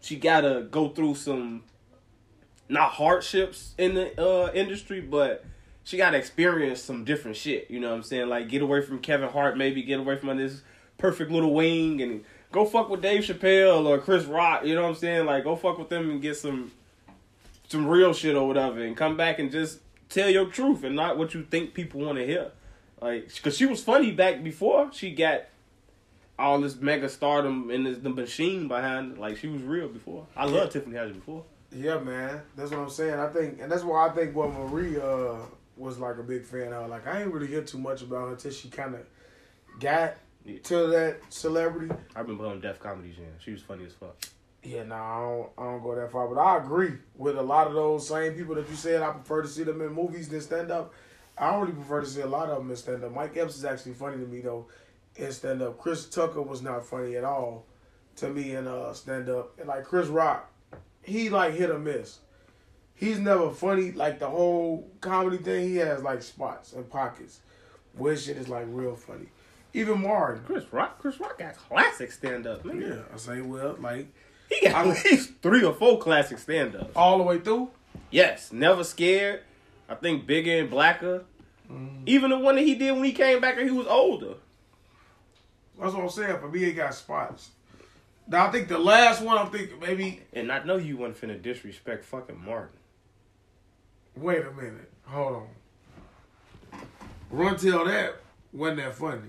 [0.00, 1.62] she gotta go through some
[2.68, 5.44] not hardships in the uh, industry, but
[5.84, 7.70] she gotta experience some different shit.
[7.70, 8.28] You know what I'm saying?
[8.28, 10.62] Like get away from Kevin Hart, maybe get away from this
[10.98, 14.88] perfect little wing and go fuck with Dave Chappelle or Chris Rock, you know what
[14.88, 15.26] I'm saying?
[15.26, 16.72] Like go fuck with them and get some
[17.68, 21.18] some real shit or whatever and come back and just tell your truth and not
[21.18, 22.50] what you think people want to hear.
[23.00, 25.44] Like, cause she was funny back before she got
[26.38, 29.12] all this mega stardom and this, the machine behind.
[29.12, 29.18] it.
[29.18, 30.26] Like, she was real before.
[30.36, 30.66] I love Yeah.
[30.68, 31.44] Tiffany Haddish before.
[31.72, 32.40] Yeah, man.
[32.56, 33.14] That's what I'm saying.
[33.18, 35.34] I think, and that's why I think what Marie uh,
[35.76, 36.88] was like a big fan of.
[36.88, 39.00] Like, I ain't really hear too much about her until she kind of
[39.80, 40.58] got Yeah.
[40.64, 41.92] to that celebrity.
[42.16, 43.26] I remember her on Def Comedy Jam.
[43.38, 44.16] She was funny as fuck.
[44.62, 47.66] Yeah, no, I don't, I don't go that far, but I agree with a lot
[47.68, 49.02] of those same people that you said.
[49.02, 50.92] I prefer to see them in movies than stand up.
[51.36, 53.12] I don't really prefer to see a lot of them in stand up.
[53.14, 54.66] Mike Epps is actually funny to me though
[55.18, 55.78] in stand up.
[55.78, 57.64] Chris Tucker was not funny at all
[58.16, 59.58] to me in uh stand up.
[59.58, 60.50] And like Chris Rock,
[61.02, 62.18] he like hit or miss.
[62.94, 65.68] He's never funny like the whole comedy thing.
[65.68, 67.40] He has like spots and pockets
[67.96, 69.26] where shit is like real funny.
[69.74, 70.42] Even Martin.
[70.44, 72.64] Chris Rock, Chris Rock got classic stand up.
[72.64, 74.08] Yeah, I say well like
[74.48, 76.90] He got I- at least three or four classic stand ups.
[76.96, 77.70] all the way through.
[78.10, 79.42] Yes, Never Scared.
[79.88, 81.24] I think Bigger and Blacker.
[82.06, 84.34] Even the one that he did when he came back and he was older.
[85.80, 86.38] That's what I'm saying.
[86.40, 87.50] For me, it got spots.
[88.26, 90.20] Now I think the last one, I'm thinking maybe.
[90.32, 92.76] And I know you wasn't finna disrespect fucking Martin.
[94.16, 94.90] Wait a minute.
[95.06, 95.48] Hold on.
[97.32, 98.12] Runteldat
[98.52, 99.20] wasn't that funny.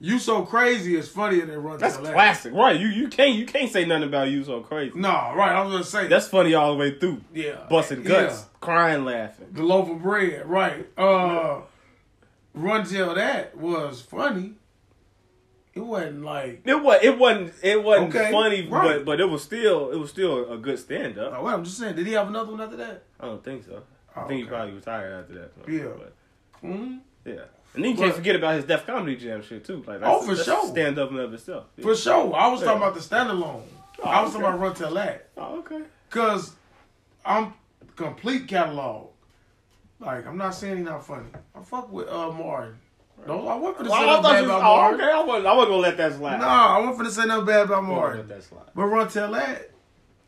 [0.00, 2.14] You so crazy is funnier than Run That's till that.
[2.14, 2.78] classic, right?
[2.78, 4.98] You you can't you can't say nothing about you so crazy.
[4.98, 5.52] No, right.
[5.52, 7.20] I was gonna say That's funny all the way through.
[7.32, 8.44] yeah, Busting guts, Yeah.
[8.60, 9.46] crying, laughing.
[9.52, 10.88] The loaf of bread, right?
[10.98, 11.60] Uh,
[12.58, 14.54] Runteldat was funny.
[15.74, 16.60] It wasn't like.
[16.64, 18.96] It was it wasn't it wasn't Okay, funny, right.
[18.98, 21.32] but but it was still it was still a good stand up.
[21.36, 21.96] Oh, I'm just saying.
[21.96, 23.04] Did he have another one after that?
[23.18, 23.82] I don't think so.
[24.14, 25.52] I Oh, think he probably retired after that.
[25.72, 25.88] Yeah.
[25.98, 26.12] But,
[26.60, 27.32] hmm yeah.
[27.74, 29.82] And then you can't But- forget about his Def Comedy Jam shit too.
[29.86, 30.66] Like Oh, for sure.
[30.66, 31.64] Stand up and of itself.
[31.78, 31.82] Yeah.
[31.84, 32.34] For sure.
[32.34, 32.66] I was Yeah.
[32.66, 33.62] talking about the standalone.
[34.04, 34.42] Oh, I was okay.
[34.44, 35.18] talking about Runteldat.
[35.38, 35.80] Oh, okay.
[36.10, 36.52] Cause
[37.24, 37.54] I'm
[37.96, 39.08] complete catalog.
[40.00, 41.28] Like I'm not saying he's not funny.
[41.54, 42.74] I fuck with uh Martin.
[43.26, 45.00] No, I wasn't finna say nothing bad about oh, Martin.
[45.00, 45.12] okay.
[45.12, 46.40] I wasn't, I wasn't gonna let that slide.
[46.40, 48.18] No, I wasn't finna say nothing bad about Martin.
[48.18, 48.64] let that slide.
[48.74, 49.62] But Runteldat.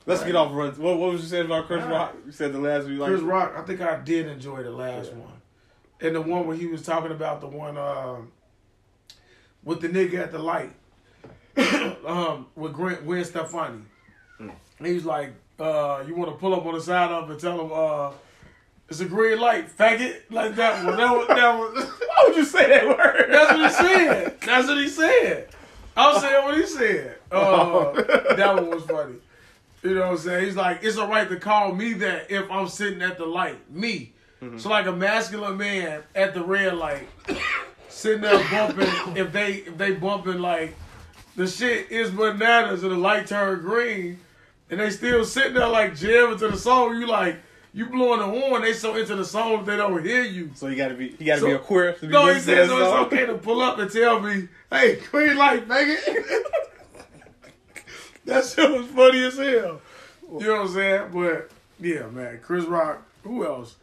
[0.07, 0.27] Let's Right.
[0.27, 0.71] get off run.
[0.73, 1.91] What, what was you saying about Chris Right.
[1.93, 2.15] Rock?
[2.27, 5.11] You said the last week like Chris Rock, I think I did enjoy the last
[5.13, 5.19] Yeah.
[5.19, 5.33] one.
[6.03, 8.31] And the one where he was talking about the one um
[9.65, 10.73] with the nigga at the light.
[12.07, 13.83] um with Gwen, Gwen Stefani.
[14.41, 14.53] Mm.
[14.85, 17.41] He was like, uh, you want to pull up on the side of him and
[17.41, 18.11] tell him uh
[18.89, 20.97] it's a green light, faggot, like that one.
[20.97, 21.27] That one.
[21.29, 23.27] that was Why would you say that word?
[23.31, 24.41] That's what he said.
[24.41, 25.49] That's what he said.
[25.97, 27.19] I'm saying what he said.
[27.31, 27.93] Uh,
[28.37, 29.15] that one was funny.
[29.83, 30.45] You know what I'm saying?
[30.47, 33.71] He's like, it's all right to call me that if I'm sitting at the light.
[33.71, 34.13] Me.
[34.59, 37.09] So like a masculine man at the red light,
[37.89, 39.17] sitting there bumping.
[39.17, 40.75] if they if they bumping like
[41.37, 44.21] the shit is bananas and the light turned green,
[44.71, 46.97] and they still sitting there like jamming to the song.
[46.97, 47.39] You like
[47.75, 48.63] you blowing the horn.
[48.63, 50.51] They so into the song they don't hear you.
[50.55, 51.93] So you gotta be, you gotta So- be a queer.
[51.93, 53.05] To be No, he said so song?
[53.07, 55.97] it's okay to pull up and tell me, hey, green light, nigga.
[58.27, 59.81] that shit was funny as hell.
[60.33, 61.11] You know what I'm saying?
[61.13, 63.03] But yeah, man, Chris Rock.
[63.25, 63.77] Who else?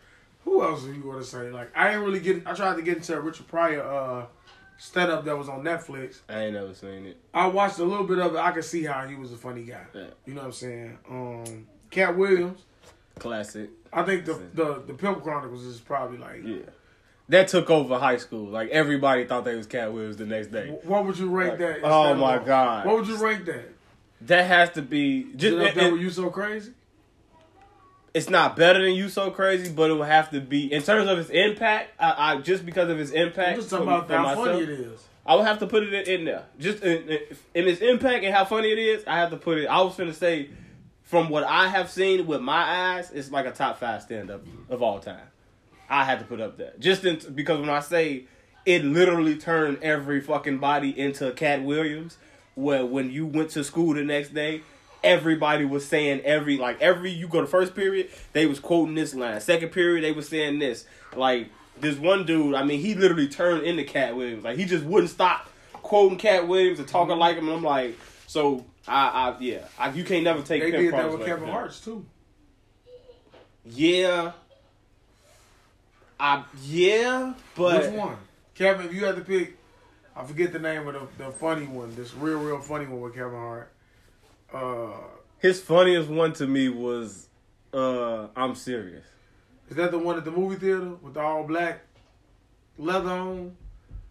[0.45, 1.49] Who else do you want to say?
[1.51, 2.45] Like I ain't really get.
[2.47, 4.25] I tried to get into Richard Pryor uh,
[4.77, 6.19] stand up that was on Netflix.
[6.29, 7.17] I ain't never seen it.
[7.33, 8.39] I watched a little bit of it.
[8.39, 9.85] I could see how he was a funny guy.
[9.93, 10.05] Yeah.
[10.25, 10.97] You know what I'm saying?
[11.09, 12.61] Um, Katt Williams.
[13.21, 13.69] Classic.
[13.93, 16.41] I think the the the Pimp Chronicles is probably like.
[16.43, 16.57] Yeah.
[17.29, 18.47] That took over high school.
[18.49, 20.69] Like everybody thought they was Katt Williams the next day.
[20.83, 21.79] What would you rank Like, that?
[21.83, 22.85] oh my of- God.
[22.87, 23.69] What would you rank that?
[24.21, 26.71] That has to be Is just it up there it- you so crazy?
[28.13, 31.09] it's not better than you so crazy, but it will have to be in terms
[31.09, 31.91] of its impact.
[31.99, 33.49] I, I just because of its impact.
[33.49, 35.03] I'm just talking for- about for how myself, funny it is.
[35.25, 36.45] I would have to put it in, in there.
[36.59, 37.19] Just in, in,
[37.53, 39.67] in its impact and how funny it is, I have to put it.
[39.67, 40.49] I was gonna say,
[41.11, 44.45] from what I have seen with my eyes, it's like a top five stand up
[44.69, 45.27] of all time.
[45.89, 46.79] I had to put up that.
[46.79, 48.27] Just in, because when I say
[48.65, 52.17] it literally turned every fucking body into Katt Williams,
[52.55, 54.61] where when you went to school the next day.
[55.03, 59.15] Everybody was saying every like every you go to first period they was quoting this
[59.15, 59.41] line.
[59.41, 60.85] Second period they was saying this.
[61.15, 64.43] Like this one dude I mean he literally turned into Katt Williams.
[64.43, 67.19] Like he just wouldn't stop quoting Katt Williams and talking mm-hmm.
[67.19, 67.47] like him.
[67.47, 67.97] And I'm like
[68.27, 71.25] so I, I yeah I, you can't never take They Pimp did that with away
[71.25, 71.53] Kevin from him.
[71.53, 72.05] Hart's too.
[73.65, 74.31] Yeah.
[76.19, 78.17] I yeah, but Which one?
[78.53, 79.57] Kevin, if you had to pick,
[80.15, 83.15] I forget the name of the, the funny one, this real, real funny one with
[83.15, 83.71] Kevin Hart.
[84.53, 84.91] Uh,
[85.39, 87.27] his funniest one to me was
[87.73, 89.05] uh I'm serious.
[89.69, 91.81] is that the one at the movie theater with the all black
[92.77, 93.55] leather on?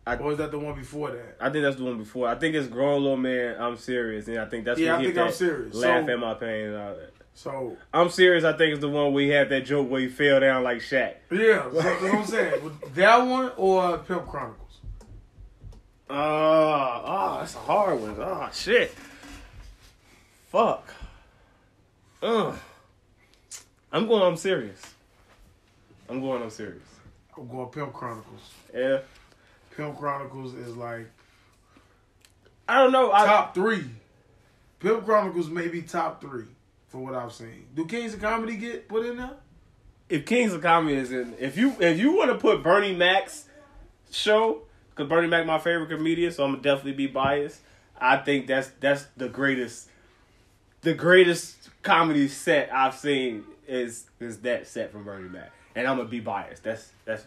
[0.07, 1.37] I- or is that the one before that?
[1.41, 2.29] I think that's the one before.
[2.29, 3.61] I think it's grown little man.
[3.61, 5.75] I'm serious, and I think that's Yeah, I think I'm serious.
[5.75, 7.13] Laugh So- at my pain and all that.
[7.33, 8.45] So, I'm serious.
[8.45, 10.79] I think it's the one where he had that joke where he fell down like
[10.79, 11.15] Shaq.
[11.31, 12.79] yeah, so, that's what I'm saying.
[12.95, 14.79] That one or Pimp Chronicles?
[16.09, 18.17] Uh, oh, that's a hard one.
[18.19, 18.93] Oh shit.
[20.51, 20.93] Fuck.
[22.23, 22.59] Ugh.
[23.93, 24.23] I'm going.
[24.23, 24.83] I'm serious.
[26.09, 26.43] I'm going.
[26.43, 26.83] I'm serious.
[27.39, 28.41] I'm going Pimp Chronicles.
[28.75, 28.99] Yeah.
[29.77, 31.11] Pimp Chronicles is like
[32.69, 33.13] I don't know.
[33.13, 33.85] I, top three.
[34.79, 36.47] Pimp Chronicles may be top three
[36.89, 37.67] for what I've seen.
[37.75, 39.37] Do Kings of Comedy get put in there?
[40.11, 43.47] if Kings of Comedy is in, if you if you want to put Bernie Mac's
[44.11, 47.61] show, because Bernie Mac my favorite comedian, so I'm gonna definitely be biased.
[47.99, 49.89] I think that's that's the greatest,
[50.83, 55.97] the greatest comedy set I've seen is is that set from Bernie Mac, and I'm
[55.97, 56.65] gonna be biased.
[56.65, 57.25] That's that's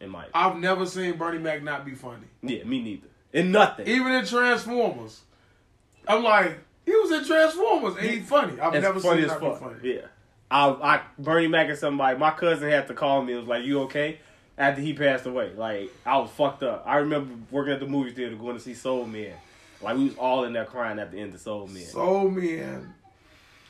[0.00, 2.26] in my I've never seen Bernie Mac not be funny.
[2.42, 3.06] yeah me neither.
[3.32, 3.86] In nothing.
[3.86, 5.20] Even in Transformers.
[6.06, 8.58] I'm like, he was in Transformers and he's funny.
[8.60, 9.94] I've It's never funny seen as him not be funny.
[9.94, 10.06] Yeah.
[10.50, 12.16] I, I Bernie Mac is somebody.
[12.18, 13.32] My cousin had to call me.
[13.34, 14.18] and was like, "You okay?"
[14.56, 16.84] After he passed away, like I was fucked up.
[16.86, 19.34] I remember working at the movie theater going to see Soul Men.
[19.82, 21.84] Like we was all in there crying at the end of Soul Men.
[21.84, 22.94] Soul Men.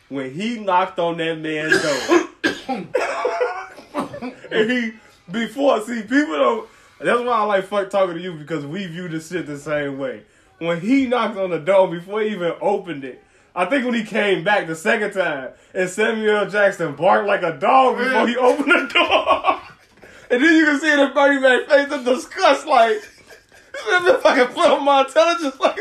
[0.09, 2.29] when he knocked on that man's door,
[4.53, 4.93] and he
[5.31, 6.69] before see people don't.
[7.01, 9.99] That's why I like fuck talking to you because we view this shit the same
[9.99, 10.23] way.
[10.59, 13.23] When he knocked on the door before he even opened it,
[13.55, 17.57] I think when he came back the second time, and Samuel Jackson barked like a
[17.57, 19.61] dog before he opened the door,
[20.31, 23.01] and then you can see the Bernie Mac face of disgust, like
[23.75, 25.79] I can play on my intelligence like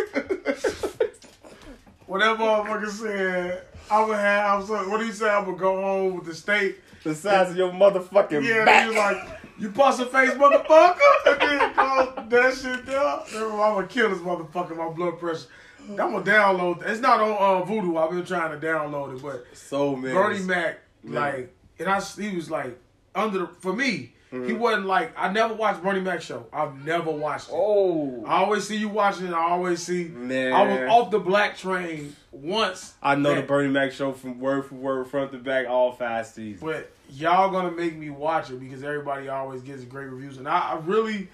[2.05, 5.29] Whatever motherfucker said, I would have, I'm sorry, what do you say?
[5.29, 6.77] I would go home with the state.
[7.07, 8.83] The size of your motherfucking Yeah, back.
[8.83, 10.97] he was like, you bust a face, motherfucker.
[11.27, 13.21] And then call that shit down.
[13.35, 15.47] I'm gonna kill this motherfucker, my blood pressure.
[15.89, 16.85] I'm gonna download.
[16.87, 17.97] It's not on uh, Vudu.
[18.01, 20.13] I've been trying to download it, but so man.
[20.13, 21.19] Bernie Mac, Yeah.
[21.19, 22.77] like, and I, he was like
[23.15, 24.13] under the, for me.
[24.29, 24.59] He Mm-hmm.
[24.59, 26.47] wasn't like I never watched Bernie Mac show.
[26.51, 27.53] I've never watched it.
[27.55, 28.25] Oh.
[28.27, 29.33] I always see you watching it.
[29.33, 30.03] I always see.
[30.09, 30.51] Man.
[30.51, 32.93] I was off the black train once.
[33.01, 35.93] I know the that- Bernie Mac show from word for word, front to back, all
[35.93, 36.61] five seasons.
[36.61, 40.73] But y'all gonna make me watch it because everybody always gives great reviews, and I,
[40.73, 41.29] I really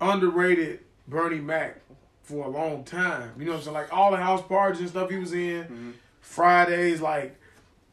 [0.00, 1.80] underrated Bernie Mac
[2.22, 3.32] for a long time.
[3.38, 3.74] You know what I'm saying?
[3.74, 5.90] Like all the house parties and stuff he was in, Mm-hmm.
[6.20, 7.36] Fridays, like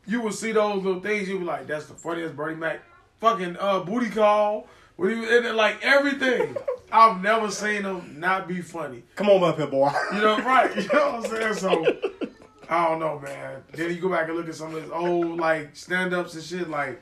[0.06, 1.28] you would see those little things.
[1.28, 2.82] You'd be like, "That's the funniest Bernie Mac."
[3.20, 4.68] Fucking uh, booty call.
[4.96, 6.56] When he was in it, like everything.
[6.92, 9.04] I've never seen him not be funny.
[9.16, 9.92] Come on up here, boy.
[10.14, 10.76] You know, right?
[10.76, 11.54] You know what I'm saying?
[11.56, 11.86] So
[12.70, 13.62] I don't know, man.
[13.74, 16.44] Then you go back and look at some of his old like stand ups and
[16.44, 16.70] shit.
[16.70, 17.02] Like,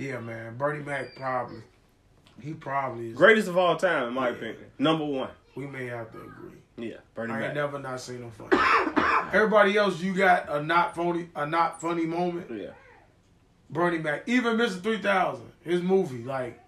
[0.00, 1.60] yeah, man, Bernie Mac probably,
[2.40, 3.16] he probably is.
[3.16, 4.34] Greatest of all time, in my Yeah.
[4.36, 4.64] opinion.
[4.78, 5.30] Number one.
[5.54, 6.58] We may have to agree.
[6.76, 7.42] Yeah, Bernie Mac.
[7.42, 8.50] I ain't never not seen him funny.
[9.32, 12.46] Everybody else, you got a not funny, a not funny moment.
[12.50, 12.70] Yeah.
[13.68, 14.80] Bernie Mac, even Mr.
[14.82, 16.58] Three Thousand, his movie, like,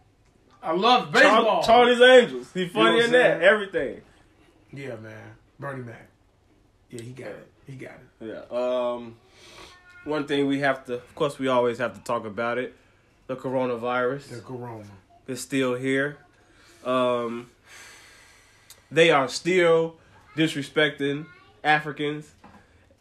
[0.63, 1.63] I love Char- baseball.
[1.65, 2.51] Charlie's Angels.
[2.53, 3.43] He funny know in that.
[3.43, 4.03] Everything.
[4.73, 6.09] Yeah, man, Bernie Mac.
[6.91, 7.49] Yeah, he got it.
[7.67, 8.45] He got it.
[8.51, 8.57] Yeah.
[8.57, 9.17] Um,
[10.05, 12.77] one thing we have to, of course, we always have to talk about it.
[13.33, 14.85] The coronavirus The Corona.
[15.27, 16.19] is still here.
[16.85, 17.49] Um,
[18.91, 19.97] they are still
[20.37, 21.25] disrespecting
[21.65, 22.31] Africans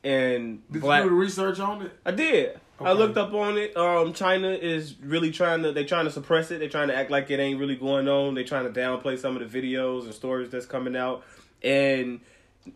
[0.06, 1.04] and Did black.
[1.04, 1.92] you do the research on it?
[2.06, 2.60] I did.
[2.80, 3.76] I looked up on it.
[3.76, 5.74] Um, China is really trying to.
[5.74, 6.60] They're trying to suppress it.
[6.60, 8.34] They're trying to act like it ain't really going on.
[8.34, 11.24] They're trying to downplay some of the videos and stories that's coming out.
[11.62, 12.22] And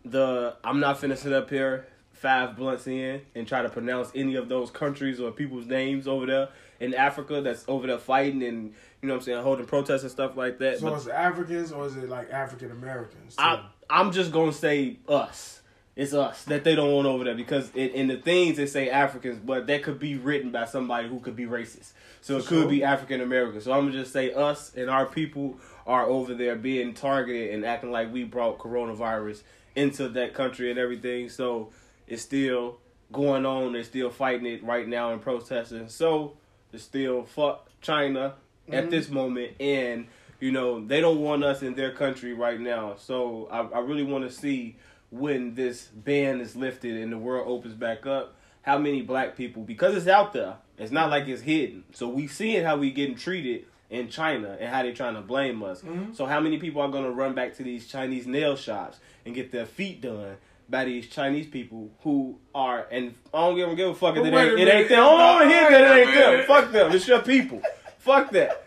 [0.04, 4.36] the I'm not finna sit up here five blunts in and try to pronounce any
[4.36, 6.50] of those countries or people's names over there
[6.80, 10.12] in Africa that's over there fighting and you know what I'm saying holding protests and
[10.12, 10.80] stuff like that.
[10.80, 13.36] So But it's Africans or is it like African Americans?
[13.38, 15.62] I I'm just gonna say us.
[15.96, 18.90] It's us that they don't want over there because in, in the things they say
[18.90, 21.94] Africans, but that could be written by somebody who could be racist.
[22.20, 23.62] So it For could be African American.
[23.62, 25.58] So I'm gonna just say us and our people
[25.88, 29.44] are over there being targeted and acting like we brought coronavirus
[29.76, 31.30] into that country and everything.
[31.30, 31.70] So
[32.08, 32.80] it's still
[33.12, 33.74] going on.
[33.74, 35.88] They're still fighting it right now and protesting.
[35.90, 36.36] So
[36.76, 38.34] it's still fuck China
[38.72, 38.90] at Mhm.
[38.92, 40.08] this moment and
[40.40, 44.04] you know they don't want us in their country right now so i, I really
[44.04, 44.76] want to see
[45.12, 49.62] when this ban is lifted and the world opens back up how many black people
[49.64, 53.16] because it's out there it's not like it's hidden so we seeing how we getting
[53.16, 56.16] treated in china and how they trying to blame us Mhm.
[56.16, 59.52] so how many people are to run back to these chinese nail shops and get
[59.52, 60.36] their feet done
[60.70, 64.34] by these Chinese people who are, and I don't give, give a fuck if it
[64.34, 65.00] ain't, a it ain't them.
[65.00, 66.46] Oh, Hold on, here, that it ain't them.
[66.46, 66.92] Fuck them.
[66.92, 67.62] It's your people.
[68.00, 68.64] Fuck that.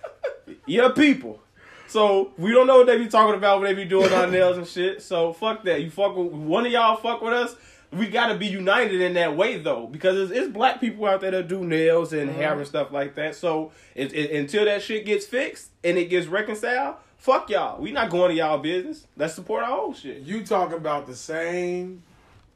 [0.67, 1.41] Your people.
[1.89, 4.59] So we don't know what they be talking about when they be doing our nails
[4.59, 5.03] and shit.
[5.03, 5.83] So fuck that.
[5.83, 6.97] You fuck with one of y'all.
[6.97, 7.57] Fuck with us.
[7.91, 11.31] We gotta be united in that way though, because it's, it's black people out there
[11.31, 13.35] that do nails and hair and stuff like that.
[13.35, 17.81] So it, it, until that shit gets fixed and it gets reconciled, fuck y'all.
[17.81, 19.07] We not going to y'all business.
[19.17, 20.23] Let's support our own shit.
[20.23, 22.03] You talking about the same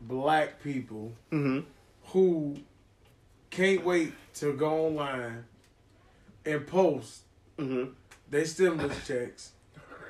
[0.00, 1.60] black people Mm-hmm.
[2.12, 2.56] who
[3.50, 5.44] can't wait to go online
[6.46, 7.20] and post
[7.58, 7.90] Mm-hmm.
[8.30, 9.52] they stimulus checks.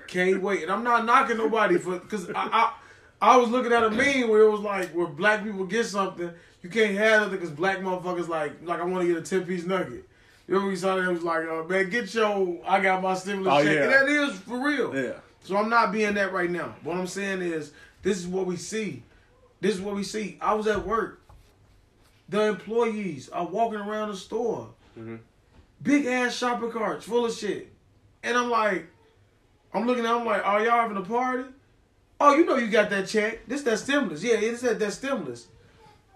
[0.06, 2.72] Can't wait, and I'm not knocking nobody for because I, I
[3.20, 6.30] I was looking at a meme where it was like where black people get something,
[6.62, 9.44] you can't have it because black motherfuckers like like I want to get a ten
[9.46, 10.04] piece nugget.
[10.52, 13.14] You know, we saw that it was like, uh, man, get your I got my
[13.14, 13.82] stimulus Oh, check, yeah.
[13.84, 14.94] and that is for real.
[14.94, 15.12] Yeah.
[15.42, 16.74] So I'm not being that right now.
[16.82, 17.72] What I'm saying is,
[18.02, 19.02] this is what we see.
[19.62, 20.36] This is what we see.
[20.42, 21.22] I was at work.
[22.28, 24.68] The employees are walking around the store,
[24.98, 25.20] Mhm.
[25.82, 27.72] big ass shopping carts full of shit,
[28.22, 28.88] and I'm like,
[29.72, 31.44] I'm looking at, them like, are y'all having a party?
[32.20, 33.46] Oh, you know you got that check.
[33.48, 34.22] This that stimulus.
[34.22, 35.48] Yeah, it's that that stimulus.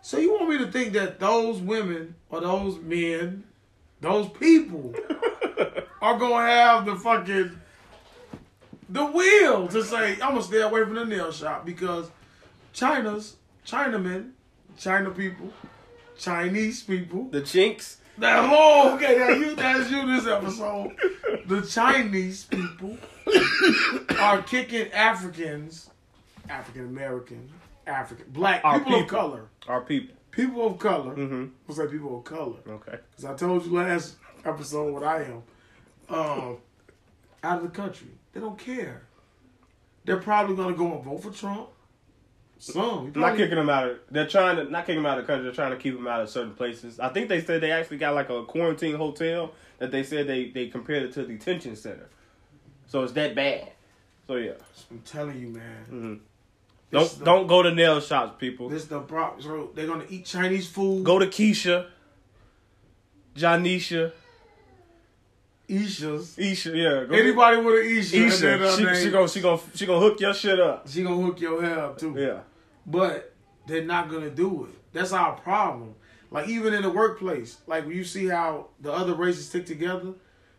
[0.02, 3.44] So you want me to think that those women or those men,
[4.06, 4.94] those people
[6.02, 7.60] are gonna have the fucking
[8.88, 12.10] the will to say I'm gonna stay away from the nail shop because
[12.72, 14.30] China's Chinamen,
[14.78, 15.52] China people,
[16.16, 17.24] Chinese people.
[17.30, 17.98] The chinks.
[18.18, 20.96] That whole okay, that you that's you this episode.
[21.46, 22.96] The Chinese people
[24.18, 25.90] are kicking Africans,
[26.48, 27.50] African American,
[27.86, 29.18] African black Our people, of people.
[29.18, 30.15] color, Our people.
[30.36, 31.16] People of color.
[31.16, 31.46] Mm-hmm.
[31.66, 32.58] We'll say people of color.
[32.68, 32.98] Okay.
[33.10, 35.42] Because I told you last episode what I am.
[36.08, 36.58] Um,
[37.42, 38.08] out of the country.
[38.32, 39.02] They don't care.
[40.04, 41.70] They're probably going to go and vote for Trump.
[42.58, 43.12] Some.
[43.14, 43.98] You Not kicking them out of.
[44.10, 45.44] They're trying to not kicking them out of the country.
[45.44, 47.00] They're trying to keep them out of certain places.
[47.00, 50.48] I think they said they actually got like a quarantine hotel that they said they
[50.50, 52.08] they compared it to a detention center.
[52.86, 53.72] So it's that bad.
[54.26, 54.52] So yeah.
[54.90, 55.84] I'm telling you, man.
[55.88, 56.20] hmm This
[56.98, 58.68] Don't the- don't go to nail shops, people.
[58.68, 59.42] This the problem.
[59.42, 61.04] So they're going to eat Chinese food.
[61.04, 61.86] Go to Keisha,
[63.34, 64.12] Janisha,
[65.68, 66.38] Isha's.
[66.38, 66.70] Isha.
[66.76, 67.04] Yeah.
[67.04, 68.16] Go Anybody with an Isha.
[68.16, 68.40] Isha.
[68.42, 70.88] then uh, She, name, she gonna she gonna she gonna hook your shit up.
[70.88, 72.14] she gonna hook your hair up too.
[72.16, 72.40] Yeah.
[72.86, 73.34] But
[73.66, 74.78] they're not gonna do it.
[74.92, 75.94] That's our problem.
[76.30, 80.12] Like even in the workplace, like you see how the other races stick together,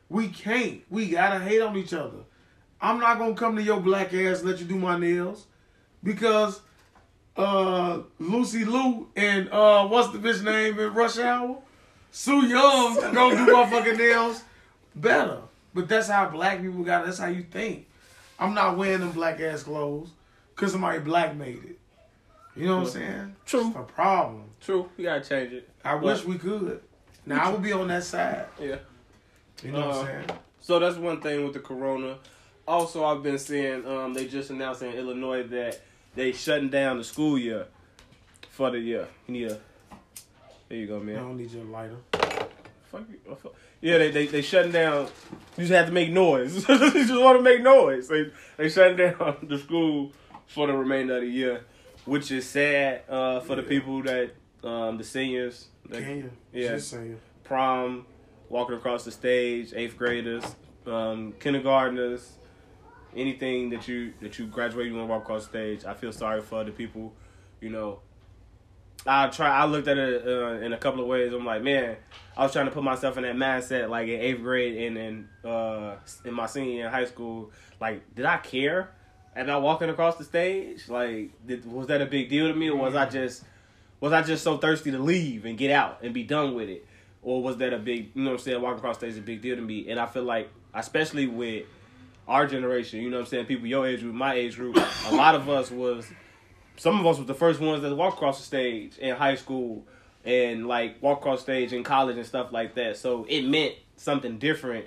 [0.09, 0.81] we can't.
[0.89, 2.19] We gotta hate on each other.
[2.81, 5.47] I'm not gonna come to your black ass and let you do my nails
[6.07, 6.61] because
[7.35, 11.57] uh Lucy Liu and uh what's the bitch name in Rush Hour?
[12.11, 14.41] Sue Young gonna do my fucking nails
[14.95, 15.39] better.
[15.73, 17.05] But that's how black people got.
[17.05, 17.85] That's how you think.
[18.39, 20.09] I'm not wearing them black ass clothes
[20.55, 21.79] because somebody black made it.
[22.55, 23.35] You know what I'm saying?
[23.45, 23.67] True.
[23.67, 24.45] It's a problem.
[24.61, 24.89] True.
[24.97, 25.69] You gotta change it.
[25.84, 26.81] I wish we could.
[27.25, 28.45] Now I would be on that side.
[28.59, 28.77] Yeah.
[29.61, 30.25] You know what Uh, I'm saying?
[30.61, 32.17] So that's one thing with the corona.
[32.67, 35.79] Also, I've been seeing um, they just announced in Illinois that
[36.18, 37.68] they shutting down the school year
[38.49, 39.07] for the year.
[39.27, 39.57] You need a.
[40.69, 41.15] There you go, man.
[41.15, 41.95] I don't need your lighter.
[42.91, 43.19] Fuck you.
[43.30, 43.53] oh, fuck.
[43.81, 45.07] Yeah, they, they they shutting down.
[45.56, 46.56] You just have to make noise.
[46.69, 48.07] you just want to make noise.
[48.07, 50.11] They they shutting down the school
[50.48, 51.65] for the remainder of the year,
[52.06, 54.31] which is sad uh, for the people that
[54.64, 55.68] um, the seniors.
[55.89, 56.02] that-
[56.53, 56.69] yeah.
[56.69, 57.19] Just saying.
[57.44, 58.06] prom,
[58.49, 60.44] walking across the stage, eighth graders,
[60.88, 62.31] um, kindergartners,
[63.18, 65.85] anything that you that you graduate, you want to walk across the stage.
[65.85, 67.14] I feel sorry for the people,
[67.60, 67.99] you know.
[69.06, 69.49] I try.
[69.49, 71.31] I looked at it uh, in a couple of ways.
[71.31, 71.98] I'm like, man,
[72.35, 75.49] I was trying to put myself in that mindset, like in eighth grade and in
[75.49, 75.95] uh,
[76.26, 77.52] in my senior year in high school.
[77.80, 78.91] Like, did I care
[79.35, 80.89] about walking across the stage?
[80.89, 83.44] Like, did, was that a big deal to me, or was I just
[83.99, 86.85] was I just so thirsty to leave and get out and be done with it,
[87.22, 89.18] or was that a big you know what I'm saying walking across the stage is
[89.19, 89.89] a big deal to me?
[89.89, 91.65] And I feel like especially with
[92.28, 94.78] our generation, you know what I'm saying, people your age group, my age group,
[95.08, 96.08] a lot of us was
[96.78, 99.86] some of us was the first ones that walked across the stage in high school
[100.24, 102.98] and like walk across stage in college and stuff like that.
[102.98, 104.86] So it meant something different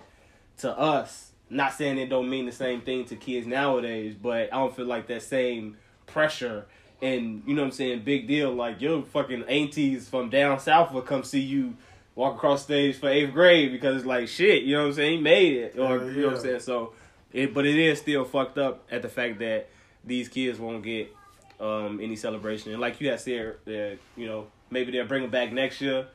[0.59, 1.33] to us.
[1.49, 4.87] Not saying it don't mean the same thing to kids nowadays, but I don't feel
[4.87, 6.67] like that same pressure
[7.03, 8.53] and you know what I'm saying, big deal.
[8.53, 11.77] Like your fucking aunties from down south will come see you
[12.15, 15.17] walk across stage for eighth grade because it's like shit, you know what I'm saying?
[15.19, 15.79] He made it.
[15.79, 16.61] Or Yeah, you know what I'm saying?
[16.61, 16.93] So
[17.33, 19.69] it but it is still fucked up at the fact that
[20.05, 21.15] these kids won't get
[21.61, 22.73] um any celebration.
[22.73, 26.07] And like you had said that, you know, maybe they'll bring them back next year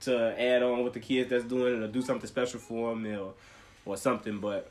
[0.00, 3.06] to add on with the kids that's doing it or do something special for them
[3.18, 3.32] or
[3.84, 4.70] or something, but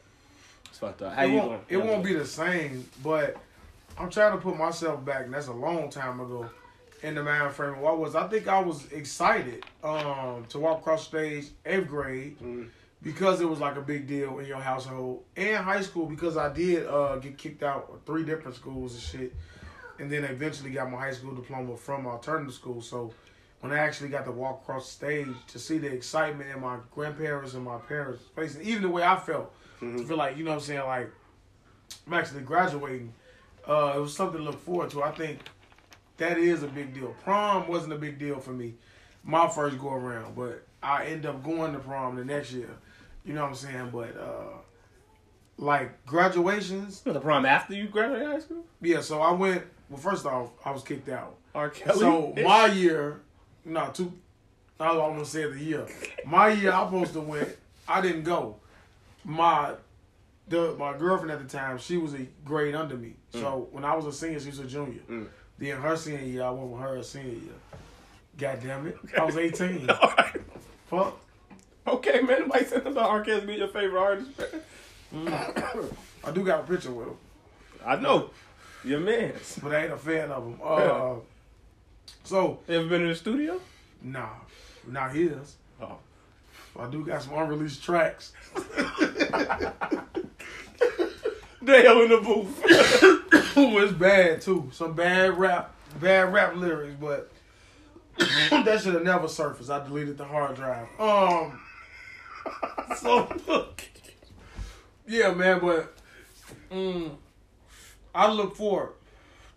[0.66, 1.14] it's fucked up.
[1.14, 1.62] How it you won't, going?
[1.70, 3.38] it won't be the same, but
[3.98, 6.50] I'm trying to put myself back, and that's a long time ago
[7.02, 7.80] in the mind frame.
[7.80, 12.68] What was I think I was excited um, to walk across stage eighth grade Mm.
[13.06, 16.52] Because it was like a big deal in your household, and high school because I
[16.52, 19.36] did uh, get kicked out of three different schools and shit,
[20.00, 22.82] and then eventually got my high school diploma from alternative school.
[22.82, 23.14] So
[23.62, 26.78] when I actually got to walk across the stage to see the excitement in my
[26.94, 29.98] grandparents and my parents' faces, even the way I felt Mm-hmm.
[29.98, 31.12] to feel like you know what I'm saying like
[32.08, 33.14] I'm actually graduating.
[33.68, 35.04] Uh, it was something to look forward to.
[35.04, 35.40] I think
[36.16, 37.14] that is a big deal.
[37.26, 38.76] Prom wasn't a big deal for me,
[39.26, 42.70] my first go around, but I end up going to prom the next year.
[43.26, 43.90] You know what I'm saying?
[43.92, 44.58] But uh,
[45.58, 48.66] like graduations, the prom after you graduate high school?
[48.82, 49.02] yeah.
[49.02, 49.64] So I went.
[49.90, 51.36] Well, first off, I was kicked out.
[51.54, 51.70] R.
[51.70, 52.00] Kelly.
[52.00, 53.22] So my year,
[53.64, 54.12] no, two.
[54.80, 55.86] I was almost say the year.
[56.26, 57.50] My year, I supposed to went.
[57.88, 58.58] I didn't go.
[59.24, 59.74] My
[60.48, 63.14] the my girlfriend at the time, she was a grade under me.
[63.32, 65.02] So when I was a senior, she was a junior.
[65.10, 65.28] Mm.
[65.58, 67.54] Then her senior year, I went with her senior year.
[68.38, 69.90] God damn it, I was eighteen.
[69.90, 70.42] All right.
[70.88, 71.20] Fuck.
[71.88, 72.42] Okay, man.
[72.42, 73.22] Nobody said about R.
[73.22, 74.30] Kelly being your favorite artist.
[75.12, 75.36] man.
[76.24, 77.18] I do got a picture with him,
[77.86, 78.32] I know.
[78.84, 79.34] Your man.
[79.62, 80.60] but I ain't a fan of him.
[80.64, 81.16] Uh,
[82.24, 83.60] so You ever been in the studio?
[84.02, 84.30] nah,
[84.88, 85.56] not his.
[85.82, 85.98] Oh.
[86.78, 88.34] I do got some unreleased tracks.
[91.64, 92.62] Dale in the booth.
[93.58, 94.70] It's bad too.
[94.74, 97.32] Some bad rap, bad rap lyrics, but
[98.18, 99.70] that should have never surfaced.
[99.70, 100.88] I deleted the hard drive.
[101.00, 101.60] Um,
[102.98, 103.68] so
[105.08, 105.94] yeah, man, but
[106.72, 107.12] mm,
[108.14, 108.94] I look forward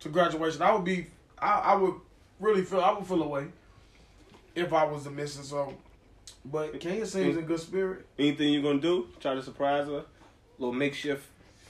[0.01, 0.61] to graduation.
[0.61, 1.07] I would be,
[1.37, 1.95] I, I would
[2.39, 3.47] really feel, I would feel away
[4.55, 5.43] if I was the missing.
[5.43, 5.73] So,
[6.45, 8.05] but Kenya seems in good spirit.
[8.17, 9.07] Anything you're gonna do?
[9.19, 10.05] Try to surprise her?
[10.59, 11.25] little makeshift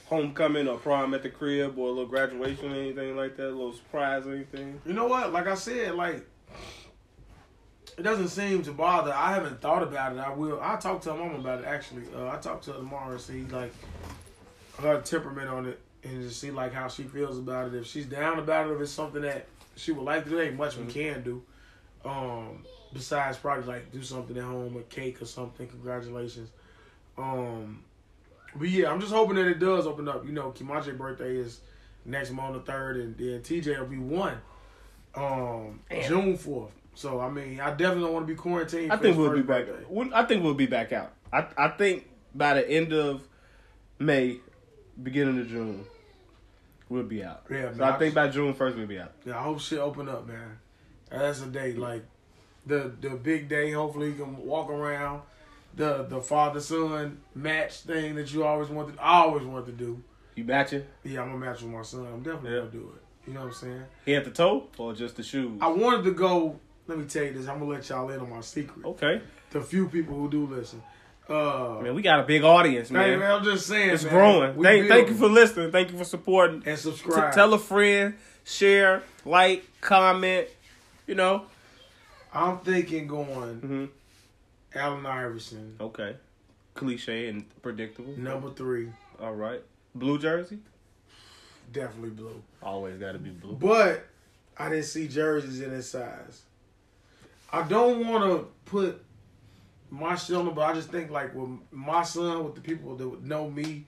[0.06, 3.46] homecoming or prom at the crib or a little graduation or anything like that?
[3.46, 4.80] A little surprise or anything?
[4.84, 5.32] You know what?
[5.32, 6.26] Like I said, like
[8.00, 9.12] it doesn't seem to bother.
[9.12, 10.18] I haven't thought about it.
[10.18, 10.58] I will.
[10.60, 11.66] I'll talk to her mom about it.
[11.66, 13.74] Actually, uh, I talked to her tomorrow and see like
[14.78, 17.74] her temperament on it and just see like how she feels about it.
[17.74, 19.44] If she's down about it, if it's something that
[19.76, 21.42] she would like to do, there ain't much we can do.
[22.02, 22.64] Um,
[22.94, 25.66] besides probably like do something at home, a cake or something.
[25.66, 26.48] Congratulations.
[27.18, 27.84] Um,
[28.56, 30.24] but yeah, I'm just hoping that it does open up.
[30.24, 31.60] You know, Kimache's birthday is
[32.06, 34.38] next month the third, and then TJ will be one,
[35.14, 36.72] um, June fourth.
[37.00, 38.92] So I mean, I definitely don't want to be quarantined.
[38.92, 39.64] I think we'll be back.
[40.12, 41.14] I think we'll be back out.
[41.32, 43.26] I I think by the end of
[43.98, 44.36] May,
[45.02, 45.86] beginning of June,
[46.90, 47.44] we'll be out.
[47.50, 49.12] Yeah, So man, I think by June first we'll be out.
[49.24, 50.58] Yeah, I hope shit open up, man.
[51.10, 52.04] That's a day like
[52.66, 53.70] the the big day.
[53.72, 55.22] Hopefully, you can walk around.
[55.76, 58.98] The the father son match thing that you always wanted.
[58.98, 60.02] I always wanted to do.
[60.34, 60.84] You matching?
[61.02, 62.06] Yeah, I'm gonna match with my son.
[62.12, 62.58] I'm definitely Yeah.
[62.58, 63.02] gonna do it.
[63.26, 63.84] You know what I'm saying?
[64.04, 65.58] He had the toe or just the shoes?
[65.62, 66.60] I wanted to go.
[66.86, 67.46] Let me tell you this.
[67.48, 68.84] I'm gonna let y'all in on my secret.
[68.84, 69.20] Okay.
[69.50, 70.82] The few people who do listen.
[71.28, 73.20] Uh, Man, we got a big audience, hey, man.
[73.20, 74.56] man, I'm just saying, It's man, growing.
[74.56, 75.70] we Thank, thank you for listening.
[75.70, 76.56] Thank you for supporting.
[76.66, 77.32] and T- subscribe.
[77.32, 80.48] tell a friend, share, like, comment.
[81.06, 81.44] You know.
[82.34, 83.84] I'm thinking going hmm
[84.76, 86.16] Allen Iverson Okay.
[86.74, 88.12] Cliche and predictable.
[88.18, 88.88] number three,
[89.20, 89.60] All right.
[89.94, 90.58] Blue jersey.
[91.72, 92.42] definitely blue.
[92.62, 93.54] Always got to be blue.
[93.54, 94.04] But
[94.58, 96.42] I didn't see jerseys in his size.
[97.52, 99.04] I don't want to put
[99.90, 103.08] my shit on but I just think like with my son, with the people that
[103.08, 103.86] would know me,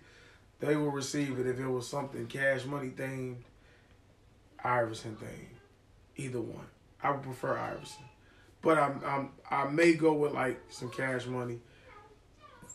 [0.60, 3.36] they will receive it if it was something cash money themed,
[4.62, 5.56] Iverson themed,
[6.16, 6.66] either one.
[7.02, 8.05] I would prefer Iverson,
[8.62, 11.60] but I'm, I'm I may go with like some cash money,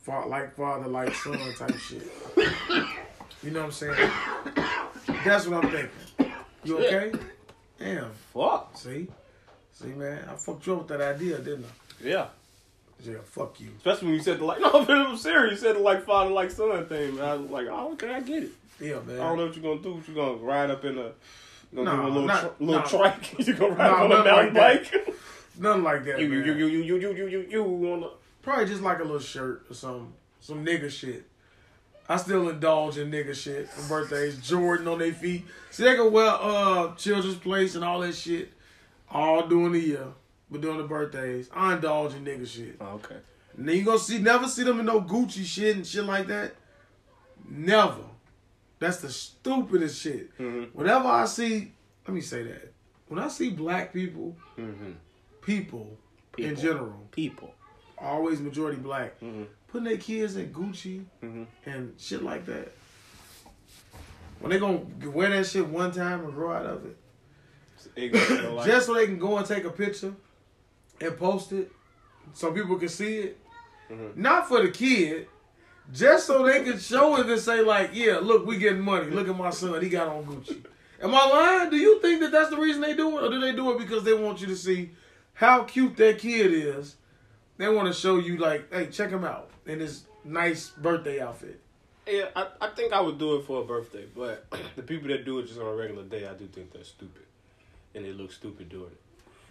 [0.08, 2.08] like father like son type shit.
[3.44, 4.12] You know what I'm saying?
[5.24, 6.34] That's what I'm thinking.
[6.64, 7.12] You okay?
[7.78, 8.12] Damn.
[8.34, 8.76] Fuck.
[8.76, 9.08] See?
[9.80, 12.08] See, man, I fucked you up with that idea, didn't I?
[12.08, 12.26] Yeah.
[13.04, 13.70] Yeah, fuck you.
[13.78, 15.52] Especially when you said the like, no, I'm serious.
[15.62, 17.16] You said the like father like son thing.
[17.16, 17.24] Man.
[17.26, 18.50] I was like, oh, okay, I get it.
[18.80, 19.20] Yeah, man.
[19.20, 19.94] I don't know what you're gonna do.
[19.94, 21.12] What you gonna ride up in a, you
[21.76, 22.88] gonna Nah, do a little not- tr- little nah.
[22.88, 23.40] trike?
[23.48, 25.16] you gonna ride Nah, up on a mountain like bike?
[25.60, 26.38] Nothing like that, you, man.
[26.46, 27.64] you, you, you, you, you, you, you, you,
[27.94, 28.12] on the.
[28.42, 31.26] Probably just like a little shirt or some some nigga shit.
[32.10, 34.38] I still indulge in nigga shit for birthdays.
[34.40, 35.46] Jordan on their feet.
[35.72, 38.54] See, they can wear uh Children's Place and all that shit
[39.10, 40.08] all during the year,
[40.52, 42.76] but during the birthdays, I indulge in nigga shit.
[42.82, 43.18] Oh, okay.
[43.58, 46.54] Then you gonna see, never see them in no Gucci shit and shit like that.
[47.50, 48.04] Never.
[48.80, 50.38] That's the stupidest shit.
[50.38, 50.70] Mhm.
[50.74, 51.72] Whenever I see,
[52.08, 52.72] let me say that.
[53.08, 54.92] When I see black people, Mm-hmm.
[55.42, 55.98] people,
[56.38, 57.54] in general, People.
[57.98, 59.44] always majority black, Mm-hmm.
[59.70, 61.44] putting their kids in Gucci Mm-hmm.
[61.66, 62.72] and shit like that.
[64.40, 66.96] When they gonna wear that shit one time and grow out of it,
[68.66, 70.14] just so they can go and take a picture
[71.02, 71.72] and post it,
[72.34, 73.38] so people can see it.
[73.90, 74.16] Mhm.
[74.18, 75.28] Not for the kid,
[75.94, 79.10] just so they can show it and say like, "Yeah, look, we getting money.
[79.10, 79.82] Look at my son.
[79.82, 80.64] He got on Gucci."
[81.02, 81.70] Am I lying?
[81.70, 83.78] Do you think that that's the reason they do it, or do they do it
[83.78, 84.92] because they want you to see
[85.34, 86.96] how cute that kid is?
[87.58, 91.60] They want to show you like, "Hey, check him out in his nice birthday outfit."
[92.08, 94.46] Yeah, I, I think I would do it for a birthday, but
[94.76, 97.24] the people that do it just on a regular day, I do think they're stupid,
[97.98, 99.02] and they look stupid doing it.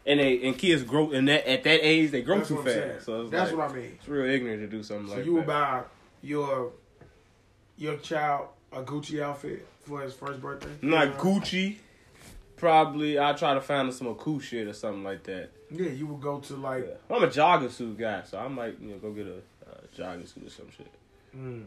[0.09, 2.66] And they and kids grow and that at that age they grow That's too what
[2.68, 2.93] I'm saying.
[2.94, 3.06] fast.
[3.06, 3.93] So it's That's like, what I mean.
[3.98, 5.12] It's real ignorant to do something like that.
[5.14, 5.82] So like you would buy
[6.23, 6.73] your
[7.77, 10.70] your child a Gucci outfit for his first birthday?
[10.82, 11.77] Not Uh, Gucci.
[12.56, 15.51] Probably I'll try to find some cool shit or something like that.
[15.70, 16.86] Yeah, you would go to like.
[17.10, 19.36] I'm a jogger suit guy, so I might you know go get a
[19.70, 20.90] uh, jogging suit or some shit.
[21.36, 21.64] Mm.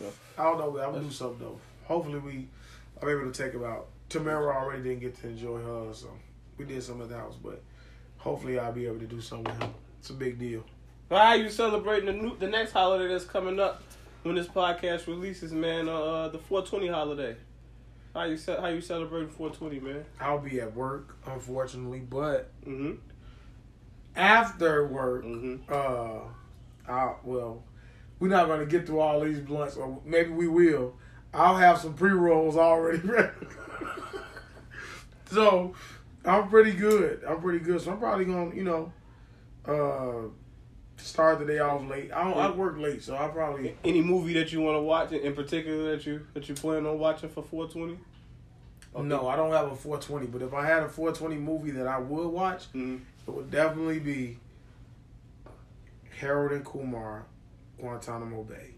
[0.00, 0.08] Yeah.
[0.38, 0.80] I don't know.
[0.82, 1.60] I'm gonna do something though.
[1.84, 2.48] Hopefully, we
[3.00, 3.86] are able to take him out.
[4.08, 6.08] Tamara already didn't get to enjoy her, so
[6.56, 7.36] we did some at the house.
[7.42, 7.62] But
[8.16, 9.74] hopefully, I'll be able to do something with him.
[10.00, 10.64] It's a big deal.
[11.08, 13.82] Well, how are you celebrating the new the next holiday that's coming up
[14.22, 15.88] when this podcast releases, man?
[15.88, 17.36] Uh, the 420 holiday.
[18.14, 20.04] How you ce- how you celebrating 420, man?
[20.20, 22.92] I'll be at work, unfortunately, but Mm-hmm.
[24.16, 25.56] after work, Mm-hmm.
[25.72, 26.20] uh,
[26.92, 27.62] I well,
[28.18, 30.94] we're not gonna get through all these blunts, or maybe we will.
[31.34, 33.30] I'll have some pre rolls already ready.
[35.30, 35.74] so
[36.24, 37.22] I'm pretty good.
[37.26, 37.80] I'm pretty good.
[37.80, 38.92] So I'm probably gonna, you know,
[39.66, 40.28] uh,
[40.96, 42.10] start the day off late.
[42.12, 45.12] I don't, I work late, so I probably Any movie that you want to watch
[45.12, 47.98] in particular that you that you plan on watching for 420?
[49.06, 50.26] no, I don't have a 420.
[50.26, 52.96] But if I had a 420 movie that I would watch, Mm-hmm.
[53.26, 54.38] it would definitely be
[56.18, 57.26] Harold and Kumar,
[57.78, 58.70] Guantanamo Bay.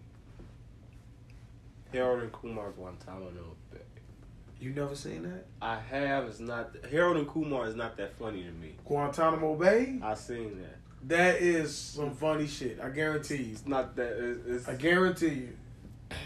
[1.92, 3.78] Harold and Kumar Guantanamo Bay.
[4.60, 5.46] You never seen that?
[5.62, 6.24] I have.
[6.26, 8.74] It's not Harold and Kumar is not that funny to me.
[8.84, 9.98] Guantanamo Bay.
[10.02, 10.76] I seen that.
[11.08, 12.78] That is some funny shit.
[12.82, 13.52] I guarantee you.
[13.52, 14.12] It's not that.
[14.18, 15.56] It's, it's I guarantee you.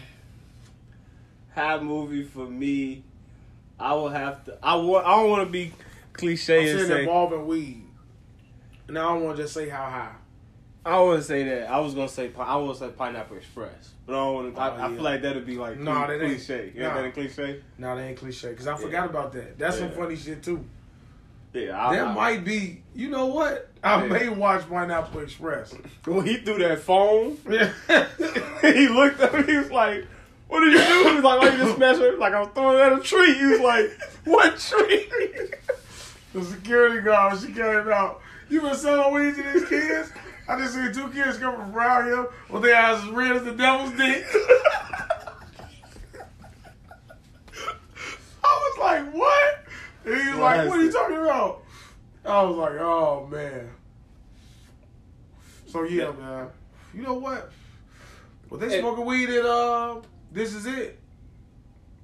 [1.55, 3.03] high movie for me.
[3.79, 4.57] I will have to.
[4.61, 5.05] I want.
[5.05, 5.71] I don't want to be
[6.11, 6.99] cliche I'm and saying say.
[7.01, 7.83] involving weed.
[8.87, 10.15] And I don't want to just say how high.
[10.85, 11.69] I wouldn't say that.
[11.69, 12.31] I was gonna say.
[12.37, 14.61] I would say Pineapple Express, but I don't want to.
[14.61, 14.87] Oh, I yeah.
[14.93, 16.71] feel like that'd be like Nah, that ain't- cliche.
[16.75, 16.93] Yeah, nah.
[16.95, 17.61] that ain't cliche.
[17.79, 18.49] Nah, that ain't cliche.
[18.49, 18.77] Because I Yeah.
[18.77, 19.57] forgot about that.
[19.57, 20.63] That's some funny shit too.
[21.53, 23.69] Yeah, I, that I, might be, you know what?
[23.81, 25.73] I may watch Pineapple Express.
[26.05, 27.71] When he threw that phone, Yeah.
[28.61, 29.53] he looked at me.
[29.53, 30.05] He was like,
[30.49, 32.49] "What did you do?" He was like, "Oh, you just smashed it." Like I was
[32.53, 33.33] throwing it at a tree.
[33.33, 33.89] He was like,
[34.25, 35.09] "What tree?"
[36.33, 38.21] the security guard, she came out.
[38.49, 40.11] You been selling weed to these kids?
[40.47, 43.43] I just seen two kids come from around here with their eyes as red as
[43.43, 44.25] the devil's dick.
[48.43, 49.59] I was like, what?
[50.05, 51.63] And he was like, what are you talking about?
[52.23, 53.69] I was like, oh, man.
[55.67, 56.47] So, yeah, man.
[56.93, 57.51] You know what?
[58.49, 58.79] Well, they Hey.
[58.81, 60.01] smoking weed at, uh,
[60.31, 60.99] This Is It.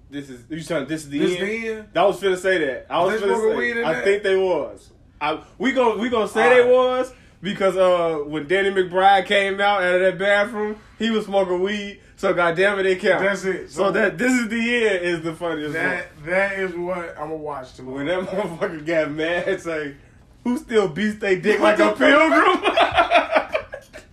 [0.09, 1.47] This is you saying this is the This end?
[1.49, 1.87] the end?
[1.95, 2.87] I was finna say that.
[2.89, 3.83] I was They finna say.
[3.85, 4.89] I think they was.
[5.21, 9.83] I we gonna we gonna say they was because uh when Danny McBride came out
[9.83, 11.99] out of that bathroom, he was smoking weed.
[12.15, 13.23] So goddamn it, they count.
[13.23, 13.71] That's it.
[13.71, 14.57] So, So- that this is the
[14.87, 15.83] end is the funniest one.
[15.83, 17.97] That That is what I'm to watch tomorrow.
[17.97, 19.95] When that motherfucker got mad, say,
[20.43, 22.63] "Who still beats they dick like a pilgrim?"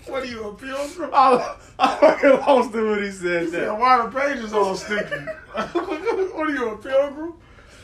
[0.07, 1.11] What are you, a pilgrim?
[1.13, 3.79] I, I fucking lost it when he said He said, that.
[3.79, 5.05] why the pages all sticky?
[5.53, 7.35] what are you, a pilgrim?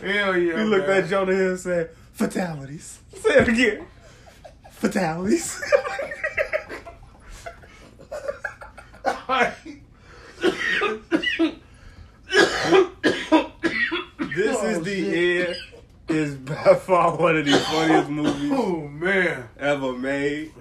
[0.01, 0.57] Hell yeah.
[0.59, 1.03] He looked man.
[1.05, 3.87] at Jonah Hill and said, "Fatalities." Say it again.
[4.85, 5.63] Fatalities.
[14.35, 15.57] this Oh, is the end
[16.09, 20.53] is by far one of the funniest movies Oh man, ever made.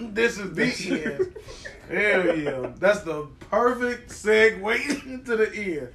[0.00, 1.36] this is the end.
[1.88, 5.88] Hell yeah, that's the perfect segue into the end.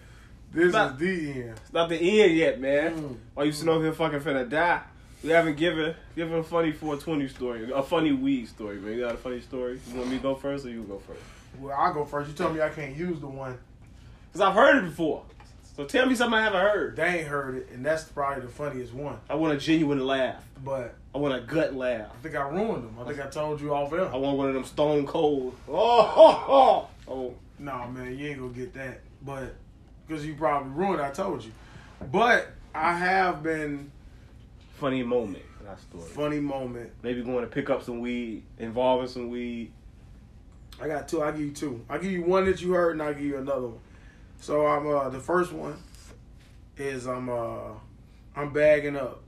[0.51, 0.93] This Stop.
[0.93, 1.49] is the end.
[1.64, 2.95] It's not the end yet, man.
[2.97, 3.18] Mm.
[3.34, 4.81] While you sitting over here fucking finna die,
[5.24, 8.94] we haven't given given a funny 420 story, a funny weed story, man.
[8.94, 9.80] You got a funny story?
[9.90, 11.22] You want me to go first or you go first?
[11.60, 12.30] Well, I'll go first.
[12.30, 13.58] You told me I can't use the one.
[14.32, 15.24] Cause I've heard it before.
[15.76, 16.96] So tell me something I haven't heard.
[16.98, 19.18] They ain't heard it, and that's probably the funniest one.
[19.30, 20.44] I want a genuine laugh.
[20.64, 22.10] But I want a gut laugh.
[22.14, 22.96] I think I ruined them.
[23.00, 24.14] I think I told you off air.
[24.14, 25.56] I want one of them stone cold.
[25.68, 26.88] Oh, ho, ho.
[27.08, 27.34] oh.
[27.58, 29.00] Nah, man, you ain't gonna get that.
[29.22, 29.56] But
[30.06, 31.52] because you probably ruined, I told you.
[32.12, 33.91] But I have been
[34.80, 35.43] Funny moment
[35.77, 36.03] story.
[36.03, 36.91] funny moment.
[37.03, 39.72] Maybe going to pick up some weed, involving some weed.
[40.81, 41.22] I got two.
[41.22, 41.85] I give you two.
[41.89, 43.80] I give you one that you heard, and I give you another one.
[44.39, 45.76] So I'm uh the first one
[46.77, 47.72] is I'm uh
[48.35, 49.22] I'm bagging up.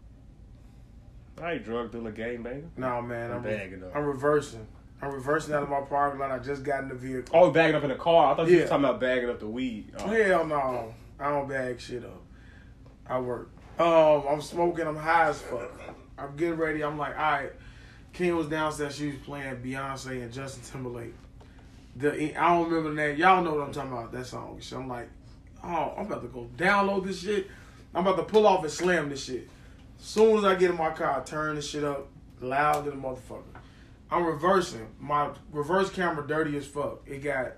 [1.37, 2.69] All right, drug dealer gang banger.
[2.77, 3.95] Nah, man, I'm I'm bagging up.
[3.95, 4.65] I'm reversing.
[5.01, 6.31] I'm reversing out of my parking lot.
[6.31, 7.35] I just got in the vehicle.
[7.37, 8.31] Oh, bagging up in the car.
[8.31, 8.63] I thought you Yeah.
[8.63, 9.91] were talking about bagging up the weed.
[9.97, 10.07] Oh.
[10.07, 12.21] Hell no, I don't bag shit up.
[13.07, 13.49] I work.
[13.79, 14.87] Um, I'm smoking.
[14.87, 15.71] I'm high as fuck.
[16.17, 16.83] I'm getting ready.
[16.83, 17.51] I'm like, all right.
[18.13, 18.95] King was downstairs.
[18.95, 21.13] She was playing Beyonce and Justin Timberlake.
[21.95, 23.17] The I don't remember the name.
[23.17, 24.11] Y'all know what I'm talking about.
[24.11, 24.57] That song.
[24.61, 25.09] So I'm like,
[25.63, 27.47] oh, I'm about to go download this shit.
[27.93, 29.49] I'm about to pull off and slam this shit.
[29.97, 32.07] Soon as I get in my car, I turn this shit up
[32.39, 33.43] loud to the motherfucker.
[34.09, 34.87] I'm reversing.
[34.99, 37.01] My reverse camera dirty as fuck.
[37.05, 37.53] It got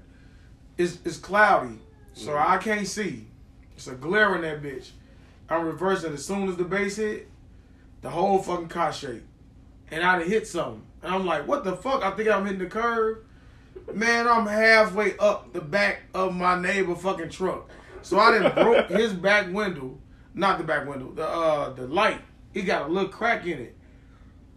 [0.77, 1.79] it's it's cloudy,
[2.13, 3.27] so I can't see.
[3.75, 4.91] It's a glare in that bitch.
[5.53, 7.29] I'm reversing as soon as the bass hit,
[8.01, 9.23] the whole fucking car shake.
[9.91, 10.83] And I'd hit something.
[11.01, 12.03] And I'm like, what the fuck?
[12.03, 13.19] I think I'm hitting the curb.
[13.93, 17.69] Man, I'm halfway up the back of my neighbor fucking truck.
[18.01, 19.97] So I didn't broke his back window.
[20.33, 22.21] Not the back window, the uh the light.
[22.53, 23.75] It got a little crack in it.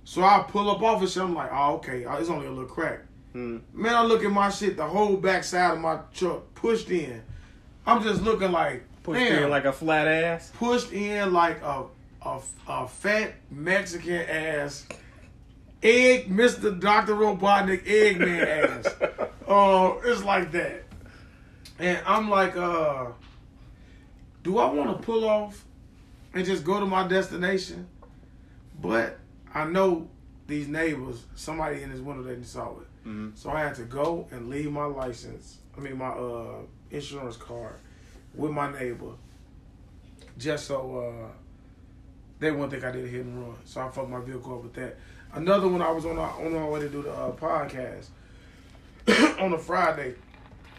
[0.05, 1.23] So I pull up off of shit.
[1.23, 3.01] I'm like, oh, okay, oh, it's only a little crack.
[3.33, 3.59] Hmm.
[3.75, 7.23] Man, I look at my shit, the whole back side of my truck pushed in.
[7.85, 10.51] I'm just looking like, Pushed damn, in like a flat ass.
[10.57, 11.85] pushed in like a,
[12.23, 14.85] a, a fat Mexican ass,
[15.81, 16.79] egg, Mr.
[16.81, 17.15] Dr.
[17.15, 18.47] Robotnik, Eggman
[18.89, 19.29] ass.
[19.47, 20.83] Oh, it's like that.
[21.79, 23.07] And I'm like, uh,
[24.43, 25.65] do I want to pull off
[26.35, 27.87] and just go to my destination?
[28.83, 29.19] But
[29.55, 30.09] I know
[30.49, 33.09] these neighbors, somebody in this window that saw it.
[33.09, 33.39] Mhm.
[33.39, 36.57] So I had to go and leave my license, I mean my uh
[36.91, 37.77] insurance card
[38.37, 39.13] with my neighbor
[40.39, 41.29] just so uh
[42.39, 43.57] they won't think I did a hit and run.
[43.65, 44.97] So I fucked my vehicle up with that.
[45.33, 48.09] Another one I was on on my way to do the uh, podcast
[49.41, 50.15] on a Friday.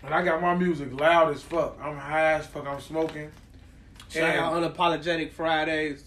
[0.03, 1.77] And I got my music loud as fuck.
[1.81, 2.67] I'm high as fuck.
[2.67, 3.31] I'm smoking.
[4.09, 6.03] Shout And- out Unapologetic Fridays.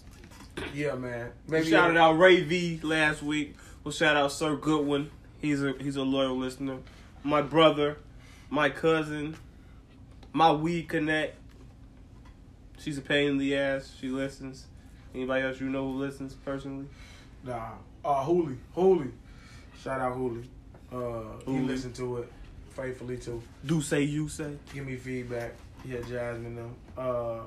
[0.73, 1.31] Yeah, man.
[1.47, 3.55] Maybe shouted out Ray V last week.
[3.83, 5.09] We'll shout out Sir Goodwin.
[5.39, 6.77] He's a he's a loyal listener.
[7.23, 7.97] My brother,
[8.49, 9.35] my cousin,
[10.33, 11.35] my weed connect.
[12.81, 13.93] She's a pain in the ass.
[13.99, 14.65] She listens.
[15.13, 16.87] Anybody else you know who listens personally?
[17.43, 17.71] Nah.
[18.03, 18.57] Uh Hooli.
[18.75, 19.11] Hooli.
[19.81, 20.43] Shout out Hooli.
[20.91, 20.95] Uh
[21.45, 21.67] he Hooli.
[21.67, 22.31] listened to it
[22.75, 23.41] faithfully too.
[23.65, 24.55] Do say you say.
[24.73, 25.53] give me feedback.
[25.85, 26.75] Yeah, Jasmine them.
[26.97, 27.39] Uh,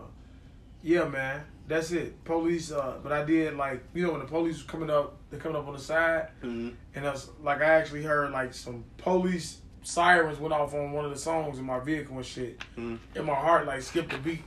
[0.83, 2.23] yeah, man, that's it.
[2.25, 5.41] Police, uh, but I did like you know when the police was coming up, they're
[5.41, 6.71] coming up on the side, Mm-hmm.
[6.95, 11.11] and us like I actually heard like some police sirens went off on one of
[11.13, 12.99] the songs in my vehicle and shit, Mhm.
[13.15, 14.43] and my heart like skipped a beat,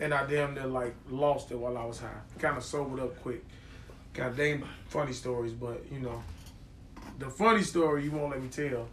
[0.00, 2.08] and I damn near like lost it while I was high.
[2.38, 3.44] Kind of sobered up quick.
[4.14, 6.22] God damn funny stories, but you know,
[7.18, 8.88] the funny story you won't let me tell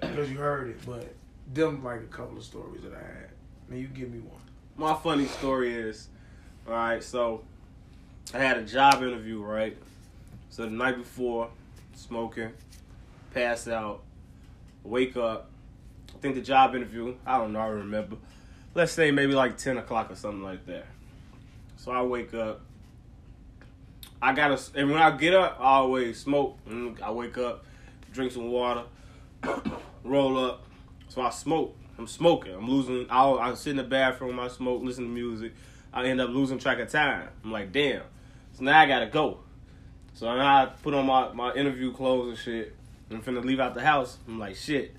[0.00, 1.12] because you heard it, but
[1.52, 3.28] them like a couple of stories that I had.
[3.68, 4.40] Man, you give me one.
[4.76, 6.08] My funny story is,
[6.66, 7.02] all right.
[7.02, 7.42] So,
[8.32, 9.76] I had a job interview, right?
[10.48, 11.50] So the night before,
[11.94, 12.52] smoking,
[13.34, 14.02] pass out,
[14.84, 15.50] wake up.
[16.14, 17.14] I think the job interview.
[17.26, 17.60] I don't know.
[17.60, 18.16] I remember.
[18.74, 20.86] Let's say maybe like ten o'clock or something like that.
[21.76, 22.60] So I wake up.
[24.20, 26.56] I gotta, and when I get up, I always smoke.
[26.68, 27.64] Mm, I wake up,
[28.12, 28.84] drink some water,
[30.04, 30.64] roll up.
[31.08, 31.76] So I smoke.
[31.98, 32.54] I'm smoking.
[32.54, 33.06] I'm losing.
[33.10, 34.40] I'll, I sit in the bathroom.
[34.40, 35.52] I smoke, listen to music.
[35.92, 37.28] I end up losing track of time.
[37.44, 38.02] I'm like, damn.
[38.54, 39.40] So now I gotta go.
[40.14, 42.76] So now I put on my, my interview clothes and shit.
[43.10, 44.18] I'm finna leave out the house.
[44.26, 44.94] I'm like, shit.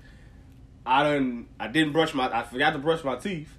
[0.86, 1.46] I done.
[1.58, 2.28] I didn't brush my.
[2.32, 3.52] I forgot to brush my teeth.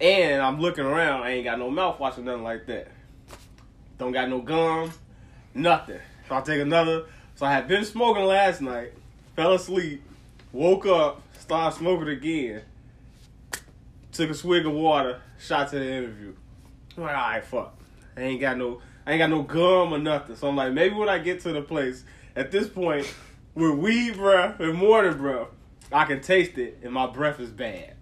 [0.00, 1.22] And I'm looking around.
[1.22, 2.88] I ain't got no mouthwash or nothing like that.
[3.98, 4.92] Don't got no gum.
[5.54, 6.00] Nothing.
[6.28, 7.06] So I take another.
[7.34, 8.92] So I had been smoking last night.
[9.34, 10.02] Fell asleep.
[10.52, 11.22] Woke up.
[11.38, 12.62] Started smoking again.
[14.12, 15.20] Took a swig of water.
[15.40, 16.34] Shot to the interview.
[16.96, 17.74] I'm like, all right, fuck.
[18.16, 18.80] I ain't got no.
[19.06, 20.36] I ain't got no gum or nothing.
[20.36, 22.04] So I'm like, maybe when I get to the place,
[22.36, 23.12] at this point,
[23.54, 25.48] with weed breath and mortar breath,
[25.90, 27.94] I can taste it, and my breath is bad.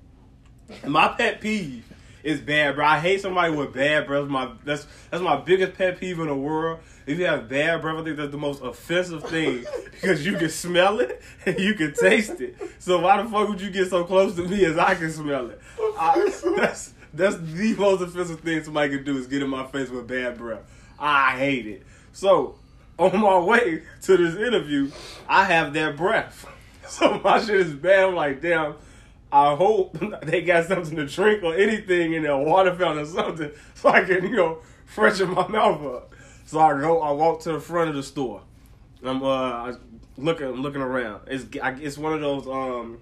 [0.87, 1.85] My pet peeve
[2.27, 2.85] is bad, bro.
[2.85, 4.27] I hate somebody with bad breath.
[4.27, 6.81] My that's that's my biggest pet peeve in the world.
[7.07, 10.51] If you have bad breath, I think that's the most offensive thing because you can
[10.51, 12.57] smell it and you can taste it.
[12.81, 15.51] So why the fuck would you get so close to me as I can smell
[15.51, 15.61] it?
[15.99, 19.89] I, that's that's the most offensive thing somebody can do is get in my face
[19.89, 20.63] with bad breath.
[20.99, 21.83] I hate it.
[22.13, 22.57] So
[22.99, 24.91] on my way to this interview,
[25.29, 26.47] I have that breath.
[26.89, 28.05] So my shit is bad.
[28.05, 28.75] I'm like, damn.
[29.33, 33.51] I hope they got something to drink or anything in their water fountain or something
[33.75, 36.15] so I can, you know, freshen my mouth up.
[36.47, 38.43] So I go, I walk to the front of the store.
[39.03, 39.75] I'm uh
[40.17, 41.23] looking, I'm looking around.
[41.27, 42.99] It's it's one of those um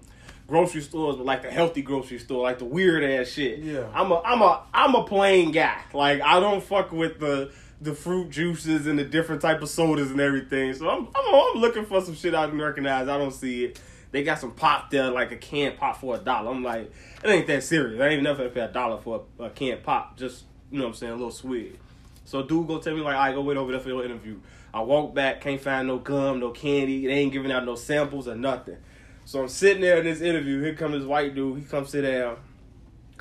[0.47, 3.59] grocery stores, but like the healthy grocery store, like the weird ass shit.
[3.59, 3.87] Yeah.
[3.93, 5.79] I'm a I'm a I'm a plain guy.
[5.93, 10.11] Like I don't fuck with the the fruit juices and the different type of sodas
[10.11, 10.73] and everything.
[10.73, 13.07] So I'm I'm, I'm looking for some shit I can recognize.
[13.07, 13.79] I don't see it.
[14.15, 16.49] They got some pop there, like a canned pop for a dollar.
[16.49, 16.89] I'm like,
[17.21, 17.99] it ain't that serious.
[17.99, 20.15] I ain't never pay a dollar for a, a pop.
[20.15, 21.77] Just you know what I'm saying, a little swig.
[22.23, 24.39] So dude go tell me like, I right, go wait over there for your interview.
[24.73, 27.05] I walk back, can't find no gum, no candy.
[27.05, 28.77] They ain't giving out no samples or nothing.
[29.25, 30.61] So I'm sitting there in this interview.
[30.61, 31.59] Here comes this white dude.
[31.59, 32.37] He comes sit down.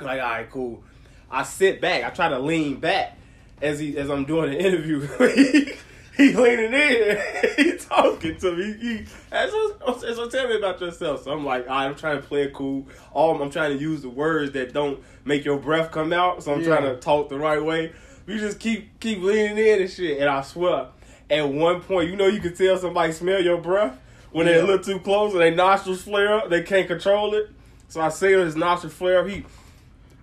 [0.00, 0.84] Like, all right, cool.
[1.28, 2.04] I sit back.
[2.04, 3.18] I try to lean back
[3.60, 5.08] as he as I'm doing the interview.
[6.16, 7.20] he leaning in,
[7.56, 8.72] he talking to me.
[8.80, 11.24] He as so tell me about yourself.
[11.24, 12.86] So I'm like, right, I'm trying to play it cool.
[13.12, 16.42] All I'm trying to use the words that don't make your breath come out.
[16.42, 16.66] So I'm yeah.
[16.66, 17.92] trying to talk the right way.
[18.26, 20.20] You just keep keep leaning in and shit.
[20.20, 20.88] And I swear,
[21.30, 23.98] at one point, you know, you can tell somebody smell your breath
[24.30, 24.54] when yeah.
[24.54, 26.50] they look too close and their nostrils flare up.
[26.50, 27.50] They can't control it.
[27.88, 29.28] So I see his nostrils flare up.
[29.28, 29.44] He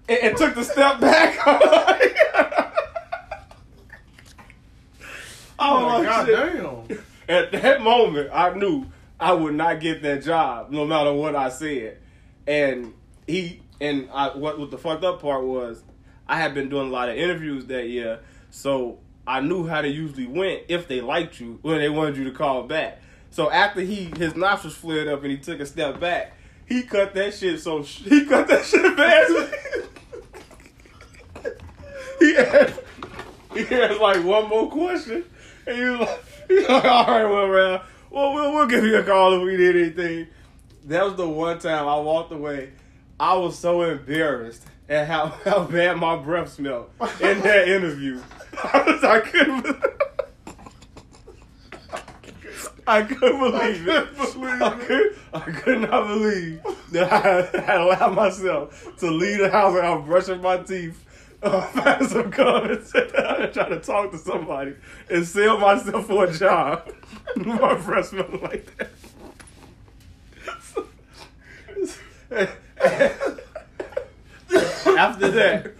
[0.07, 1.37] and, and took the step back.
[5.61, 6.99] Oh, my God damn.
[7.29, 8.87] At that moment, I knew
[9.19, 11.99] I would not get that job, no matter what I said.
[12.47, 12.93] And
[13.27, 15.83] he and I what, what the fucked up part was,
[16.27, 18.19] I had been doing a lot of interviews that year,
[18.49, 22.23] so I knew how they usually went if they liked you when they wanted you
[22.25, 22.99] to call back.
[23.29, 26.33] So after he his nostrils flared up and he took a step back,
[26.65, 29.53] he cut that shit so he cut that shit fast.
[32.19, 32.73] he had
[33.53, 35.25] he had like one more question.
[35.67, 38.83] And he was like, he was like all right, well, Ralph, well, we'll, we'll give
[38.83, 40.27] you a call if we did anything.
[40.85, 42.71] That was the one time I walked away.
[43.19, 46.89] I was so embarrassed at how, how bad my breath smelled
[47.19, 48.21] in that interview.
[48.63, 49.77] I, was, I couldn't.
[52.87, 54.07] I couldn't believe it.
[54.17, 56.61] I could, I could not believe
[56.91, 61.05] that I had allowed myself to leave the house without brushing my teeth
[61.43, 64.75] uh, find some gum and sit down and try to talk to somebody
[65.09, 66.93] and sell myself for a job.
[67.35, 68.91] My breath smelled like that.
[74.97, 75.73] After that,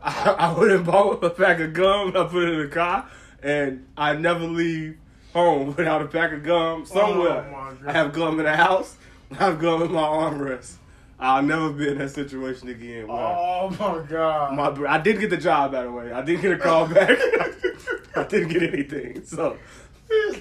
[0.00, 2.16] I, I went and bought a pack of gum.
[2.16, 3.10] I put it in the car,
[3.42, 4.98] and I never leave
[5.32, 7.50] home without a pack of gum somewhere.
[7.52, 8.96] Oh I have gum in the house.
[9.32, 10.76] I have gum in my armrest.
[11.20, 13.06] I'll never be in that situation again.
[13.08, 14.54] Oh my god!
[14.54, 16.12] My I did get the job by the way.
[16.12, 17.10] I didn't get a call back.
[18.16, 19.24] I didn't get anything.
[19.24, 19.56] So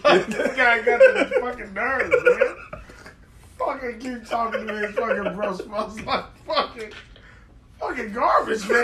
[0.04, 2.82] like, this guy got the fucking nerves, man.
[3.58, 4.88] fucking keep talking to me.
[4.94, 6.92] Fucking bro smells like fucking
[7.80, 8.84] fucking garbage, man.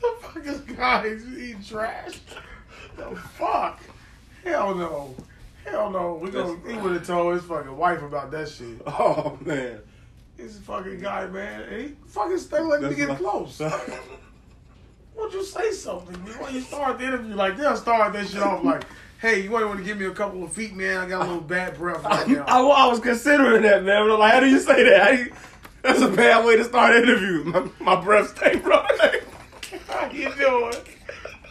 [0.00, 2.20] the fuck is this guy eating trash?
[2.96, 3.80] The fuck?
[4.44, 5.14] Hell no.
[5.70, 6.14] Hell no.
[6.14, 8.80] We gonna, he would have told his fucking wife about that shit.
[8.86, 9.80] Oh man.
[10.36, 11.66] This fucking guy, man.
[11.80, 13.60] He fucking stay like to get close.
[15.16, 16.14] Won't you say something?
[16.40, 18.84] When you start the interview, like they'll start that shit off like,
[19.20, 20.98] "Hey, you want to give me a couple of feet, man?
[20.98, 24.06] I got a little bad breath right now." I, I, I was considering that, man.
[24.08, 25.18] But like, how do you say that?
[25.18, 25.32] You,
[25.82, 27.42] that's a bad way to start an interview.
[27.44, 28.80] My, my breath stink, bro.
[29.88, 30.74] how you doing?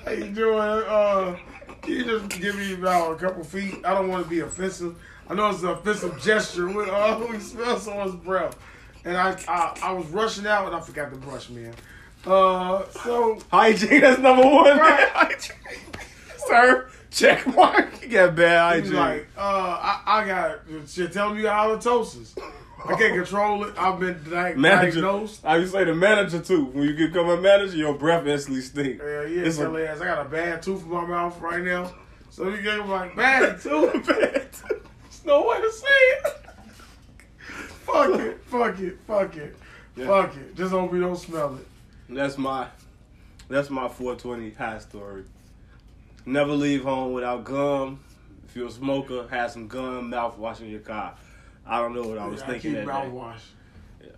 [0.06, 0.60] How you doing?
[0.60, 1.35] Uh,
[1.88, 3.86] you just give me about a couple feet.
[3.86, 4.96] I don't want to be offensive.
[5.30, 8.58] I know it's an offensive gesture when uh, we smell someone's breath.
[9.06, 11.74] And I, I, I was rushing out and I forgot to brush, man.
[12.26, 14.78] Uh, so hygiene is number one.
[14.78, 15.52] Right.
[16.38, 18.02] Sir, check mark.
[18.02, 18.94] You got bad hygiene.
[18.94, 22.38] Like, uh, I, I got shit telling you halitosis.
[22.86, 23.78] I can't control it.
[23.78, 24.22] I've been
[24.60, 25.45] manager, diagnosed.
[25.45, 26.66] I used to say the manager too.
[26.66, 28.99] When you become a manager, your breath instantly stink.
[28.99, 29.45] Yeah, yeah.
[29.45, 30.02] It's a, ass.
[30.02, 31.91] I got a bad tooth in my mouth right now.
[32.30, 33.94] So you get like bad tooth.
[34.08, 34.88] bad tooth.
[35.02, 36.28] There's no way to say it.
[37.86, 38.44] fuck it.
[38.45, 38.99] Fuck it.
[39.08, 39.56] Fuck it.
[39.95, 40.06] Yeah.
[40.06, 40.56] Fuck it.
[40.56, 41.68] Just hope we don't smell it.
[42.10, 42.68] That's my
[43.49, 45.24] That's my 420 high story.
[46.26, 48.02] Never leave home without gum.
[48.45, 51.16] If you're a smoker, have some gum, mouthwash in your car.
[51.68, 53.10] I don't know what I was I thinking keep that day.
[53.10, 53.39] mouthwash.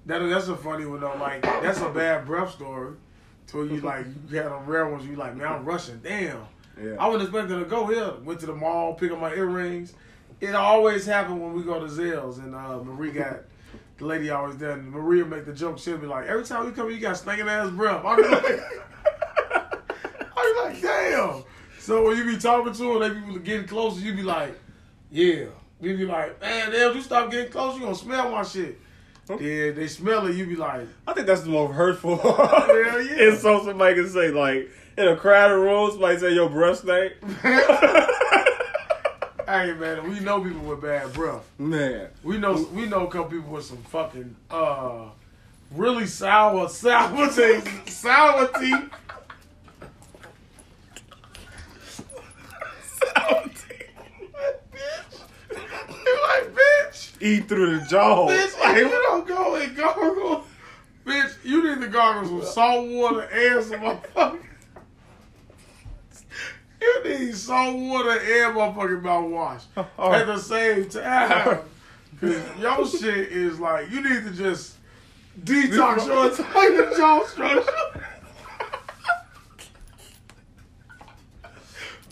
[0.05, 1.15] That, that's a funny one though.
[1.15, 2.95] Like that's a bad breath story.
[3.47, 5.05] To you like you had a rare ones.
[5.05, 5.99] You like man, I'm rushing.
[6.03, 6.45] Damn.
[6.81, 6.95] Yeah.
[6.99, 8.13] I wasn't expecting to go here.
[8.23, 9.93] Went to the mall, pick up my earrings.
[10.39, 13.41] It always happened when we go to Zales and uh, Marie got
[13.97, 14.71] the lady always there.
[14.71, 15.77] And Maria make the joke.
[15.77, 18.03] She'll be like, every time we come, here, you got stinking ass breath.
[18.05, 18.61] I'm like,
[20.37, 21.43] I'm like, damn.
[21.79, 23.99] So when you be talking to her, they be getting closer.
[23.99, 24.57] You be like,
[25.11, 25.45] yeah.
[25.81, 28.79] We be like, man, damn, you stop getting close, you gonna smell my shit.
[29.29, 30.35] Yeah, they smell it.
[30.35, 33.29] You be like, I think that's the most hurtful Hell yeah.
[33.29, 34.31] insult somebody can say.
[34.31, 37.13] Like in a crowded room, somebody say your breath stink.
[39.45, 41.43] hey man, we know people with bad breath.
[41.59, 45.05] Man, We know we know a couple people with some fucking uh
[45.75, 48.89] really sour sour taste sour teeth.
[56.05, 58.27] You like bitch, eat through the jaw.
[58.27, 58.59] bitch.
[58.59, 60.43] Like you don't go and gargle,
[61.05, 61.33] bitch.
[61.43, 64.43] You need to gargle some salt water and some motherfucking.
[66.81, 69.63] You need salt water and motherfucking mouthwash
[70.15, 71.59] at the same time.
[72.19, 74.75] Cause your shit is like you need to just
[75.43, 77.71] detox your entire jaw structure.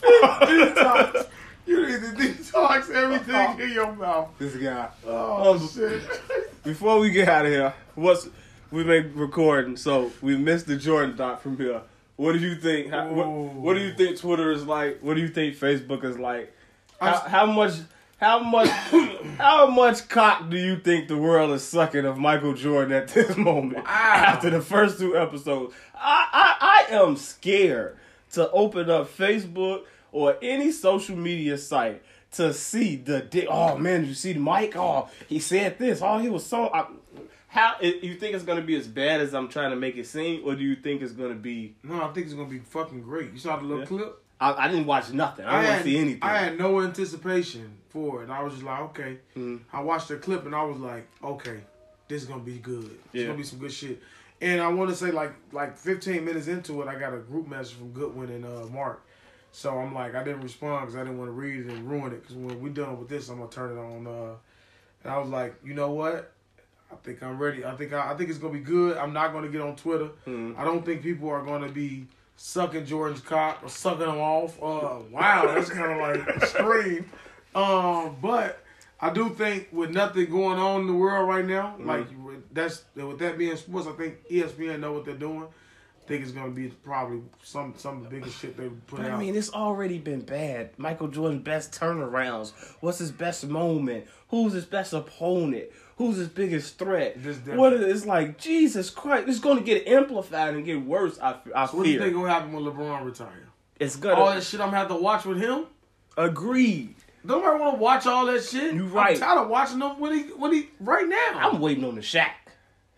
[0.00, 1.26] detox.
[1.68, 4.30] You need to detox everything in your mouth.
[4.38, 4.88] This guy.
[5.06, 6.02] Oh Um, shit.
[6.64, 8.28] Before we get out of here, what's
[8.70, 11.82] we make recording, so we missed the Jordan doc from here.
[12.16, 12.90] What do you think?
[12.90, 15.00] How, what, what do you think Twitter is like?
[15.02, 16.52] What do you think Facebook is like?
[17.00, 17.74] How, how much?
[18.18, 18.68] How much?
[19.38, 23.36] how much cock do you think the world is sucking of Michael Jordan at this
[23.36, 23.84] moment?
[23.86, 27.96] After the first two episodes, I, I I am scared
[28.32, 32.02] to open up Facebook or any social media site
[32.32, 33.46] to see the dick.
[33.48, 34.76] oh man, you see Mike?
[34.76, 36.00] Oh, he said this.
[36.02, 36.68] Oh, he was so.
[36.72, 36.86] I,
[37.48, 40.42] how you think it's gonna be as bad as I'm trying to make it seem,
[40.44, 41.76] or do you think it's gonna be?
[41.82, 43.32] No, I think it's gonna be fucking great.
[43.32, 43.86] You saw the little Yeah.
[43.86, 44.22] clip?
[44.40, 45.46] I, I didn't watch nothing.
[45.46, 46.22] I, didn't had, see anything.
[46.22, 48.30] I had no anticipation for it.
[48.30, 49.18] I was just like, okay.
[49.36, 49.60] Mhm.
[49.72, 51.58] I watched the clip and I was like, okay,
[52.06, 52.84] this is gonna be good.
[52.84, 53.26] It's Yeah.
[53.26, 54.00] gonna be some good shit.
[54.40, 57.48] And I want to say like like 15 minutes into it, I got a group
[57.48, 59.02] message from Goodwin and uh, Mark.
[59.52, 62.12] So I'm like, I didn't respond because I didn't want to read it and ruin
[62.12, 62.22] it.
[62.22, 64.06] Because when we're done with this, I'm gonna turn it on.
[64.06, 64.34] Uh,
[65.04, 66.32] and I was like, you know what?
[66.90, 67.64] I think I'm ready.
[67.64, 68.96] I think I, I think it's gonna be good.
[68.96, 70.10] I'm not gonna get on Twitter.
[70.26, 70.56] Mhm.
[70.58, 72.06] I don't think people are gonna be
[72.36, 74.56] sucking Jordan's cock or sucking him off.
[74.62, 77.10] Uh, wow, that's kind of like extreme.
[77.54, 78.62] Um, but
[79.00, 82.06] I do think with nothing going on in the world right now, like
[82.52, 85.46] that's with that being sports, I think ESPN know what they're doing.
[86.08, 89.12] Think it's gonna be probably some some of the biggest shit they put But out.
[89.12, 90.70] I mean, it's already been bad.
[90.78, 92.52] Michael Jordan's best turnarounds.
[92.80, 94.06] What's his best moment?
[94.28, 95.66] Who's his best opponent?
[95.96, 97.18] Who's his biggest threat?
[97.48, 98.38] What is it's like?
[98.38, 99.28] Jesus Christ!
[99.28, 101.18] It's going to get amplified and get worse.
[101.20, 103.48] I, I so what do you fear think gonna happen when LeBron retires?
[103.78, 105.66] it's gonna all that shit I'm gonna have to watch with him.
[106.16, 106.94] agreed.
[107.26, 108.74] Don't nobody want to watch all that shit.
[108.74, 109.16] You right.
[109.16, 111.32] I'm tired of watching them when he when he right now.
[111.34, 112.30] I'm waiting on the Shaq.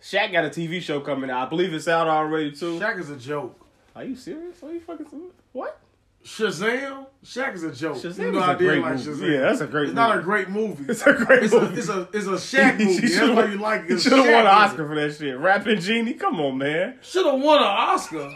[0.02, 1.46] Shaq got a TV show coming out.
[1.46, 2.78] I believe it's out already too.
[2.80, 3.58] Shaq is a joke.
[3.94, 4.62] Are you serious?
[4.62, 5.32] Are you fucking serious?
[5.52, 5.78] What?
[6.24, 7.96] Shazam, Shaq is a joke.
[7.96, 9.10] Shazam Even though is I a great like movie.
[9.10, 9.32] Shazam.
[9.32, 10.84] Yeah, that's a great It's not a great movie.
[10.88, 11.78] It's a great It's a, movie.
[11.78, 13.08] it's a it's a Shaq movie.
[13.08, 14.00] That's why you like it.
[14.00, 15.38] Should have won an Oscar for that shit.
[15.38, 16.98] Rapping Genie, come on, man.
[17.02, 18.30] Should have won an Oscar.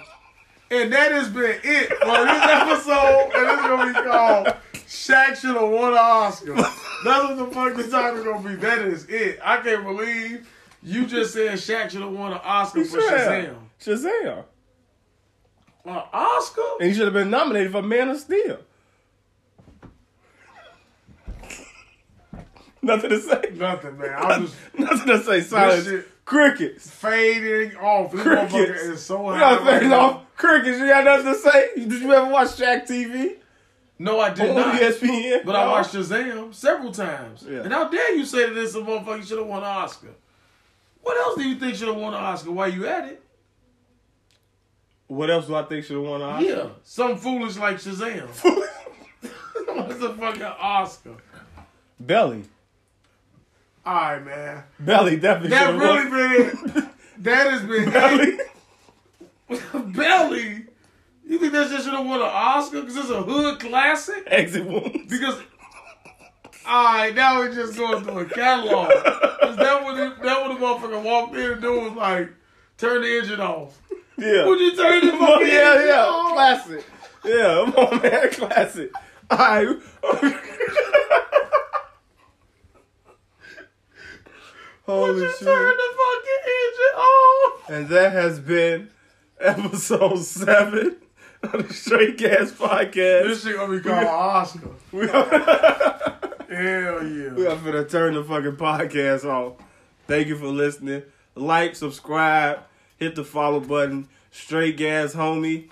[0.71, 2.43] And that has been it for this
[2.89, 3.31] episode.
[3.35, 4.47] And it's gonna be called
[4.87, 6.55] Shaq should have won an Oscar.
[6.55, 6.75] That's
[7.05, 8.55] what the fuck this time is gonna be.
[8.57, 9.41] That is it.
[9.45, 10.49] I can't believe
[10.85, 13.57] you just said Shaq should have won an Oscar for Shazam.
[13.81, 14.45] Shazam.
[15.87, 16.63] An Oscar?
[16.81, 18.59] And he should have been nominated for Man of Steel.
[22.83, 23.43] Nothing to say.
[23.55, 24.15] Nothing, man.
[24.17, 25.41] I'm just Nothing to say.
[25.41, 26.05] Silence.
[26.25, 26.89] Crickets.
[26.91, 28.13] fading off.
[28.13, 28.83] This Crickets.
[28.83, 29.57] is so You high.
[29.57, 30.01] right fading now.
[30.01, 30.37] off.
[30.37, 30.79] Crickets.
[30.79, 31.71] You got nothing to say?
[31.77, 33.37] Did you ever watch Shaq TV?
[33.99, 34.81] No, I did On not.
[34.81, 35.45] ESPN?
[35.45, 37.45] But I watched Shazam several times.
[37.49, 37.61] Yeah.
[37.61, 40.15] And how dare you say that this motherfucker should have won an Oscar?
[41.05, 43.23] What else do you think should have won an Oscar while you at it?
[45.07, 46.45] What else do I think should have won an Oscar?
[46.49, 46.67] Yeah.
[46.83, 48.27] Some foolish like Shazam.
[49.67, 51.15] What's a fucking Oscar?
[52.01, 52.45] Belly.
[53.87, 54.65] Alright, man.
[54.81, 56.73] Belly definitely That really won.
[56.73, 58.39] been that has been Belly.
[59.93, 60.67] Belly.
[61.27, 62.81] You think that shit should have won an Oscar?
[62.81, 64.25] Because it's a hood classic?
[64.27, 65.07] Exit wounds.
[65.11, 65.39] Because
[66.67, 68.89] Alright, now we're just going through a catalog.
[68.89, 72.31] That what it, that what the motherfucker walked in and do was like
[72.79, 73.79] turn the engine off.
[74.17, 74.47] Yeah.
[74.47, 76.05] Would you turn the fucking yeah, engine yeah.
[76.07, 76.33] on?
[76.33, 76.85] Classic.
[77.25, 78.31] Yeah, come on, man.
[78.33, 78.91] Classic.
[79.31, 79.67] All right.
[84.87, 85.41] Holy Would you shit.
[85.41, 87.53] turn the fucking engine on?
[87.75, 88.91] And that has been
[89.41, 90.97] episode seven
[91.43, 93.25] of the Straight Gas Podcast.
[93.25, 94.71] This shit gonna be called Oscar.
[96.55, 97.33] Hell yeah.
[97.33, 99.55] we are finna turn the fucking podcast off.
[100.07, 101.03] Thank you for listening.
[101.35, 102.61] Like, subscribe,
[102.97, 104.09] hit the follow button.
[104.31, 105.71] Straight Gas Homie,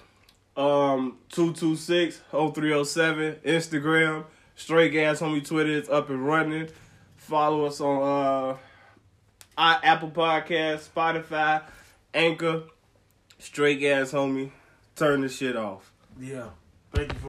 [0.56, 4.24] um, 226-0307, Instagram.
[4.56, 6.68] Straight Gas Homie Twitter is up and running.
[7.16, 8.56] Follow us on uh,
[9.56, 11.62] I, Apple Podcast, Spotify,
[12.14, 12.62] Anchor.
[13.38, 14.50] Straight Gas Homie.
[14.96, 15.92] Turn this shit off.
[16.20, 16.48] Yeah.
[16.92, 17.20] Thank you for